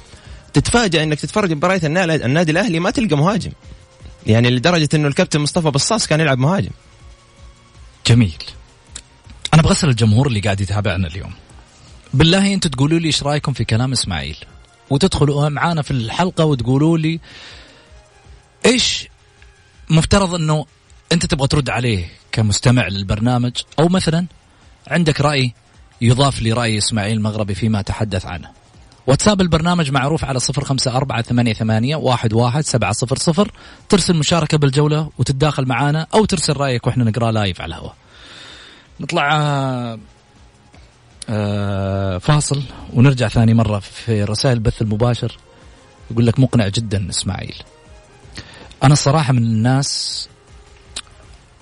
تتفاجئ 0.52 1.02
إنك 1.02 1.20
تتفرج 1.20 1.52
مباريات 1.52 1.84
النا- 1.84 2.14
النادي 2.14 2.52
الأهلي 2.52 2.80
ما 2.80 2.90
تلقى 2.90 3.16
مهاجم. 3.16 3.50
يعني 4.26 4.50
لدرجة 4.50 4.88
إنه 4.94 5.08
الكابتن 5.08 5.40
مصطفى 5.40 5.70
بصاص 5.70 6.06
كان 6.06 6.20
يلعب 6.20 6.38
مهاجم. 6.38 6.70
جميل. 8.06 8.44
أنا 9.54 9.62
أبغى 9.62 9.72
اسال 9.72 9.88
الجمهور 9.90 10.26
اللي 10.26 10.40
قاعد 10.40 10.60
يتابعنا 10.60 11.08
اليوم. 11.08 11.32
بالله 12.14 12.54
أنتم 12.54 12.70
تقولوا 12.70 12.98
لي 12.98 13.06
إيش 13.06 13.22
رأيكم 13.22 13.52
في 13.52 13.64
كلام 13.64 13.92
إسماعيل؟ 13.92 14.36
وتدخلوا 14.90 15.48
معانا 15.48 15.82
في 15.82 15.90
الحلقة 15.90 16.44
وتقولوا 16.44 16.98
لي 16.98 17.20
إيش 18.66 19.08
مفترض 19.90 20.34
إنه 20.34 20.66
أنت 21.12 21.26
تبغى 21.26 21.48
ترد 21.48 21.70
عليه 21.70 22.08
كمستمع 22.32 22.88
للبرنامج؟ 22.88 23.52
أو 23.78 23.88
مثلا 23.88 24.26
عندك 24.88 25.20
رأي 25.20 25.52
يضاف 26.00 26.42
لرأي 26.42 26.78
إسماعيل 26.78 27.16
المغربي 27.16 27.54
فيما 27.54 27.82
تحدث 27.82 28.26
عنه. 28.26 28.57
واتساب 29.08 29.40
البرنامج 29.40 29.90
معروف 29.90 30.24
على 30.24 30.40
صفر 30.40 30.64
خمسة 30.64 30.96
أربعة 30.96 31.22
ثمانية 31.22 31.52
ثمانية 31.52 31.96
واحد 31.96 32.32
واحد 32.32 32.60
سبعة 32.60 32.92
صفر 32.92 33.16
صفر. 33.16 33.52
ترسل 33.88 34.16
مشاركة 34.16 34.58
بالجولة 34.58 35.10
وتتداخل 35.18 35.66
معانا 35.66 36.06
أو 36.14 36.24
ترسل 36.24 36.56
رأيك 36.56 36.86
وإحنا 36.86 37.04
نقرأ 37.04 37.32
لايف 37.32 37.60
على 37.60 37.74
الهواء. 37.74 37.94
نطلع 39.00 39.28
آه، 41.28 42.18
فاصل 42.18 42.62
ونرجع 42.94 43.28
ثاني 43.28 43.54
مرة 43.54 43.78
في 43.78 44.24
رسائل 44.24 44.56
البث 44.56 44.82
المباشر. 44.82 45.38
يقول 46.10 46.26
لك 46.26 46.40
مقنع 46.40 46.68
جدا 46.68 47.10
إسماعيل. 47.10 47.56
أنا 48.82 48.92
الصراحة 48.92 49.32
من 49.32 49.42
الناس 49.42 50.28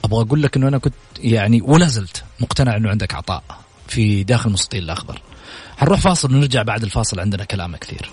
أبغى 0.05 0.23
أقول 0.23 0.43
لك 0.43 0.57
أنه 0.57 0.69
أنا 0.69 0.79
كنت 0.79 0.95
يعني 1.19 1.63
ولا 1.63 1.87
زلت 1.87 2.25
مقتنع 2.41 2.77
أنه 2.77 2.91
عندك 2.91 3.15
عطاء. 3.15 3.66
في 3.89 4.25
داخل 4.25 4.51
مستطيل 4.51 4.85
الأخضر. 4.85 5.23
حنروح 5.79 6.01
فاصل 6.01 6.35
ونرجع 6.35 6.63
بعد 6.63 6.83
الفاصل 6.83 7.21
عندنا 7.21 7.45
كلام 7.45 7.77
كثير. 7.77 8.11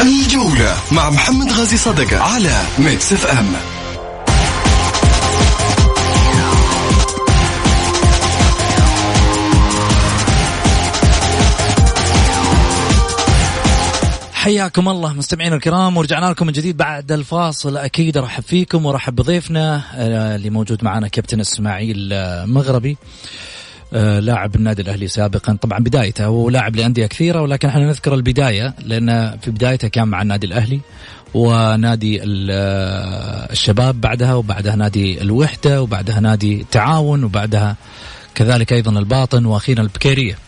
الجولة 0.00 0.76
مع 0.92 1.10
محمد 1.10 1.52
غازي 1.52 1.76
صدقة 1.76 2.22
على 2.22 2.62
Mix 2.78 3.12
FM. 3.12 3.75
حياكم 14.46 14.88
الله 14.88 15.12
مستمعينا 15.12 15.56
الكرام 15.56 15.96
ورجعنا 15.96 16.26
لكم 16.26 16.46
من 16.46 16.52
جديد 16.52 16.76
بعد 16.76 17.12
الفاصل. 17.12 17.76
أكيد 17.76 18.16
أرحب 18.16 18.42
فيكم 18.42 18.86
وأرحب 18.86 19.14
بضيفنا 19.14 19.82
آه، 19.94 20.36
اللي 20.36 20.50
موجود 20.50 20.84
معنا 20.84 21.08
كابتن 21.08 21.40
إسماعيل 21.40 22.12
آه، 22.12 22.44
مغربي 22.44 22.96
آه، 23.92 24.20
لاعب 24.20 24.56
النادي 24.56 24.82
الأهلي 24.82 25.08
سابقا. 25.08 25.58
طبعا 25.62 25.78
بدايته 25.78 26.24
هو 26.24 26.50
لاعب 26.50 26.76
لأندية 26.76 27.06
كثيرة 27.06 27.42
ولكن 27.42 27.68
إحنا 27.68 27.86
نذكر 27.86 28.14
البداية 28.14 28.74
لأن 28.84 29.38
في 29.42 29.50
بدايته 29.50 29.88
كان 29.88 30.08
مع 30.08 30.22
النادي 30.22 30.46
الأهلي 30.46 30.80
ونادي 31.34 32.20
الشباب 32.22 34.00
بعدها 34.00 34.34
وبعدها 34.34 34.76
نادي 34.76 35.22
الوحدة 35.22 35.82
وبعدها 35.82 36.20
نادي 36.20 36.60
التعاون 36.60 37.24
وبعدها 37.24 37.76
كذلك 38.34 38.72
أيضا 38.72 38.98
الباطن 38.98 39.46
وأخيرا 39.46 39.82
البكيرية. 39.82 40.45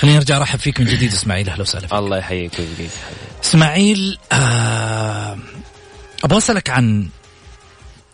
خليني 0.00 0.16
أرجع 0.16 0.36
أرحب 0.36 0.58
فيك 0.58 0.80
من 0.80 0.86
جديد 0.86 1.12
إسماعيل. 1.12 1.48
أهلا 1.48 1.62
وسهلا 1.62 1.86
فيك. 1.86 1.98
الله 1.98 2.18
يحييك 2.18 2.58
ويبقيك 2.58 2.90
إسماعيل 3.44 4.18
آه 4.32 5.38
أبغى 6.24 6.38
أسألك 6.38 6.70
عن 6.70 7.08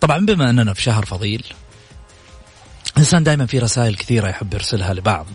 طبعا 0.01 0.19
بما 0.27 0.51
أننا 0.51 0.75
في 0.75 0.83
شهر 0.83 1.05
فضيل 1.05 1.45
الإنسان 2.93 3.25
دائما 3.25 3.47
في 3.47 3.59
رسائل 3.59 3.97
كثيرة 3.97 4.29
يحب 4.29 4.55
يرسلها 4.55 4.95
لبعض 4.95 5.27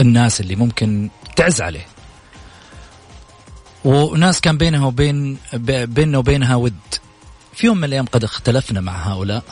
الناس 0.00 0.40
اللي 0.40 0.56
ممكن 0.56 1.10
تعز 1.36 1.60
عليه. 1.60 1.86
وناس 3.84 4.40
كان 4.40 4.58
بينها 4.58 4.86
وبين 4.86 5.38
بيننا 5.84 6.18
وبينها 6.18 6.56
ود. 6.56 6.74
في 7.54 7.66
يوم 7.66 7.78
من 7.78 7.84
الأيام 7.84 8.06
قد 8.06 8.24
اختلفنا 8.24 8.80
مع 8.80 9.12
هؤلاء 9.12 9.42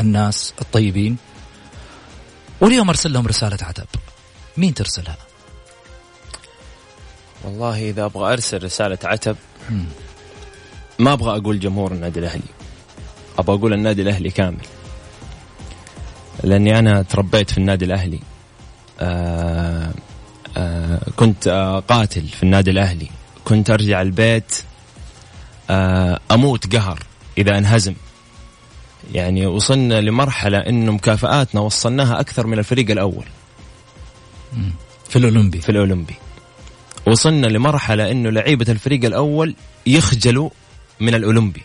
الناس 0.00 0.54
الطيبين 0.60 1.16
واليوم 2.60 2.88
أرسل 2.88 3.12
لهم 3.12 3.26
رسالة 3.26 3.58
عتب 3.62 3.86
مين 4.56 4.74
ترسلها؟ 4.74 5.16
والله 7.44 7.90
إذا 7.90 8.04
أبغى 8.04 8.32
أرسل 8.32 8.64
رسالة 8.64 8.98
عتب 9.04 9.36
ما 10.98 11.12
أبغى 11.12 11.36
أقول 11.36 11.60
جمهور 11.60 11.92
النادي 11.92 12.18
الأهلي. 12.18 12.48
أبغى 13.38 13.56
أقول 13.56 13.72
النادي 13.72 14.02
الأهلي 14.02 14.30
كامل. 14.30 14.66
لأني 16.42 16.78
أنا 16.78 17.02
تربيت 17.02 17.50
في 17.50 17.58
النادي 17.58 17.84
الأهلي. 17.84 18.20
آآ 19.00 19.92
آآ 20.56 21.00
كنت 21.16 21.48
آآ 21.48 21.80
قاتل 21.80 22.28
في 22.28 22.42
النادي 22.42 22.70
الأهلي. 22.70 23.10
كنت 23.44 23.70
أرجع 23.70 24.02
البيت 24.02 24.62
أموت 26.30 26.76
قهر 26.76 27.02
إذا 27.38 27.58
انهزم. 27.58 27.94
يعني 29.12 29.46
وصلنا 29.46 30.00
لمرحلة 30.00 30.58
إنه 30.58 30.92
مكافآتنا 30.92 31.60
وصلناها 31.60 32.20
أكثر 32.20 32.46
من 32.46 32.58
الفريق 32.58 32.90
الأول. 32.90 33.24
في 35.08 35.16
الأولمبي. 35.16 35.60
في 35.60 35.68
الأولمبي. 35.68 36.14
وصلنا 37.06 37.46
لمرحلة 37.46 38.10
إنه 38.10 38.30
لعيبة 38.30 38.66
الفريق 38.68 39.04
الأول 39.04 39.54
يخجلوا 39.86 40.50
من 41.00 41.14
الأولمبي. 41.14 41.62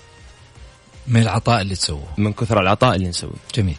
من 1.07 1.21
العطاء 1.21 1.61
اللي 1.61 1.75
تسووه. 1.75 2.07
من 2.17 2.33
كثر 2.33 2.61
العطاء 2.61 2.95
اللي 2.95 3.07
نسويه. 3.07 3.31
جميل. 3.55 3.75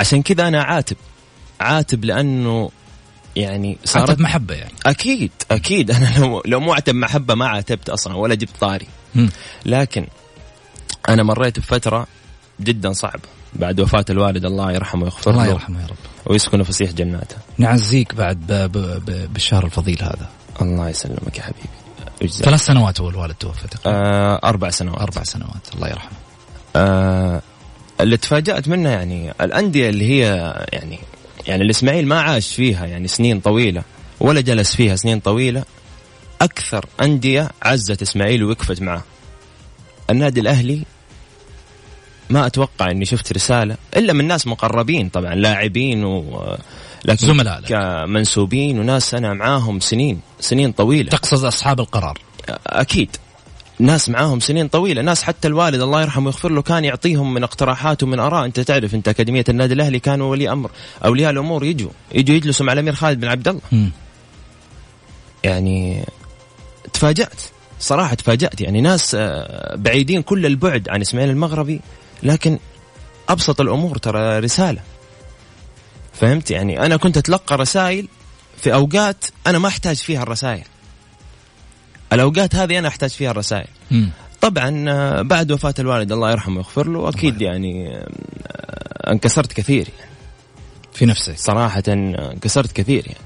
عشان 0.00 0.22
كذا 0.22 0.48
أنا 0.48 0.62
عاتب. 0.62 0.96
عاتب 1.60 2.04
لأنه 2.04 2.70
يعني 3.36 3.78
صارت 3.84 4.10
عاتب 4.10 4.20
محبة 4.20 4.54
يعني. 4.54 4.72
أكيد 4.86 5.30
أكيد. 5.50 5.90
أنا 5.96 6.18
لو 6.18 6.42
لو 6.46 6.60
مو 6.60 6.72
عتب 6.72 6.94
محبة 6.94 7.34
ما 7.34 7.48
عاتبت 7.48 7.88
أصلا 7.88 8.16
ولا 8.16 8.34
جبت 8.34 8.56
طاري. 8.60 8.86
م. 9.14 9.28
لكن 9.66 10.06
أنا 11.08 11.22
مريت 11.22 11.58
بفترة 11.58 12.06
جدا 12.60 12.92
صعبة. 12.92 13.28
بعد 13.54 13.80
وفاة 13.80 14.04
الوالد 14.10 14.44
الله 14.44 14.72
يرحمه 14.72 15.02
ويغفر 15.02 15.30
له 15.30 15.42
الله 15.42 15.52
يرحمه 15.52 15.82
يا 15.82 15.86
رب. 15.86 15.96
ويسكن 16.26 16.62
فسيح 16.62 16.90
جناته. 16.90 17.36
نعزيك 17.58 18.14
بعد 18.14 18.36
ب 18.46 18.52
ب 18.52 18.78
ب 18.78 19.32
بالشهر 19.32 19.64
الفضيل 19.64 19.98
هذا. 20.02 20.28
الله 20.62 20.88
يسلمك 20.88 21.38
يا 21.38 21.42
حبيبي. 21.42 21.68
اجزاء. 22.22 22.44
ثلاث 22.44 22.60
سنوات 22.60 23.00
هو 23.00 23.08
الوالد 23.10 23.34
توفى 23.34 23.66
آه 23.86 24.40
أربع 24.44 24.70
سنوات. 24.70 25.00
أربع 25.00 25.22
سنوات. 25.22 25.74
الله 25.74 25.88
يرحمه. 25.88 26.18
آه 26.76 27.42
اللي 28.00 28.16
تفاجأت 28.16 28.68
منه 28.68 28.90
يعني 28.90 29.32
الأندية 29.40 29.88
اللي 29.88 30.04
هي 30.04 30.54
يعني 30.72 30.98
يعني 31.46 31.62
الإسماعيل 31.62 32.06
ما 32.06 32.20
عاش 32.20 32.54
فيها 32.54 32.86
يعني 32.86 33.08
سنين 33.08 33.40
طويلة 33.40 33.82
ولا 34.20 34.40
جلس 34.40 34.76
فيها 34.76 34.96
سنين 34.96 35.20
طويلة 35.20 35.64
أكثر 36.40 36.86
أندية 37.02 37.50
عزت 37.62 38.02
إسماعيل 38.02 38.44
ووقفت 38.44 38.82
معه. 38.82 39.04
النادي 40.10 40.40
الأهلي 40.40 40.82
ما 42.30 42.46
أتوقع 42.46 42.90
إني 42.90 43.04
شفت 43.04 43.32
رسالة 43.32 43.76
إلا 43.96 44.12
من 44.12 44.26
ناس 44.26 44.46
مقربين 44.46 45.08
طبعا 45.08 45.34
لاعبين 45.34 46.04
و 46.04 46.56
لكن 47.04 47.26
زملاء. 47.26 47.60
كمنسوبين 47.60 48.78
وناس 48.78 49.14
أنا 49.14 49.34
معاهم 49.34 49.80
سنين 49.80 50.20
سنين 50.40 50.72
طويلة. 50.72 51.10
تقصد 51.10 51.44
أصحاب 51.44 51.80
القرار. 51.80 52.18
أكيد. 52.66 53.16
ناس 53.78 54.08
معاهم 54.08 54.40
سنين 54.40 54.68
طويلة. 54.68 55.02
ناس 55.02 55.22
حتى 55.22 55.48
الوالد 55.48 55.80
الله 55.80 56.02
يرحمه 56.02 56.26
ويغفر 56.26 56.52
له 56.52 56.62
كان 56.62 56.84
يعطيهم 56.84 57.34
من 57.34 57.42
اقتراحات 57.42 58.02
ومن 58.02 58.18
آراء. 58.20 58.44
أنت 58.44 58.60
تعرف 58.60 58.94
أنت 58.94 59.08
أكاديمية 59.08 59.44
النادي 59.48 59.74
الأهلي 59.74 59.98
كانوا 59.98 60.30
ولي 60.30 60.52
أمر. 60.52 60.70
أولياء 61.04 61.30
الأمور 61.30 61.64
يجوا. 61.64 61.90
يجوا 62.14 62.36
يجلسوا 62.36 62.66
مع 62.66 62.72
الأمير 62.72 62.94
خالد 62.94 63.20
بن 63.20 63.28
عبد 63.28 63.48
الله. 63.48 63.60
م. 63.72 63.88
يعني 65.44 66.04
تفاجأت. 66.92 67.40
صراحة 67.80 68.14
تفاجأت. 68.14 68.60
يعني 68.60 68.80
ناس 68.80 69.16
بعيدين 69.74 70.22
كل 70.22 70.46
البعد 70.46 70.88
عن 70.88 71.00
إسماعيل 71.00 71.30
المغربي. 71.30 71.80
لكن 72.22 72.58
أبسط 73.28 73.60
الأمور 73.60 73.98
ترى 73.98 74.38
رسالة. 74.38 74.80
فهمت؟ 76.12 76.50
يعني 76.50 76.86
أنا 76.86 76.96
كنت 76.96 77.16
أتلقى 77.16 77.56
رسائل 77.56 78.08
في 78.56 78.74
أوقات 78.74 79.24
أنا 79.46 79.58
ما 79.58 79.68
أحتاج 79.68 79.96
فيها 79.96 80.22
الرسائل. 80.22 80.64
الأوقات 82.12 82.54
هذه 82.54 82.78
أنا 82.78 82.88
أحتاج 82.88 83.10
فيها 83.10 83.30
الرسائل. 83.30 83.68
طبعا 84.40 85.22
بعد 85.22 85.52
وفاة 85.52 85.74
الوالد 85.78 86.12
الله 86.12 86.30
يرحمه 86.30 86.56
ويغفر 86.56 86.88
له 86.88 87.08
أكيد 87.08 87.40
يعني 87.40 88.04
انكسرت 89.10 89.52
كثير 89.52 89.88
يعني. 89.98 90.10
في 90.92 91.06
نفسك. 91.06 91.38
صراحة 91.38 91.82
انكسرت 91.88 92.72
كثير 92.72 93.06
يعني. 93.06 93.18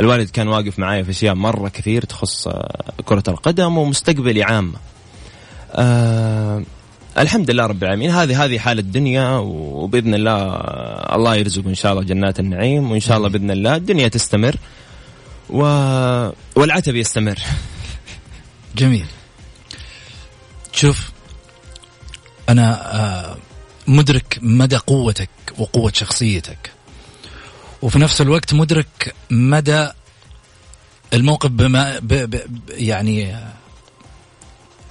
الوالد 0.00 0.30
كان 0.30 0.48
واقف 0.48 0.78
معايا 0.78 1.02
في 1.02 1.10
أشياء 1.10 1.34
مرة 1.34 1.68
كثير 1.68 2.04
تخص 2.04 2.48
كرة 3.04 3.22
القدم 3.28 3.78
ومستقبلي 3.78 4.42
عامة. 4.42 4.78
أه 5.72 6.62
الحمد 7.18 7.50
لله 7.50 7.66
رب 7.66 7.82
العالمين. 7.82 8.10
هذه 8.10 8.44
هذه 8.44 8.58
حال 8.58 8.78
الدنيا 8.78 9.36
وبإذن 9.38 10.14
الله 10.14 10.42
الله 11.14 11.34
يرزق 11.36 11.66
إن 11.66 11.74
شاء 11.74 11.92
الله 11.92 12.02
جنات 12.02 12.40
النعيم 12.40 12.90
وإن 12.90 13.00
شاء 13.00 13.16
الله 13.16 13.28
بإذن 13.28 13.50
الله 13.50 13.76
الدنيا 13.76 14.08
تستمر 14.08 14.56
و... 15.50 15.62
والعتب 16.56 16.96
يستمر. 16.96 17.38
جميل. 18.76 19.06
شوف 20.72 21.10
أنا 22.48 23.36
مدرك 23.86 24.38
مدى 24.42 24.76
قوتك 24.76 25.30
وقوة 25.58 25.92
شخصيتك 25.94 26.70
وفي 27.82 27.98
نفس 27.98 28.20
الوقت 28.20 28.54
مدرك 28.54 29.14
مدى 29.30 29.88
الموقف 31.14 31.50
بما 31.50 31.98
ب... 31.98 32.14
ب... 32.14 32.40
يعني 32.70 33.36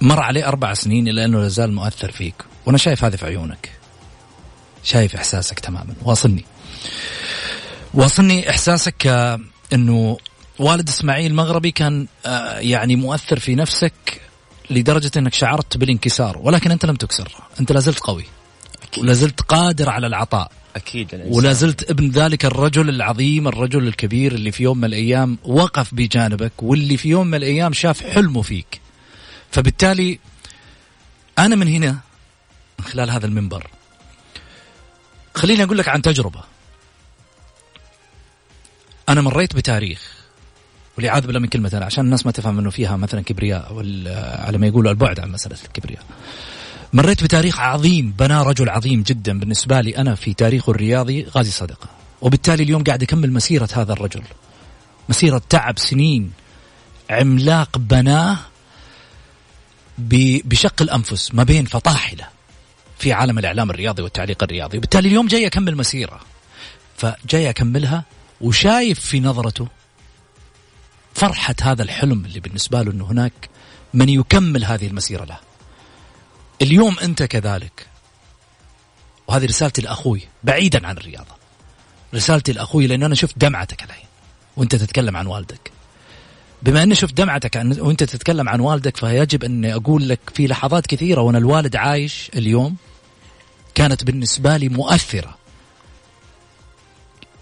مر 0.00 0.20
عليه 0.20 0.48
أربع 0.48 0.74
سنين 0.74 1.08
إلا 1.08 1.24
أنه 1.24 1.40
لازال 1.40 1.72
مؤثر 1.72 2.10
فيك. 2.10 2.34
وأنا 2.66 2.78
شايف 2.78 3.04
هذا 3.04 3.16
في 3.16 3.26
عيونك. 3.26 3.70
شايف 4.84 5.14
إحساسك 5.14 5.58
تماما. 5.58 5.94
واصلني. 6.02 6.44
واصلني 7.94 8.50
إحساسك 8.50 9.06
أنه 9.72 10.16
والد 10.58 10.88
إسماعيل 10.88 11.34
مغربي 11.34 11.70
كان 11.70 12.06
يعني 12.58 12.96
مؤثر 12.96 13.38
في 13.38 13.54
نفسك 13.54 13.92
لدرجة 14.70 15.10
أنك 15.16 15.34
شعرت 15.34 15.76
بالانكسار 15.76 16.38
ولكن 16.38 16.70
أنت 16.70 16.86
لم 16.86 16.96
تكسر. 16.96 17.28
أنت 17.60 17.72
لازلت 17.72 17.98
قوي. 17.98 18.24
ولازلت 18.98 19.40
قادر 19.40 19.90
على 19.90 20.06
العطاء. 20.06 20.52
أكيد 20.76 21.22
ولا 21.28 21.52
زلت 21.52 21.90
ابن 21.90 22.10
ذلك 22.10 22.44
الرجل 22.44 22.88
العظيم 22.88 23.48
الرجل 23.48 23.88
الكبير 23.88 24.32
اللي 24.32 24.52
في 24.52 24.62
يوم 24.62 24.78
من 24.78 24.84
الأيام 24.84 25.38
وقف 25.44 25.94
بجانبك 25.94 26.52
واللي 26.62 26.96
في 26.96 27.08
يوم 27.08 27.26
من 27.26 27.34
الأيام 27.34 27.72
شاف 27.72 28.02
حلمه 28.02 28.42
فيك. 28.42 28.80
فبالتالي 29.50 30.18
أنا 31.38 31.56
من 31.56 31.68
هنا 31.68 31.98
من 32.78 32.84
خلال 32.84 33.10
هذا 33.10 33.26
المنبر 33.26 33.66
خليني 35.34 35.64
أقول 35.64 35.78
لك 35.78 35.88
عن 35.88 36.02
تجربة. 36.02 36.40
أنا 39.08 39.20
مريت 39.20 39.56
بتاريخ 39.56 40.14
والعياذ 40.96 41.26
بالله 41.26 41.40
من 41.40 41.48
كلمة 41.48 41.70
أنا 41.74 41.84
عشان 41.84 42.04
الناس 42.04 42.26
ما 42.26 42.32
تفهم 42.32 42.58
أنه 42.58 42.70
فيها 42.70 42.96
مثلا 42.96 43.20
كبرياء 43.20 43.72
على 44.46 44.58
ما 44.58 44.66
يقولوا 44.66 44.90
البعد 44.90 45.20
عن 45.20 45.30
مسألة 45.32 45.58
الكبرياء. 45.64 46.04
مريت 46.92 47.24
بتاريخ 47.24 47.60
عظيم 47.60 48.14
بنى 48.18 48.42
رجل 48.42 48.68
عظيم 48.68 49.02
جدا 49.02 49.38
بالنسبة 49.38 49.80
لي 49.80 49.96
أنا 49.96 50.14
في 50.14 50.34
تاريخه 50.34 50.70
الرياضي 50.70 51.24
غازي 51.24 51.50
صدقة. 51.50 51.88
وبالتالي 52.20 52.62
اليوم 52.62 52.84
قاعد 52.84 53.02
أكمل 53.02 53.32
مسيرة 53.32 53.68
هذا 53.72 53.92
الرجل. 53.92 54.22
مسيرة 55.08 55.42
تعب 55.48 55.78
سنين 55.78 56.32
عملاق 57.10 57.78
بناه 57.78 58.38
بشق 60.44 60.82
الأنفس 60.82 61.34
ما 61.34 61.42
بين 61.42 61.64
فطاحلة 61.64 62.28
في 62.98 63.12
عالم 63.12 63.38
الإعلام 63.38 63.70
الرياضي 63.70 64.02
والتعليق 64.02 64.42
الرياضي. 64.42 64.78
وبالتالي 64.78 65.08
اليوم 65.08 65.26
جاي 65.26 65.46
أكمل 65.46 65.76
مسيرة. 65.76 66.20
فجاي 66.96 67.50
أكملها 67.50 68.04
وشايف 68.40 69.00
في 69.00 69.20
نظرته 69.20 69.68
فرحة 71.14 71.54
هذا 71.62 71.82
الحلم 71.82 72.24
اللي 72.24 72.40
بالنسبة 72.40 72.82
له 72.82 72.92
أنه 72.92 73.04
هناك 73.04 73.48
من 73.94 74.08
يكمل 74.08 74.64
هذه 74.64 74.86
المسيرة 74.86 75.24
له. 75.24 75.38
اليوم 76.62 76.98
أنت 76.98 77.22
كذلك. 77.22 77.86
وهذه 79.28 79.46
رسالتي 79.46 79.82
لأخوي 79.82 80.22
بعيدا 80.44 80.86
عن 80.86 80.96
الرياضة. 80.96 81.40
رسالتي 82.14 82.52
لأخوي 82.52 82.86
لأن 82.86 83.02
أنا 83.02 83.14
شفت 83.14 83.38
دمعتك 83.38 83.82
الحين 83.82 84.06
وأنت 84.56 84.74
تتكلم 84.76 85.16
عن 85.16 85.26
والدك. 85.26 85.72
بما 86.62 86.82
أني 86.82 86.94
شفت 86.94 87.14
دمعتك 87.14 87.56
عن 87.56 87.80
وأنت 87.80 88.04
تتكلم 88.04 88.48
عن 88.48 88.60
والدك 88.60 88.96
فيجب 88.96 89.44
أني 89.44 89.74
أقول 89.74 90.08
لك 90.08 90.20
في 90.34 90.46
لحظات 90.46 90.86
كثيرة 90.86 91.20
وأنا 91.20 91.38
الوالد 91.38 91.76
عايش 91.76 92.30
اليوم 92.34 92.76
كانت 93.74 94.04
بالنسبة 94.04 94.56
لي 94.56 94.68
مؤثرة. 94.68 95.38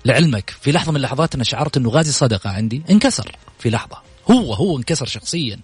لعلمك 0.04 0.50
في 0.60 0.72
لحظة 0.72 0.90
من 0.90 0.96
اللحظات 0.96 1.34
أنا 1.34 1.44
شعرت 1.44 1.76
أنه 1.76 1.90
غازي 1.90 2.12
صدقة 2.12 2.50
عندي 2.50 2.82
انكسر 2.90 3.36
في 3.58 3.70
لحظة. 3.70 3.98
هو 4.30 4.54
هو 4.54 4.76
انكسر 4.76 5.06
شخصيا. 5.06 5.60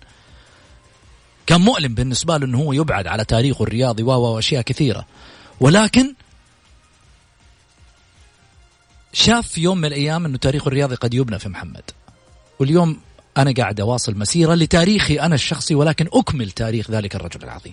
كان 1.46 1.60
مؤلم 1.60 1.94
بالنسبة 1.94 2.36
له 2.36 2.46
أنه 2.46 2.58
هو 2.58 2.72
يبعد 2.72 3.06
على 3.06 3.24
تاريخه 3.24 3.62
الرياضي 3.62 4.02
وأشياء 4.02 4.62
كثيرة. 4.62 5.06
ولكن 5.60 6.14
شاف 9.12 9.48
في 9.48 9.60
يوم 9.60 9.78
من 9.78 9.84
الأيام 9.84 10.24
إنه 10.24 10.38
تاريخه 10.38 10.68
الرياضي 10.68 10.94
قد 10.94 11.14
يبنى 11.14 11.38
في 11.38 11.48
محمد. 11.48 11.90
واليوم 12.58 13.00
أنا 13.36 13.52
قاعد 13.52 13.80
أواصل 13.80 14.18
مسيرة 14.18 14.54
لتاريخي 14.54 15.20
أنا 15.20 15.34
الشخصي 15.34 15.74
ولكن 15.74 16.08
أكمل 16.12 16.50
تاريخ 16.50 16.90
ذلك 16.90 17.16
الرجل 17.16 17.42
العظيم. 17.42 17.72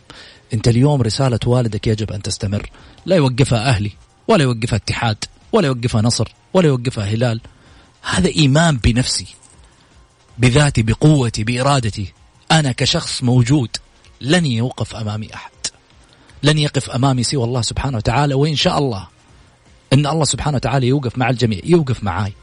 أنت 0.54 0.68
اليوم 0.68 1.02
رسالة 1.02 1.40
والدك 1.46 1.88
يجب 1.88 2.12
أن 2.12 2.22
تستمر، 2.22 2.70
لا 3.06 3.16
يوقفها 3.16 3.70
أهلي 3.70 3.92
ولا 4.28 4.44
يوقفها 4.44 4.76
اتحاد 4.76 5.18
ولا 5.52 5.68
يوقفها 5.68 6.02
نصر 6.02 6.28
ولا 6.54 6.68
يوقفها 6.68 7.06
هلال. 7.06 7.42
هذا 8.02 8.30
إيمان 8.30 8.78
بنفسي 8.78 9.28
بذاتي 10.38 10.82
بقوتي 10.82 11.44
بإرادتي 11.44 12.14
أنا 12.52 12.72
كشخص 12.72 13.24
موجود 13.24 13.70
لن 14.22 14.46
يوقف 14.46 14.96
أمامي 14.96 15.34
أحد. 15.34 15.52
لن 16.44 16.58
يقف 16.58 16.90
أمامي 16.90 17.24
سوى 17.24 17.44
الله 17.44 17.62
سبحانه 17.62 17.98
وتعالى 17.98 18.34
وإن 18.34 18.56
شاء 18.56 18.78
الله 18.78 19.08
إن 19.94 20.08
الله 20.08 20.26
سبحانه 20.26 20.56
وتعالى 20.56 20.88
يوقف 20.88 21.18
مع 21.18 21.30
الجميع 21.30 21.60
يوقف 21.64 22.04
معاي 22.04 22.34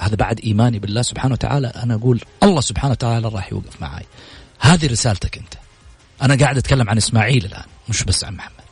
هذا 0.00 0.14
بعد 0.16 0.40
إيماني 0.40 0.78
بالله 0.78 1.02
سبحانه 1.02 1.32
وتعالى. 1.32 1.66
أنا 1.66 1.94
أقول 1.94 2.20
الله 2.42 2.60
سبحانه 2.60 2.92
وتعالى 2.92 3.28
راح 3.28 3.52
يوقف 3.52 3.82
معاي. 3.82 4.04
هذه 4.60 4.86
رسالتك 4.86 5.38
أنت. 5.38 5.54
أنا 6.22 6.36
قاعد 6.36 6.56
أتكلم 6.56 6.90
عن 6.90 6.96
إسماعيل 6.96 7.44
الآن 7.44 7.64
مش 7.88 8.02
بس 8.02 8.24
عن 8.24 8.36
محمد. 8.36 8.64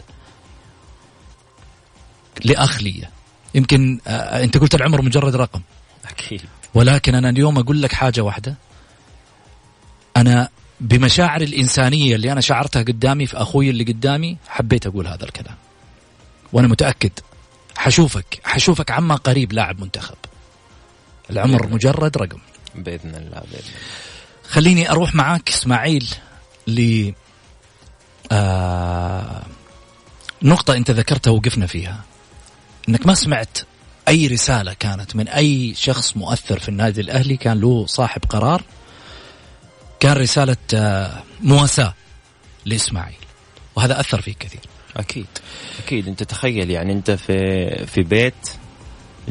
لأخ 2.44 2.82
لي. 2.82 3.08
يمكن 3.54 4.00
آه 4.06 4.44
أنت 4.44 4.58
قلت 4.58 4.74
العمر 4.74 5.02
مجرد 5.02 5.36
رقم. 5.36 5.60
أكيد. 6.06 6.42
ولكن 6.74 7.14
أنا 7.14 7.28
اليوم 7.28 7.58
أقول 7.58 7.82
لك 7.82 7.92
حاجة 7.92 8.20
واحدة. 8.20 8.54
أنا 10.16 10.48
بمشاعر 10.80 11.40
الإنسانية 11.40 12.14
اللي 12.14 12.32
أنا 12.32 12.40
شعرتها 12.40 12.82
قدامي 12.82 13.26
في 13.26 13.36
أخوي 13.36 13.70
اللي 13.70 13.84
قدامي 13.84 14.36
حبيت 14.48 14.86
أقول 14.86 15.06
هذا 15.06 15.24
الكلام. 15.24 15.56
وأنا 16.52 16.68
متأكد. 16.68 17.12
حشوفك 17.76 18.40
حشوفك 18.44 18.90
عما 18.90 19.14
قريب 19.14 19.52
لاعب 19.52 19.80
منتخب. 19.80 20.16
العمر 21.32 21.66
مجرد 21.66 22.16
رقم. 22.16 22.38
بإذن 22.74 23.14
الله 23.14 23.40
بإذن 23.40 23.44
الله. 23.52 23.80
خليني 24.48 24.90
أروح 24.90 25.14
معاك 25.14 25.48
إسماعيل 25.48 26.14
ل 26.66 27.10
آه 28.32 29.42
نقطة 30.42 30.76
أنت 30.76 30.90
ذكرتها 30.90 31.30
وقفنا 31.30 31.66
فيها. 31.66 32.04
أنك 32.88 33.06
ما 33.06 33.14
سمعت 33.14 33.58
أي 34.08 34.26
رسالة 34.26 34.72
كانت 34.72 35.16
من 35.16 35.28
أي 35.28 35.74
شخص 35.74 36.16
مؤثر 36.16 36.58
في 36.58 36.68
النادي 36.68 37.00
الأهلي 37.00 37.36
كان 37.36 37.60
له 37.60 37.86
صاحب 37.86 38.20
قرار 38.28 38.62
كان 40.00 40.16
رسالة 40.16 40.56
آه 40.74 41.22
مواساة 41.40 41.94
لإسماعيل. 42.64 43.16
وهذا 43.76 44.00
أثر 44.00 44.20
فيك 44.20 44.38
كثير. 44.38 44.60
أكيد 44.96 45.26
أكيد. 45.84 46.08
أنت 46.08 46.22
تخيل 46.22 46.70
يعني 46.70 46.92
أنت 46.92 47.10
في 47.10 47.86
في 47.86 48.02
بيت 48.02 48.34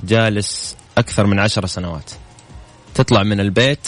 جالس 0.03 0.77
أكثر 0.97 1.25
من 1.25 1.39
عشر 1.39 1.65
سنوات. 1.65 2.11
تطلع 2.93 3.23
من 3.23 3.39
البيت 3.39 3.87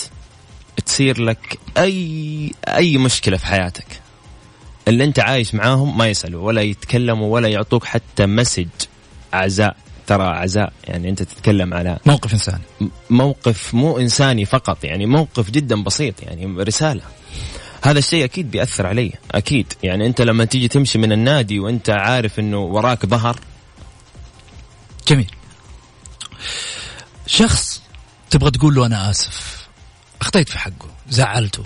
تصير 0.86 1.22
لك 1.22 1.60
أي 1.78 2.52
أي 2.68 2.98
مشكلة 2.98 3.38
في 3.38 3.46
حياتك. 3.46 4.02
اللي 4.88 5.04
أنت 5.04 5.20
عايش 5.20 5.56
معاهم 5.56 5.98
ما 5.98 6.08
يسألوا 6.08 6.48
ولا 6.48 6.62
يتكلموا 6.62 7.34
ولا 7.34 7.48
يعطوك 7.48 7.86
حتى 7.86 8.26
مسج. 8.26 8.68
عزاء 9.34 9.76
ترى 10.08 10.24
عزاء 10.24 10.74
يعني 10.84 11.10
أنت 11.10 11.24
تتكلم 11.24 11.74
على 11.74 11.98
موقف 12.06 12.34
إنساني. 12.34 12.64
موقف 13.10 13.74
مو 13.74 13.98
إنساني 13.98 14.46
فقط 14.46 14.84
يعني 14.84 15.06
موقف 15.06 15.52
جدا 15.52 15.84
بسيط 15.84 16.24
يعني 16.24 16.64
رسالة. 16.64 17.02
هذا 17.84 18.00
الشيء 18.00 18.24
أكيد 18.24 18.52
بيأثر 18.52 18.88
علي 18.88 19.12
أكيد. 19.32 19.74
يعني 19.84 20.08
أنت 20.08 20.22
لما 20.22 20.46
تيجي 20.46 20.68
تمشي 20.68 20.98
من 20.98 21.12
النادي 21.12 21.60
وأنت 21.60 21.90
عارف 21.90 22.40
إنه 22.40 22.60
وراك 22.60 23.06
ظهر 23.06 23.40
جميل. 25.08 25.32
شخص 27.28 27.82
تبغى 28.30 28.52
تقول 28.52 28.76
له 28.76 28.86
أنا 28.86 29.10
آسف. 29.10 29.68
أخطيت 30.22 30.50
في 30.50 30.60
حقه. 30.60 30.88
زعلته. 31.10 31.66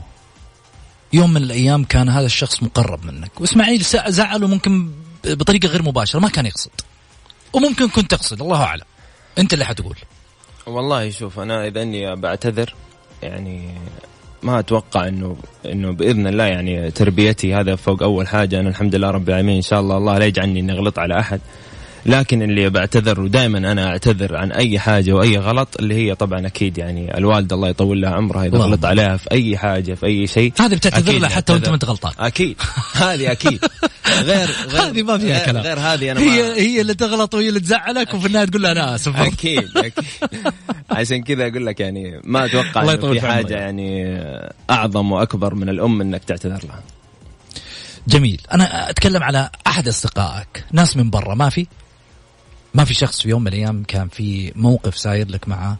يوم 1.14 1.34
من 1.34 1.43
الأيام 1.43 1.84
كان 1.84 2.10
هذا 2.10 2.26
الشخص 2.26 2.64
مقرب 2.64 3.05
منك. 3.05 3.41
وإسماعيل 3.41 3.82
زعله 4.08 4.47
ممكن 4.47 4.91
بطريقة 5.26 5.68
غير 5.68 5.84
مباشرة. 5.84 6.20
ما 6.20 6.30
كان 6.30 6.45
يقصد. 6.45 6.72
وممكن 7.53 7.88
كنت 7.88 8.12
تقصد. 8.12 8.41
الله 8.41 8.64
أعلم. 8.64 8.86
أنت 9.38 9.53
اللي 9.53 9.66
حتقول. 9.66 9.95
والله 10.66 11.10
شوف 11.10 11.39
أنا 11.39 11.68
إذا 11.68 11.82
إني 11.82 12.16
بعتذر 12.16 12.76
يعني 13.24 13.78
ما 14.43 14.60
أتوقع 14.60 15.08
انه 15.08 15.38
إنه 15.66 15.91
بإذن 15.91 16.28
الله 16.28 16.43
يعني 16.43 16.91
تربيتي 16.91 17.55
هذا 17.55 17.76
فوق 17.76 18.03
أول 18.03 18.28
حاجة. 18.28 18.60
أنا 18.60 18.70
الحمد 18.70 18.95
لله 18.95 19.10
رب 19.10 19.30
العالمين 19.30 19.55
إن 19.55 19.62
شاء 19.62 19.80
الله 19.80 19.97
الله 19.97 20.18
لا 20.18 20.26
يجعلني 20.26 20.60
إني 20.60 20.72
أغلط 20.72 20.99
على 20.99 21.20
أحد. 21.20 21.41
لكن 22.08 22.41
اللي 22.41 22.70
بعتذر 22.70 23.22
ودائما 23.22 23.58
أنا 23.58 23.88
أعتذر 23.88 24.36
عن 24.36 24.51
أي 24.51 24.80
حاجة 24.80 25.12
وأي 25.12 25.38
غلط 25.38 25.68
اللي 25.80 25.95
هي 25.95 26.16
طبعا 26.16 26.47
أكيد 26.47 26.78
يعني 26.78 27.18
الوالده 27.18 27.55
الله 27.55 27.70
يطول 27.70 28.01
لها 28.01 28.10
عمرها 28.10 28.45
إذا 28.45 28.58
غلط 28.58 28.86
عليها 28.86 29.18
في 29.18 29.32
أي 29.32 29.58
حاجة 29.58 29.93
في 29.93 30.05
أي 30.05 30.28
شيء 30.28 30.53
هذه 30.60 30.76
بتعتذر 30.76 31.20
لها 31.20 31.30
حتى 31.30 31.53
وأنت 31.53 31.70
ما 31.70 31.76
انت 31.76 31.86
غلطان 31.86 32.12
أكيد. 32.20 32.62
هذه 32.93 33.32
أكيد. 33.32 33.66
غير 34.08 34.49
غير 34.74 34.89
هذه 34.89 35.03
ما 35.03 35.18
فيها 35.18 35.45
كلام. 35.45 35.64
غير 35.64 35.80
هذه 35.80 36.12
أنا 36.12 36.20
هي 36.20 36.62
هي 36.62 36.82
اللي 36.82 36.93
تغلط 36.93 37.34
وهي 37.34 37.49
اللي 37.49 37.60
تزعلك 37.60 38.14
وفي 38.14 38.28
النهاية 38.28 38.45
تقول 38.45 38.64
لها 38.64 38.72
أنا 38.72 38.95
أسف. 38.95 39.16
أكيد 39.16 39.78
أكيد. 39.78 40.03
عشان 40.91 41.24
كذا 41.24 41.47
أقول 41.47 41.66
لك 41.66 41.80
يعني 41.80 42.22
ما 42.24 42.45
أتوقع 42.45 42.82
الله 42.82 42.93
يطول 42.93 43.20
في 43.20 43.28
حاجة 43.28 43.53
يعني 43.53 44.20
أعظم 44.70 45.12
وأكبر 45.12 45.55
من 45.55 45.70
الأم 45.70 46.01
إنك 46.01 46.24
تعتذر 46.24 46.60
لها. 46.64 46.84
جميل. 48.08 48.41
أنا 48.53 48.89
أتكلم 48.89 49.24
على 49.24 49.49
أحد 49.68 49.88
أصدقائك. 49.88 50.66
ناس 50.72 50.97
من 50.97 51.10
برا 51.10 51.36
ما 51.36 51.49
في؟ 51.49 51.68
ما 52.74 52.86
في 52.86 52.93
شخص 52.93 53.22
في 53.22 53.30
يوم 53.30 53.41
من 53.41 53.47
الأيام 53.47 53.84
كان 53.84 54.07
في 54.07 54.51
موقف 54.55 54.97
ساير 54.97 55.30
لك 55.30 55.47
معاه 55.47 55.78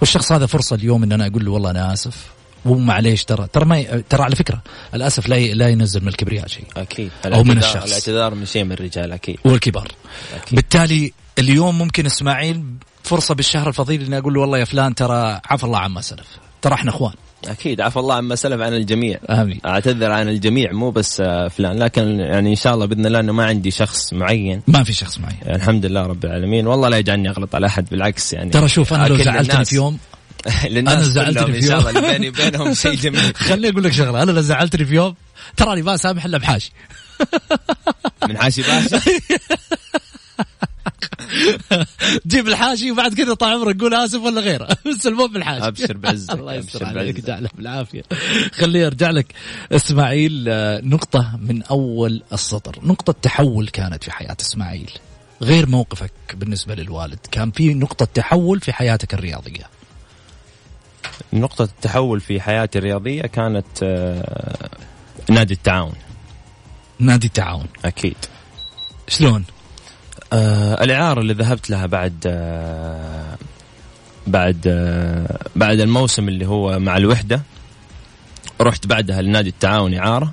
والشخص 0.00 0.32
هذا 0.32 0.46
فرصة 0.46 0.76
اليوم 0.76 1.02
إن 1.02 1.12
أنا 1.12 1.26
أقول 1.26 1.44
له 1.44 1.50
والله 1.50 1.70
أنا 1.70 1.92
آسف 1.92 2.26
ومعليش 2.64 3.24
ترى 3.24 3.46
ترى 3.52 3.64
ما 3.64 3.78
ي... 3.78 4.02
ترى 4.08 4.22
على 4.22 4.36
فكرة 4.36 4.62
الاسف 4.94 5.28
لا 5.28 5.36
ي... 5.36 5.54
لا 5.54 5.68
ينزل 5.68 6.02
من 6.02 6.08
الكبرياء 6.08 6.46
شيء. 6.46 6.64
أكيد. 6.76 7.10
أو 7.26 7.44
من 7.44 7.58
الشخص. 7.58 7.86
الاعتذار 7.86 8.34
من 8.34 8.46
شيء 8.46 8.64
من 8.64 8.72
الرجال 8.72 9.12
أكيد. 9.12 9.38
والكبار. 9.44 9.88
أكيد. 10.34 10.54
بالتالي 10.54 11.12
اليوم 11.38 11.78
ممكن 11.78 12.06
إسماعيل 12.06 12.64
فرصة 13.04 13.34
بالشهر 13.34 13.68
الفضيل 13.68 14.04
إني 14.04 14.18
أقول 14.18 14.34
له 14.34 14.40
والله 14.40 14.58
يا 14.58 14.64
فلان 14.64 14.94
ترى 14.94 15.40
عفى 15.44 15.64
الله 15.64 15.78
عما 15.78 16.00
سلف 16.00 16.26
ترى 16.62 16.74
إحنا 16.74 16.90
إخوان. 16.90 17.14
أكيد. 17.48 17.80
عفى 17.80 17.96
الله 17.96 18.14
عما 18.14 18.34
سلف 18.34 18.60
عن 18.60 18.74
الجميع. 18.74 19.18
آمين. 19.30 19.60
أعتذر 19.66 20.10
عن 20.10 20.28
الجميع 20.28 20.72
مو 20.72 20.90
بس 20.90 21.22
فلان. 21.50 21.78
لكن 21.78 22.20
يعني 22.20 22.50
إن 22.50 22.56
شاء 22.56 22.74
الله 22.74 22.86
بإذن 22.86 23.06
الله 23.06 23.20
إنه 23.20 23.32
ما 23.32 23.44
عندي 23.44 23.70
شخص 23.70 24.12
معين. 24.12 24.62
ما 24.66 24.84
في 24.84 24.92
شخص 24.92 25.18
معين. 25.18 25.38
يعني 25.42 25.56
الحمد 25.56 25.86
لله 25.86 26.02
رب 26.02 26.24
العالمين. 26.24 26.66
والله 26.66 26.88
لا 26.88 26.96
يجعلني 26.96 27.30
أغلط 27.30 27.54
على 27.54 27.66
أحد 27.66 27.86
بالعكس 27.90 28.32
يعني. 28.32 28.50
ترى 28.50 28.68
شوف 28.68 28.92
أنا 28.94 29.08
لو 29.08 29.16
زعلتني 29.16 29.64
في 29.64 29.74
يوم 29.74 29.98
أنا 30.76 31.02
زعلتني 31.02 31.62
في 31.62 31.72
يوم. 31.72 32.00
بيني 32.00 32.28
وبينهم 32.28 32.74
شيء 32.84 32.94
جميل. 32.94 33.34
خليني 33.34 33.68
أقول 33.68 33.84
لك 33.84 33.92
شغلة 33.92 34.22
أنا 34.22 34.30
لو 34.30 34.40
زعلتني 34.40 34.84
في 34.84 34.94
يوم 34.94 35.14
تراني 35.56 35.82
ما 35.82 35.96
سامح 35.96 36.24
إلا 36.24 36.38
بحاشي. 36.38 36.72
من 38.28 38.36
حاشي 38.38 38.62
باشا؟ 38.62 39.00
جيب 42.26 42.48
الحاشي 42.48 42.90
وبعد 42.90 43.14
كذا 43.14 43.34
طال 43.34 43.52
عمرك 43.52 43.80
قول 43.80 43.94
آسف 43.94 44.20
ولا 44.20 44.40
غيره. 44.40 44.68
بس 44.86 45.06
المهم 45.06 45.32
بالحاشي 45.32 45.66
أبشر 45.66 45.96
بعزك 45.96 46.34
الله 46.38 46.54
يستر 46.54 46.84
عليك 46.84 47.18
يجعله 47.18 47.48
بالعافية. 47.54 48.02
خليني 48.52 48.86
ارجع 48.86 49.10
لك. 49.10 49.34
إسماعيل 49.72 50.44
نقطة 50.88 51.38
من 51.42 51.62
أول 51.62 52.22
السطر. 52.32 52.78
نقطة 52.82 53.14
تحول 53.22 53.68
كانت 53.68 54.04
في 54.04 54.12
حياة 54.12 54.36
إسماعيل. 54.40 54.90
غير 55.42 55.68
موقفك 55.68 56.12
بالنسبة 56.34 56.74
للوالد. 56.74 57.18
كان 57.30 57.50
في 57.50 57.74
نقطة 57.74 58.08
تحول 58.14 58.60
في 58.60 58.72
حياتك 58.72 59.14
الرياضية. 59.14 59.64
نقطة 61.32 61.64
التحول 61.64 62.20
في 62.20 62.40
حياتي 62.40 62.78
الرياضية 62.78 63.22
كانت 63.22 63.84
نادي 65.30 65.54
التعاون. 65.54 65.92
نادي 66.98 67.26
التعاون. 67.26 67.66
أكيد. 67.84 68.16
شلون؟ 69.08 69.44
آه 70.32 70.84
الإعارة 70.84 71.20
اللي 71.20 71.32
ذهبت 71.32 71.70
لها 71.70 71.86
بعد 71.86 72.14
آه 72.26 73.38
بعد 74.26 74.64
آه، 74.66 75.38
بعد 75.56 75.80
الموسم 75.80 76.28
اللي 76.28 76.46
هو 76.46 76.78
مع 76.78 76.96
الوحدة. 76.96 77.42
رحت 78.60 78.86
بعدها 78.86 79.22
لنادي 79.22 79.48
التعاون 79.48 79.94
إعارة. 79.94 80.32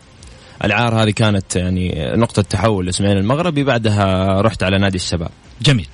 العار 0.64 1.04
هذه 1.04 1.10
كانت 1.10 1.56
يعني 1.56 2.12
نقطة 2.16 2.42
تحول 2.42 2.86
لاسماعيل 2.86 3.18
المغربي. 3.18 3.64
بعدها 3.64 4.42
رحت 4.42 4.64
على 4.64 4.78
نادي 4.78 4.98
الشباب. 4.98 5.32
جميل. 5.62 5.88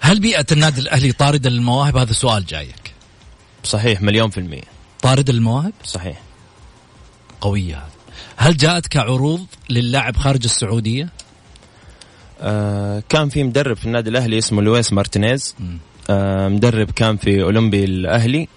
هل 0.00 0.20
بيئة 0.20 0.46
النادي 0.52 0.80
الأهلي 0.80 1.12
طاردة 1.12 1.50
للمواهب 1.50 1.96
هذا 1.96 2.12
سؤال 2.12 2.46
جايك. 2.46 2.94
صحيح 3.64 4.02
مليون 4.02 4.30
في 4.30 4.40
المية. 4.40 4.62
طاردة 5.02 5.32
للمواهب 5.32 5.72
صحيح. 5.84 6.20
قوية 7.40 7.84
هل 8.36 8.56
جاءتك 8.56 8.96
عروض 8.96 9.46
للاعب 9.70 10.16
خارج 10.16 10.44
السعودية؟ 10.44 11.08
آه 12.44 13.02
كان 13.08 13.28
في 13.28 13.44
مدرب 13.44 13.76
في 13.76 13.86
النادي 13.86 14.10
الأهلي 14.10 14.38
اسمه 14.38 14.62
لويس 14.62 14.92
مارتينيز. 14.92 15.56
آه 16.10 16.48
مدرب 16.48 16.90
كان 16.90 17.16
في 17.16 17.42
أولمبي 17.42 17.84
الأهلي. 17.84 18.48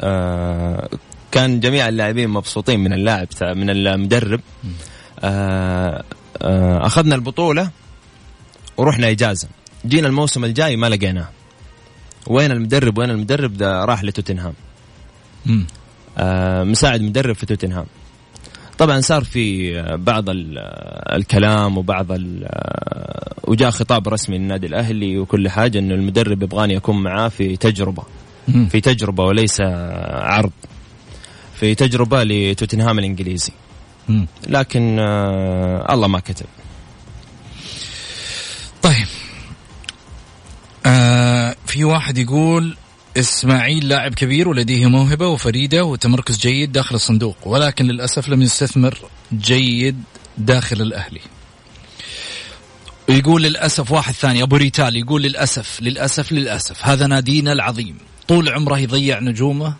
آه 0.00 0.88
كان 1.32 1.60
جميع 1.60 1.88
اللاعبين 1.88 2.28
مبسوطين 2.30 2.80
من 2.80 2.92
اللاعب 2.92 3.28
من 3.42 3.70
المدرب. 3.70 4.40
آه 5.20 6.04
آه 6.42 6.86
أخذنا 6.86 7.14
البطولة 7.14 7.70
ورحنا 8.76 9.10
إجازة. 9.10 9.48
جينا 9.86 10.08
الموسم 10.08 10.44
الجاي 10.44 10.76
ما 10.76 10.88
لقيناه. 10.88 11.28
وين 12.26 12.50
المدرب؟ 12.50 12.98
وين 12.98 13.10
المدرب؟ 13.10 13.56
ده 13.56 13.84
راح 13.84 14.04
لتوتنهام. 14.04 14.54
آه 16.18 16.64
مساعد 16.64 17.00
مدرب 17.02 17.34
في 17.34 17.46
توتنهام. 17.46 17.86
طبعا 18.78 19.00
صار 19.00 19.24
في 19.24 19.72
بعض 19.96 20.24
الكلام 20.28 21.78
وبعض 21.78 22.06
وجاء 23.44 23.70
خطاب 23.70 24.08
رسمي 24.08 24.38
للنادي 24.38 24.66
الأهلي 24.66 25.18
وكل 25.18 25.48
حاجة 25.48 25.78
إنه 25.78 25.94
المدرب 25.94 26.42
يبغاني 26.42 26.76
اكون 26.76 27.02
معاه 27.02 27.28
في 27.28 27.56
تجربة. 27.56 28.02
في 28.70 28.80
تجربة 28.80 29.24
وليس 29.24 29.60
عرض. 29.60 30.52
في 31.54 31.74
تجربة 31.74 32.22
لتوتنهام 32.24 32.98
الإنجليزي. 32.98 33.52
لكن 34.48 34.98
آه 34.98 35.94
الله 35.94 36.08
ما 36.08 36.20
كتب. 36.20 36.46
طيب. 38.82 39.06
آه 40.86 41.56
في 41.66 41.84
واحد 41.84 42.18
يقول 42.18 42.76
إسماعيل 43.16 43.88
لاعب 43.88 44.14
كبير 44.14 44.48
ولديه 44.48 44.86
موهبة 44.86 45.26
وفريدة 45.26 45.84
وتمركز 45.84 46.38
جيد 46.38 46.72
داخل 46.72 46.94
الصندوق 46.94 47.36
ولكن 47.44 47.84
للأسف 47.86 48.28
لم 48.28 48.42
يستثمر 48.42 48.98
جيد 49.32 50.02
داخل 50.38 50.82
الأهلي. 50.82 51.20
ويقول 53.08 53.42
للأسف 53.42 53.92
واحد 53.92 54.14
ثاني 54.14 54.42
أبو 54.42 54.56
ريتال 54.56 54.96
يقول 54.96 55.22
للأسف 55.22 55.82
للأسف 55.82 56.32
للأسف 56.32 56.86
هذا 56.86 57.06
نادينا 57.06 57.52
العظيم. 57.52 57.98
طول 58.28 58.48
عمره 58.48 58.78
يضيع 58.78 59.20
نجومه 59.20 59.74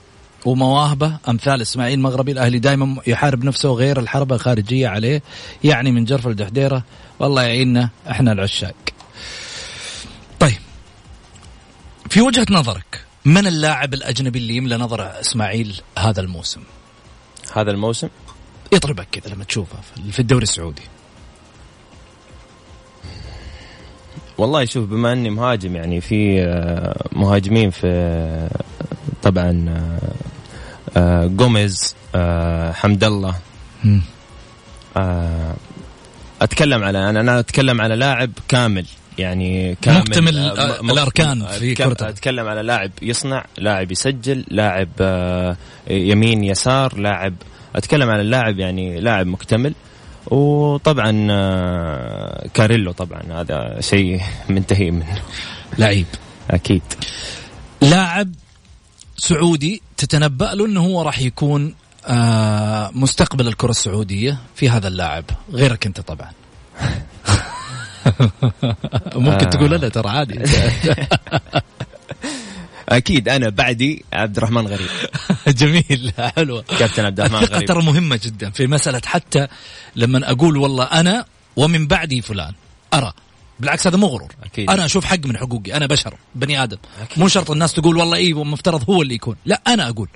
ومواهبه 0.44 1.18
أمثال 1.28 1.60
إسماعيل 1.60 2.00
مغربي 2.00 2.32
الأهلي 2.32 2.58
دائما 2.58 3.02
يحارب 3.06 3.44
نفسه 3.44 3.68
غير 3.68 4.00
الحربة 4.00 4.34
الخارجية 4.34 4.88
عليه 4.88 5.22
يعني 5.64 5.92
من 5.92 6.04
جرف 6.04 6.26
الدحديره 6.26 6.84
والله 7.18 7.42
يعيننا 7.42 7.90
إحنا 8.10 8.32
العشاق. 8.32 8.74
طيب 10.40 10.58
في 12.10 12.20
وجهة 12.20 12.46
نظرك 12.50 13.05
من 13.26 13.46
اللاعب 13.46 13.94
الأجنبي 13.94 14.38
اللي 14.38 14.56
يملى 14.56 14.76
نظر 14.76 15.20
إسماعيل 15.20 15.80
هذا 15.98 16.20
الموسم؟ 16.20 16.60
هذا 17.52 17.70
الموسم؟ 17.70 18.08
يطربك 18.72 19.06
كذا 19.12 19.34
لما 19.34 19.44
تشوفه 19.44 19.78
في 20.10 20.18
الدوري 20.18 20.42
السعودي. 20.42 20.82
والله 24.38 24.64
شوف 24.64 24.88
بما 24.88 25.12
إني 25.12 25.30
مهاجم 25.30 25.76
يعني 25.76 26.00
في 26.00 26.42
آه، 26.42 27.08
مهاجمين 27.12 27.70
في 27.70 27.86
آه، 27.86 28.50
طبعا 29.22 29.64
آه، 30.96 31.26
جوميز 31.26 31.94
حمد 32.72 33.04
الله 33.04 33.34
أتكلم 36.40 36.84
على 36.84 37.10
أنا 37.10 37.20
أنا 37.20 37.38
أتكلم 37.38 37.80
على 37.80 37.96
لاعب 37.96 38.30
كامل 38.48 38.86
يعني 39.18 39.74
كامل 39.82 39.98
مكتمل 39.98 40.38
الأركان 40.90 41.46
في 41.46 41.74
كرة 41.74 41.96
أتكلم 42.00 42.46
على 42.48 42.62
لاعب 42.62 42.90
يصنع 43.02 43.44
لاعب 43.58 43.92
يسجل 43.92 44.44
لاعب 44.48 44.88
يمين 45.90 46.44
يسار 46.44 46.98
لاعب 46.98 47.34
أتكلم 47.76 48.10
على 48.10 48.22
اللاعب 48.22 48.58
يعني 48.58 49.00
لاعب 49.00 49.26
مكتمل. 49.26 49.74
وطبعا 50.26 51.26
آه، 51.30 52.48
كاريلو 52.54 52.92
طبعا 52.92 53.22
هذا 53.30 53.80
شيء 53.80 54.20
منتهي 54.50 54.90
منه 54.90 55.22
لعيب. 55.78 56.06
أكيد. 56.50 56.82
لاعب 57.82 58.32
سعودي 59.16 59.82
تتنبأ 59.96 60.44
له 60.44 60.66
إنه 60.66 60.80
هو 60.80 61.02
راح 61.02 61.20
يكون 61.20 61.74
آه، 62.06 62.90
مستقبل 62.94 63.48
الكرة 63.48 63.70
السعودية 63.70 64.38
في 64.54 64.68
هذا 64.68 64.88
اللاعب 64.88 65.24
غيرك 65.52 65.86
أنت 65.86 66.00
طبعا. 66.00 66.30
ممكن 69.26 69.50
تقول 69.50 69.70
لا 69.70 69.88
ترى 69.88 70.08
عادي. 70.08 70.42
أكيد 72.88 73.28
أنا 73.28 73.48
بعدي 73.48 74.04
عبد 74.12 74.36
الرحمن 74.36 74.66
غريب. 74.66 74.88
جميل 75.60 76.12
حلوة. 76.36 76.64
كابتن 76.78 77.04
عبد 77.04 77.20
الرحمن 77.20 77.42
الثقه 77.42 77.60
ترى 77.60 77.82
مهمة 77.82 78.20
جدا 78.24 78.50
في 78.50 78.66
مسألة 78.66 79.00
حتى 79.04 79.46
لما 79.96 80.30
أقول 80.30 80.56
والله 80.56 80.84
أنا 80.84 81.24
ومن 81.56 81.86
بعدي 81.86 82.22
فلان. 82.22 82.52
أرى. 82.94 83.12
بالعكس 83.60 83.86
هذا 83.86 83.96
مو 83.96 84.06
غرور. 84.06 84.32
أكيد. 84.44 84.70
أنا 84.70 84.84
أشوف 84.84 85.04
حق 85.04 85.26
من 85.26 85.36
حقوقي. 85.36 85.74
أنا 85.74 85.86
بشر 85.86 86.14
بني 86.34 86.62
آدم. 86.62 86.76
أكيد. 87.02 87.18
مو 87.18 87.28
شرط 87.28 87.50
الناس 87.50 87.72
تقول 87.72 87.96
والله 87.96 88.16
إيه 88.16 88.44
مفترض 88.44 88.90
هو 88.90 89.02
اللي 89.02 89.14
يكون. 89.14 89.36
لا 89.46 89.60
أنا 89.66 89.88
أقول. 89.88 90.08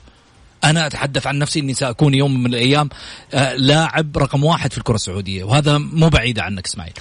أنا 0.65 0.87
أتحدث 0.87 1.27
عن 1.27 1.39
نفسي 1.39 1.61
إني 1.61 1.75
سأكون 1.75 2.15
يوم 2.15 2.43
من 2.43 2.47
الأيام 2.47 2.89
آه 3.35 3.55
لاعب 3.55 4.19
رقم 4.19 4.45
واحد 4.45 4.73
في 4.73 4.79
الكرة 4.79 4.95
السعودية 4.95 5.45
وهذا 5.45 5.79
مو 5.79 6.09
بعيد 6.09 6.39
عنك 6.39 6.67
إسماعيل. 6.67 6.93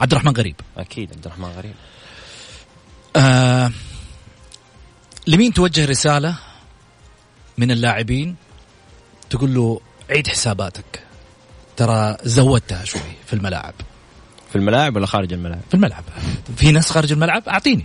عبد 0.00 0.12
الرحمن 0.12 0.32
غريب. 0.32 0.56
أكيد 0.76 1.12
عبد 1.12 1.26
الرحمن 1.26 1.48
غريب. 1.48 1.74
آه 3.16 3.72
لمين 5.26 5.52
توجه 5.52 5.84
رسالة 5.84 6.38
من 7.58 7.70
اللاعبين 7.70 8.36
تقول 9.30 9.54
له 9.54 9.80
عيد 10.10 10.26
حساباتك؟ 10.28 11.02
ترى 11.76 12.16
زودتها 12.24 12.84
شوي 12.84 13.00
في 13.26 13.32
الملاعب. 13.32 13.74
في 14.50 14.56
الملاعب 14.56 14.96
ولا 14.96 15.06
خارج 15.06 15.32
الملاعب؟ 15.32 15.62
في 15.68 15.74
الملعب. 15.74 16.04
في 16.56 16.72
ناس 16.72 16.90
خارج 16.90 17.12
الملعب؟ 17.12 17.48
أعطيني. 17.48 17.84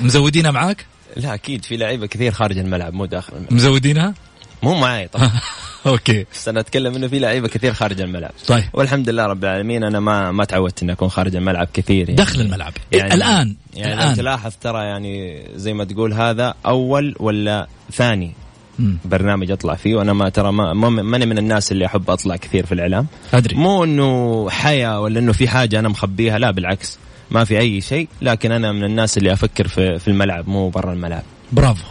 مزودينها 0.00 0.50
معاك؟ 0.50 0.86
لا 1.16 1.34
أكيد 1.34 1.64
في 1.64 1.76
لعيبة 1.76 2.06
كثير 2.06 2.32
خارج 2.32 2.58
الملعب 2.58 2.94
مو 2.94 3.04
داخل 3.04 3.32
الملعب. 3.36 3.52
مزودينها؟ 3.52 4.14
مو 4.62 4.74
معي 4.74 5.08
طبعا. 5.08 5.30
أوكي. 5.86 6.26
بس 6.32 6.48
أنا 6.48 6.60
اتكلم 6.60 6.94
إنه 6.94 7.08
في 7.08 7.18
لعيبة 7.18 7.48
كثير 7.48 7.72
خارج 7.72 8.00
الملعب. 8.00 8.30
طيب. 8.46 8.64
والحمد 8.72 9.08
لله 9.08 9.26
رب 9.26 9.44
العالمين 9.44 9.84
أنا 9.84 10.00
ما 10.00 10.32
ما 10.32 10.44
تعودت 10.44 10.82
إني 10.82 10.92
أكون 10.92 11.08
خارج 11.08 11.36
الملعب 11.36 11.68
كثير 11.74 12.08
يعني. 12.08 12.14
داخل 12.14 12.40
الملعب. 12.40 12.72
يعني 12.92 13.14
الآن 13.14 13.54
يعني 13.74 13.94
الآن. 13.94 14.16
تلاحظ 14.16 14.52
ترى 14.60 14.84
يعني 14.84 15.44
زي 15.56 15.72
ما 15.72 15.84
تقول 15.84 16.12
هذا 16.12 16.54
أول 16.66 17.14
ولا 17.20 17.66
ثاني 17.92 18.32
مم. 18.78 18.98
برنامج 19.04 19.50
أطلع 19.50 19.74
فيه 19.74 19.96
وأنا 19.96 20.12
ما 20.12 20.28
ترى 20.28 20.52
ما 20.52 20.72
ماني 20.88 21.26
من 21.26 21.38
الناس 21.38 21.72
اللي 21.72 21.86
أحب 21.86 22.10
أطلع 22.10 22.36
كثير 22.36 22.66
في 22.66 22.72
الإعلام. 22.72 23.06
أدري. 23.34 23.54
مو 23.56 23.84
إنه 23.84 24.50
حياة 24.50 25.00
ولا 25.00 25.18
إنه 25.18 25.32
في 25.32 25.48
حاجة 25.48 25.78
أنا 25.78 25.88
مخبيها 25.88 26.38
لا 26.38 26.50
بالعكس 26.50 26.98
ما 27.30 27.44
في 27.44 27.58
أي 27.58 27.80
شيء 27.80 28.08
لكن 28.22 28.52
أنا 28.52 28.72
من 28.72 28.84
الناس 28.84 29.18
اللي 29.18 29.32
أفكر 29.32 29.68
في 29.68 29.98
في 29.98 30.08
الملعب 30.08 30.48
مو 30.48 30.68
برا 30.68 30.92
الملعب. 30.92 31.22
برافو. 31.52 31.84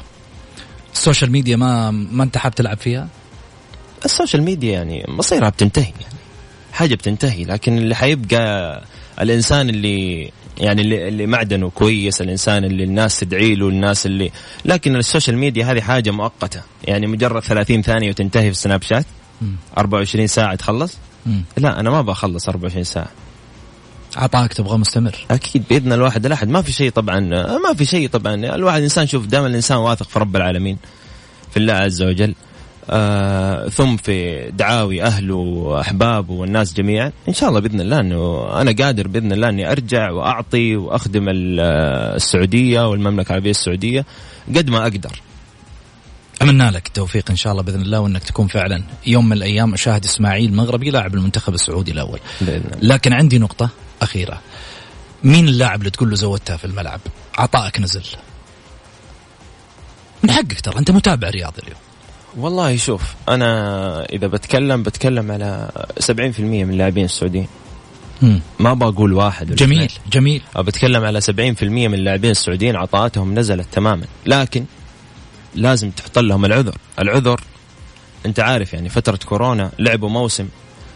ال 0.98 1.03
social 1.03 1.32
media 1.32 1.56
ما 1.56 1.92
ما 1.92 2.24
انت 2.24 2.38
حاب 2.38 2.56
تلعب 2.56 2.78
فيها؟ 2.78 3.08
ال 4.06 4.11
social 4.11 4.44
media 4.44 4.72
يعني 4.74 5.06
مصيرها 5.08 5.50
بتنتهي 5.50 5.84
يعني. 6.02 6.16
حاجة 6.74 6.96
بتنتهي 6.96 7.44
لكن 7.44 7.78
اللي 7.78 7.96
حيبقى 7.96 8.84
الإنسان 9.22 9.70
اللي 9.70 10.32
يعني 10.58 10.82
اللي, 10.82 11.08
اللي 11.08 11.26
معدنه 11.26 11.70
كويس 11.70 12.22
الإنسان 12.22 12.66
اللي 12.66 12.84
الناس 12.84 13.20
تدعي 13.20 13.56
له 13.56 13.70
الناس 13.70 14.06
اللي 14.06 14.32
لكن 14.66 14.96
ال 14.96 15.02
social 15.02 15.38
media 15.38 15.66
هذه 15.72 15.82
حاجة 15.82 16.12
مؤقتة. 16.12 16.62
يعني 16.84 17.08
مجرد 17.08 17.42
30 17.42 17.82
ثانية 17.82 18.10
وتنتهي 18.10 18.44
في 18.44 18.52
ال 18.52 18.82
Snapchat 18.82 19.06
24 19.78 20.28
ساعة 20.28 20.56
تخلص؟ 20.56 20.98
لا 21.58 21.80
أنا 21.80 21.90
ما 21.90 22.02
بخلص 22.02 22.50
24 22.50 22.84
ساعة. 22.84 23.08
عطاك 24.18 24.54
تبغى 24.54 24.78
مستمر. 24.78 25.16
أكيد 25.32 25.64
بإذن 25.70 25.94
الواحد 25.94 26.26
الأحد. 26.26 26.50
ما 26.50 26.62
في 26.62 26.72
شيء 26.72 26.92
طبعا 26.92 27.20
ما 27.60 27.74
في 27.78 27.86
شيء 27.86 28.10
طبعا. 28.10 28.34
الواحد 28.34 28.82
إنسان 28.82 29.08
شوف 29.08 29.26
دائما 29.26 29.48
الإنسان 29.48 29.78
واثق 29.78 30.10
في 30.10 30.20
رب 30.20 30.36
العالمين 30.36 30.78
في 31.52 31.58
الله 31.58 31.74
عز 31.74 32.02
وجل. 32.02 32.36
آه 32.90 33.70
ثم 33.70 33.98
في 33.98 34.50
دعاوي 34.52 35.04
أهله 35.04 35.36
وأحبابه 35.36 36.34
والناس 36.34 36.74
جميعا. 36.74 37.12
إن 37.28 37.34
شاء 37.34 37.50
الله 37.50 37.60
بإذن 37.60 37.82
الله 37.82 38.00
إنه 38.00 38.48
أنا 38.62 38.76
قادر 38.84 39.08
بإذن 39.08 39.32
الله 39.32 39.50
إني 39.50 39.72
أرجع 39.72 40.12
وأعطي 40.12 40.76
وأخدم 40.76 41.26
السعودية 41.30 42.90
والمملكة 42.90 43.30
العربية 43.30 43.52
السعودية 43.52 44.06
قد 44.56 44.70
ما 44.70 44.82
أقدر. 44.82 45.22
أتمنى 46.42 46.70
لك 46.70 46.88
التوفيق 46.88 47.30
إن 47.30 47.36
شاء 47.36 47.52
الله 47.52 47.64
بإذن 47.64 47.82
الله 47.82 48.00
وإنك 48.00 48.24
تكون 48.24 48.48
فعلا 48.48 48.84
يوم 49.08 49.26
من 49.26 49.38
الأيام 49.38 49.74
أشاهد 49.74 50.06
إسماعيل 50.06 50.54
مغربي 50.54 50.90
لاعب 50.90 51.16
المنتخب 51.16 51.54
السعودي 51.54 51.92
بإذن 51.92 52.20
الله. 52.42 52.60
لكن 52.82 53.14
عندي 53.14 53.40
نقطة. 53.40 53.70
أخيرة. 54.02 54.42
مين 55.24 55.48
اللاعب 55.48 55.80
اللي 55.80 55.92
تقول 55.92 56.10
له 56.10 56.16
زودتها 56.16 56.58
في 56.58 56.66
الملعب؟ 56.66 57.00
عطائك 57.38 57.80
نزل. 57.80 58.04
من 60.24 60.32
حقك 60.32 60.62
ترى 60.62 60.80
أنت 60.80 60.92
متابع 60.92 61.30
رياضي 61.30 61.62
اليوم. 61.64 61.80
والله 62.38 62.78
شوف 62.78 63.02
أنا 63.30 64.06
إذا 64.06 64.28
بتكلم 64.28 64.84
بتكلم 64.84 65.32
على 65.32 65.70
70% 66.00 66.40
من 66.40 66.70
اللاعبين 66.70 67.06
السعوديين. 67.06 67.48
ما 68.60 68.74
بقول 68.74 69.14
واحد 69.14 69.56
جميل 69.56 69.84
اثنين. 69.84 70.00
جميل. 70.12 70.42
بتكلم 70.58 71.04
على 71.04 71.22
70% 71.22 71.88
من 71.88 71.94
اللاعبين 71.94 72.32
السعوديين 72.32 72.76
عطاءاتهم 72.76 73.40
نزلت 73.40 73.68
تماما. 73.72 74.06
لكن 74.26 74.66
لازم 75.56 75.92
تحط 75.92 76.20
لهم 76.20 76.46
العذر. 76.46 76.78
العذر 77.00 77.42
أنت 78.26 78.40
عارف 78.40 78.74
يعني 78.74 78.90
فترة 78.90 79.20
كورونا 79.26 79.72
لعبوا 79.80 80.10
موسم 80.10 80.48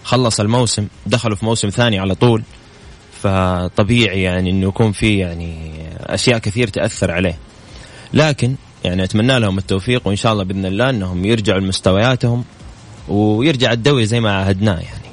خلص 0.03 0.39
الموسم 0.39 0.87
دخلوا 1.05 1.35
في 1.35 1.45
موسم 1.45 1.69
ثاني 1.69 1.99
على 1.99 2.15
طول. 2.15 2.43
فطبيعي 3.24 4.22
يعني 4.22 4.49
إنه 4.49 4.67
يكون 4.67 4.91
في 4.91 5.17
يعني 5.17 5.72
أشياء 5.99 6.38
كثير 6.38 6.67
تأثر 6.67 7.11
عليه. 7.11 7.38
لكن 8.13 8.55
يعني 8.84 9.03
أتمنى 9.03 9.39
لهم 9.39 9.57
التوفيق 9.57 10.07
وإن 10.07 10.15
شاء 10.15 10.34
الله 10.34 10.43
بإذن 10.43 10.65
الله 10.65 10.89
إنهم 10.89 11.26
يرجعوا 11.26 11.59
لمستوياتهم 11.59 12.43
ويرجع 13.07 13.72
الدوري 13.72 14.05
زي 14.05 14.19
ما 14.19 14.32
عهدناه 14.32 14.80
يعني. 14.80 15.11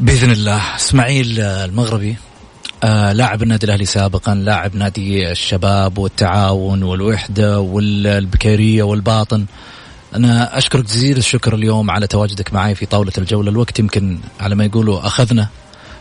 بإذن 0.00 0.30
الله. 0.30 0.76
إسماعيل 0.76 1.40
المغربي 1.40 2.16
آه 2.84 3.12
لاعب 3.12 3.42
النادي 3.42 3.66
الأهلي 3.66 3.84
سابقا 3.84 4.34
لاعب 4.34 4.76
نادي 4.76 5.30
الشباب 5.30 5.98
والتعاون 5.98 6.82
والوحدة 6.82 7.60
والبكيرية 7.60 8.82
والباطن. 8.82 9.46
أنا 10.14 10.58
أشكرك 10.58 10.84
جزيل 10.84 11.16
الشكر 11.16 11.54
اليوم 11.54 11.90
على 11.90 12.06
تواجدك 12.06 12.54
معي 12.54 12.74
في 12.74 12.86
طاولة 12.86 13.12
الجولة. 13.18 13.50
الوقت 13.50 13.78
يمكن 13.78 14.18
على 14.40 14.54
ما 14.54 14.64
يقولوا 14.64 15.06
أخذنا. 15.06 15.48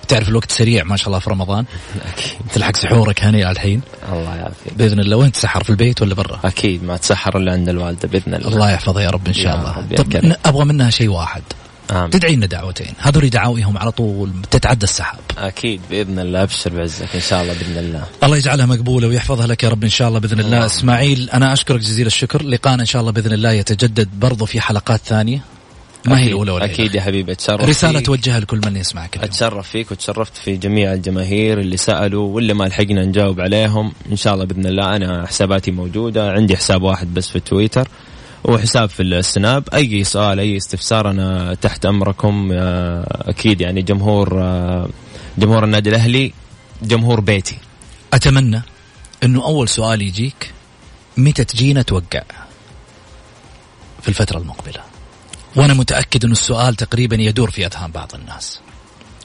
تعرف 0.10 0.30
الوقت 0.30 0.51
سريع 0.51 0.84
ما 0.84 0.97
شاء 0.97 1.07
الله 1.07 1.20
في 1.20 1.30
رمضان. 1.30 1.66
تلحق 2.53 2.76
سحورك 2.76 3.24
هني 3.24 3.51
الحين. 3.51 3.82
الله 4.12 4.36
يعافيك. 4.36 4.74
بإذن 4.78 4.99
الله 4.99 5.18
وين 5.18 5.32
تسحر 5.32 5.64
في 5.64 5.70
البيت 5.70 6.01
ولا 6.01 6.16
برا؟ 6.16 6.39
أكيد 6.43 6.84
ما 6.84 6.97
تسحر 6.97 7.38
إلا 7.38 7.51
عند 7.51 7.70
الوالدة 7.70 8.07
بإذن 8.07 8.34
الله. 8.34 8.47
الله 8.47 8.72
يحفظها 8.72 9.01
يا 9.01 9.10
رب 9.10 9.28
إن 9.28 9.34
شاء 9.34 9.55
الله. 9.55 9.95
طب 9.97 10.36
أبغى 10.45 10.66
منها 10.66 10.89
شيء 10.89 11.10
واحد. 11.10 11.43
آمين. 11.91 12.10
تدعي 12.10 12.36
لنا 12.36 12.45
دعوتين. 12.45 12.93
هذول 12.99 13.30
دعاويهم 13.30 13.78
على 13.78 13.91
طول 13.91 14.32
تتعدى 14.51 14.84
السحاب. 14.84 15.20
أكيد 15.38 15.82
بإذن 15.89 16.20
الله 16.20 16.43
أبشر 16.43 16.70
بعزك 16.70 17.16
إن 17.16 17.22
شاء 17.22 17.41
الله 17.41 17.53
بإذن 17.53 17.78
الله. 17.78 18.03
الله 18.24 18.38
يجعلها 18.38 18.66
مقبولة 18.66 19.07
ويحفظها 19.07 19.47
لك 19.47 19.64
يا 19.64 19.70
رب 19.70 19.84
إن 19.84 19.89
شاء 19.89 20.07
الله 20.07 20.20
بإذن 20.20 20.39
الله. 20.39 20.47
اللهم. 20.47 20.66
إسماعيل 20.66 21.30
أنا 21.30 21.53
أشكرك 21.53 21.80
جزيل 21.80 22.07
الشكر. 22.07 22.43
لقانا 22.43 22.82
إن 22.82 22.86
شاء 22.86 23.01
الله 23.01 23.12
بإذن 23.12 23.34
الله 23.34 23.51
يتجدد 23.51 24.10
برضو 24.20 24.45
في 24.45 24.62
حلقات 24.62 25.01
ثانية. 25.05 25.41
ما 26.06 26.20
هي 26.20 26.28
الاولى 26.28 26.52
ولا 26.52 26.66
أكيد 26.66 26.95
يا 26.95 27.02
حبيبي 27.02 27.32
اتشرف 27.32 27.70
رساله. 27.70 28.00
توجهها 28.00 28.39
لكل 28.39 28.62
من 28.66 28.76
يسمعك 28.76 29.16
اليوم. 29.16 29.30
اتشرف 29.30 29.70
فيك 29.70 29.91
وتشرفت 29.91 30.38
في 30.38 30.58
جميع 30.58 30.93
الجماهير 30.93 31.60
اللي 31.60 31.78
سألوا 31.78 32.36
واللي 32.36 32.54
ما 32.54 32.64
لحقنا 32.64 33.06
نجاوب 33.06 33.41
عليهم. 33.41 33.93
إن 34.12 34.16
شاء 34.16 34.34
الله 34.34 34.45
بإذن 34.45 34.66
الله 34.66 34.95
أنا 34.95 35.28
حساباتي 35.28 35.72
موجودة. 35.72 36.32
عندي 36.32 36.58
حساب 36.58 36.82
واحد 36.82 37.14
بس 37.14 37.30
في 37.30 37.39
تويتر. 37.39 37.88
وحساب 38.43 38.89
في 38.89 39.04
السناب. 39.04 39.70
أي 39.74 40.04
سؤال 40.04 40.39
أي 40.39 40.58
استفسار 40.58 41.12
أنا 41.12 41.54
تحت 41.54 41.86
أمركم 41.86 42.50
آه، 42.54 43.30
أكيد 43.30 43.62
يعني 43.62 43.82
جمهور 43.82 44.41
آه، 44.41 44.89
جمهور 45.38 45.64
النادي 45.64 45.89
الأهلي 45.89 46.34
جمهور 46.82 47.20
بيتي. 47.20 47.58
أتمنى 48.14 48.62
إنه 49.24 49.45
أول 49.45 49.70
سؤال 49.70 50.02
يجيك 50.02 50.52
متى 51.18 51.43
تجينا 51.43 51.82
توقع 51.82 52.22
في 54.02 54.10
الفترة 54.10 54.38
المقبلة؟ 54.38 54.88
وأنا 55.56 55.74
متأكد 55.74 56.26
انه 56.26 56.34
السؤال 56.34 56.76
تقريبا 56.76 57.16
يدور 57.16 57.52
في 57.52 57.66
أذهان 57.66 57.91
بعض 57.91 58.12
الناس. 58.16 58.60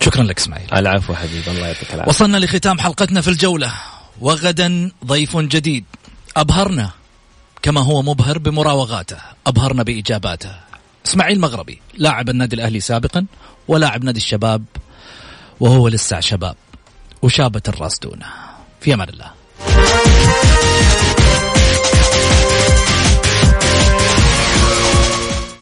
شكرا 0.01 0.23
لك 0.23 0.39
إسماعيل. 0.39 0.75
العفو 0.75 1.15
حبيبي 1.15 1.51
الله 1.51 1.67
يعطيك 1.67 1.95
العافية. 1.95 2.11
وصلنا 2.11 2.37
لختام 2.37 2.79
حلقتنا 2.79 3.21
في 3.21 3.29
الجولة. 3.29 3.73
وغدا 4.21 4.91
ضيف 5.05 5.37
جديد. 5.37 5.85
أبهرنا 6.37 6.91
كما 7.63 7.81
هو 7.81 8.03
مبهر 8.03 8.39
بمراوغاته 8.39 9.17
أبهرنا 9.47 9.83
بإجاباته. 9.83 10.51
إسماعيل 11.07 11.41
مغربي 11.41 11.81
لاعب 11.95 12.29
النادي 12.29 12.57
الأهلي 12.57 12.81
سابقا 12.81 13.27
ولاعب 13.69 14.05
نادي 14.05 14.19
الشباب 14.19 14.65
وهو 15.61 15.89
لسه 15.89 16.21
شباب. 16.21 16.57
وشابة 17.23 17.63
الراس 17.69 17.99
دونه. 17.99 18.27
في 18.81 18.95
أمان 18.95 19.09
الله. 19.09 19.31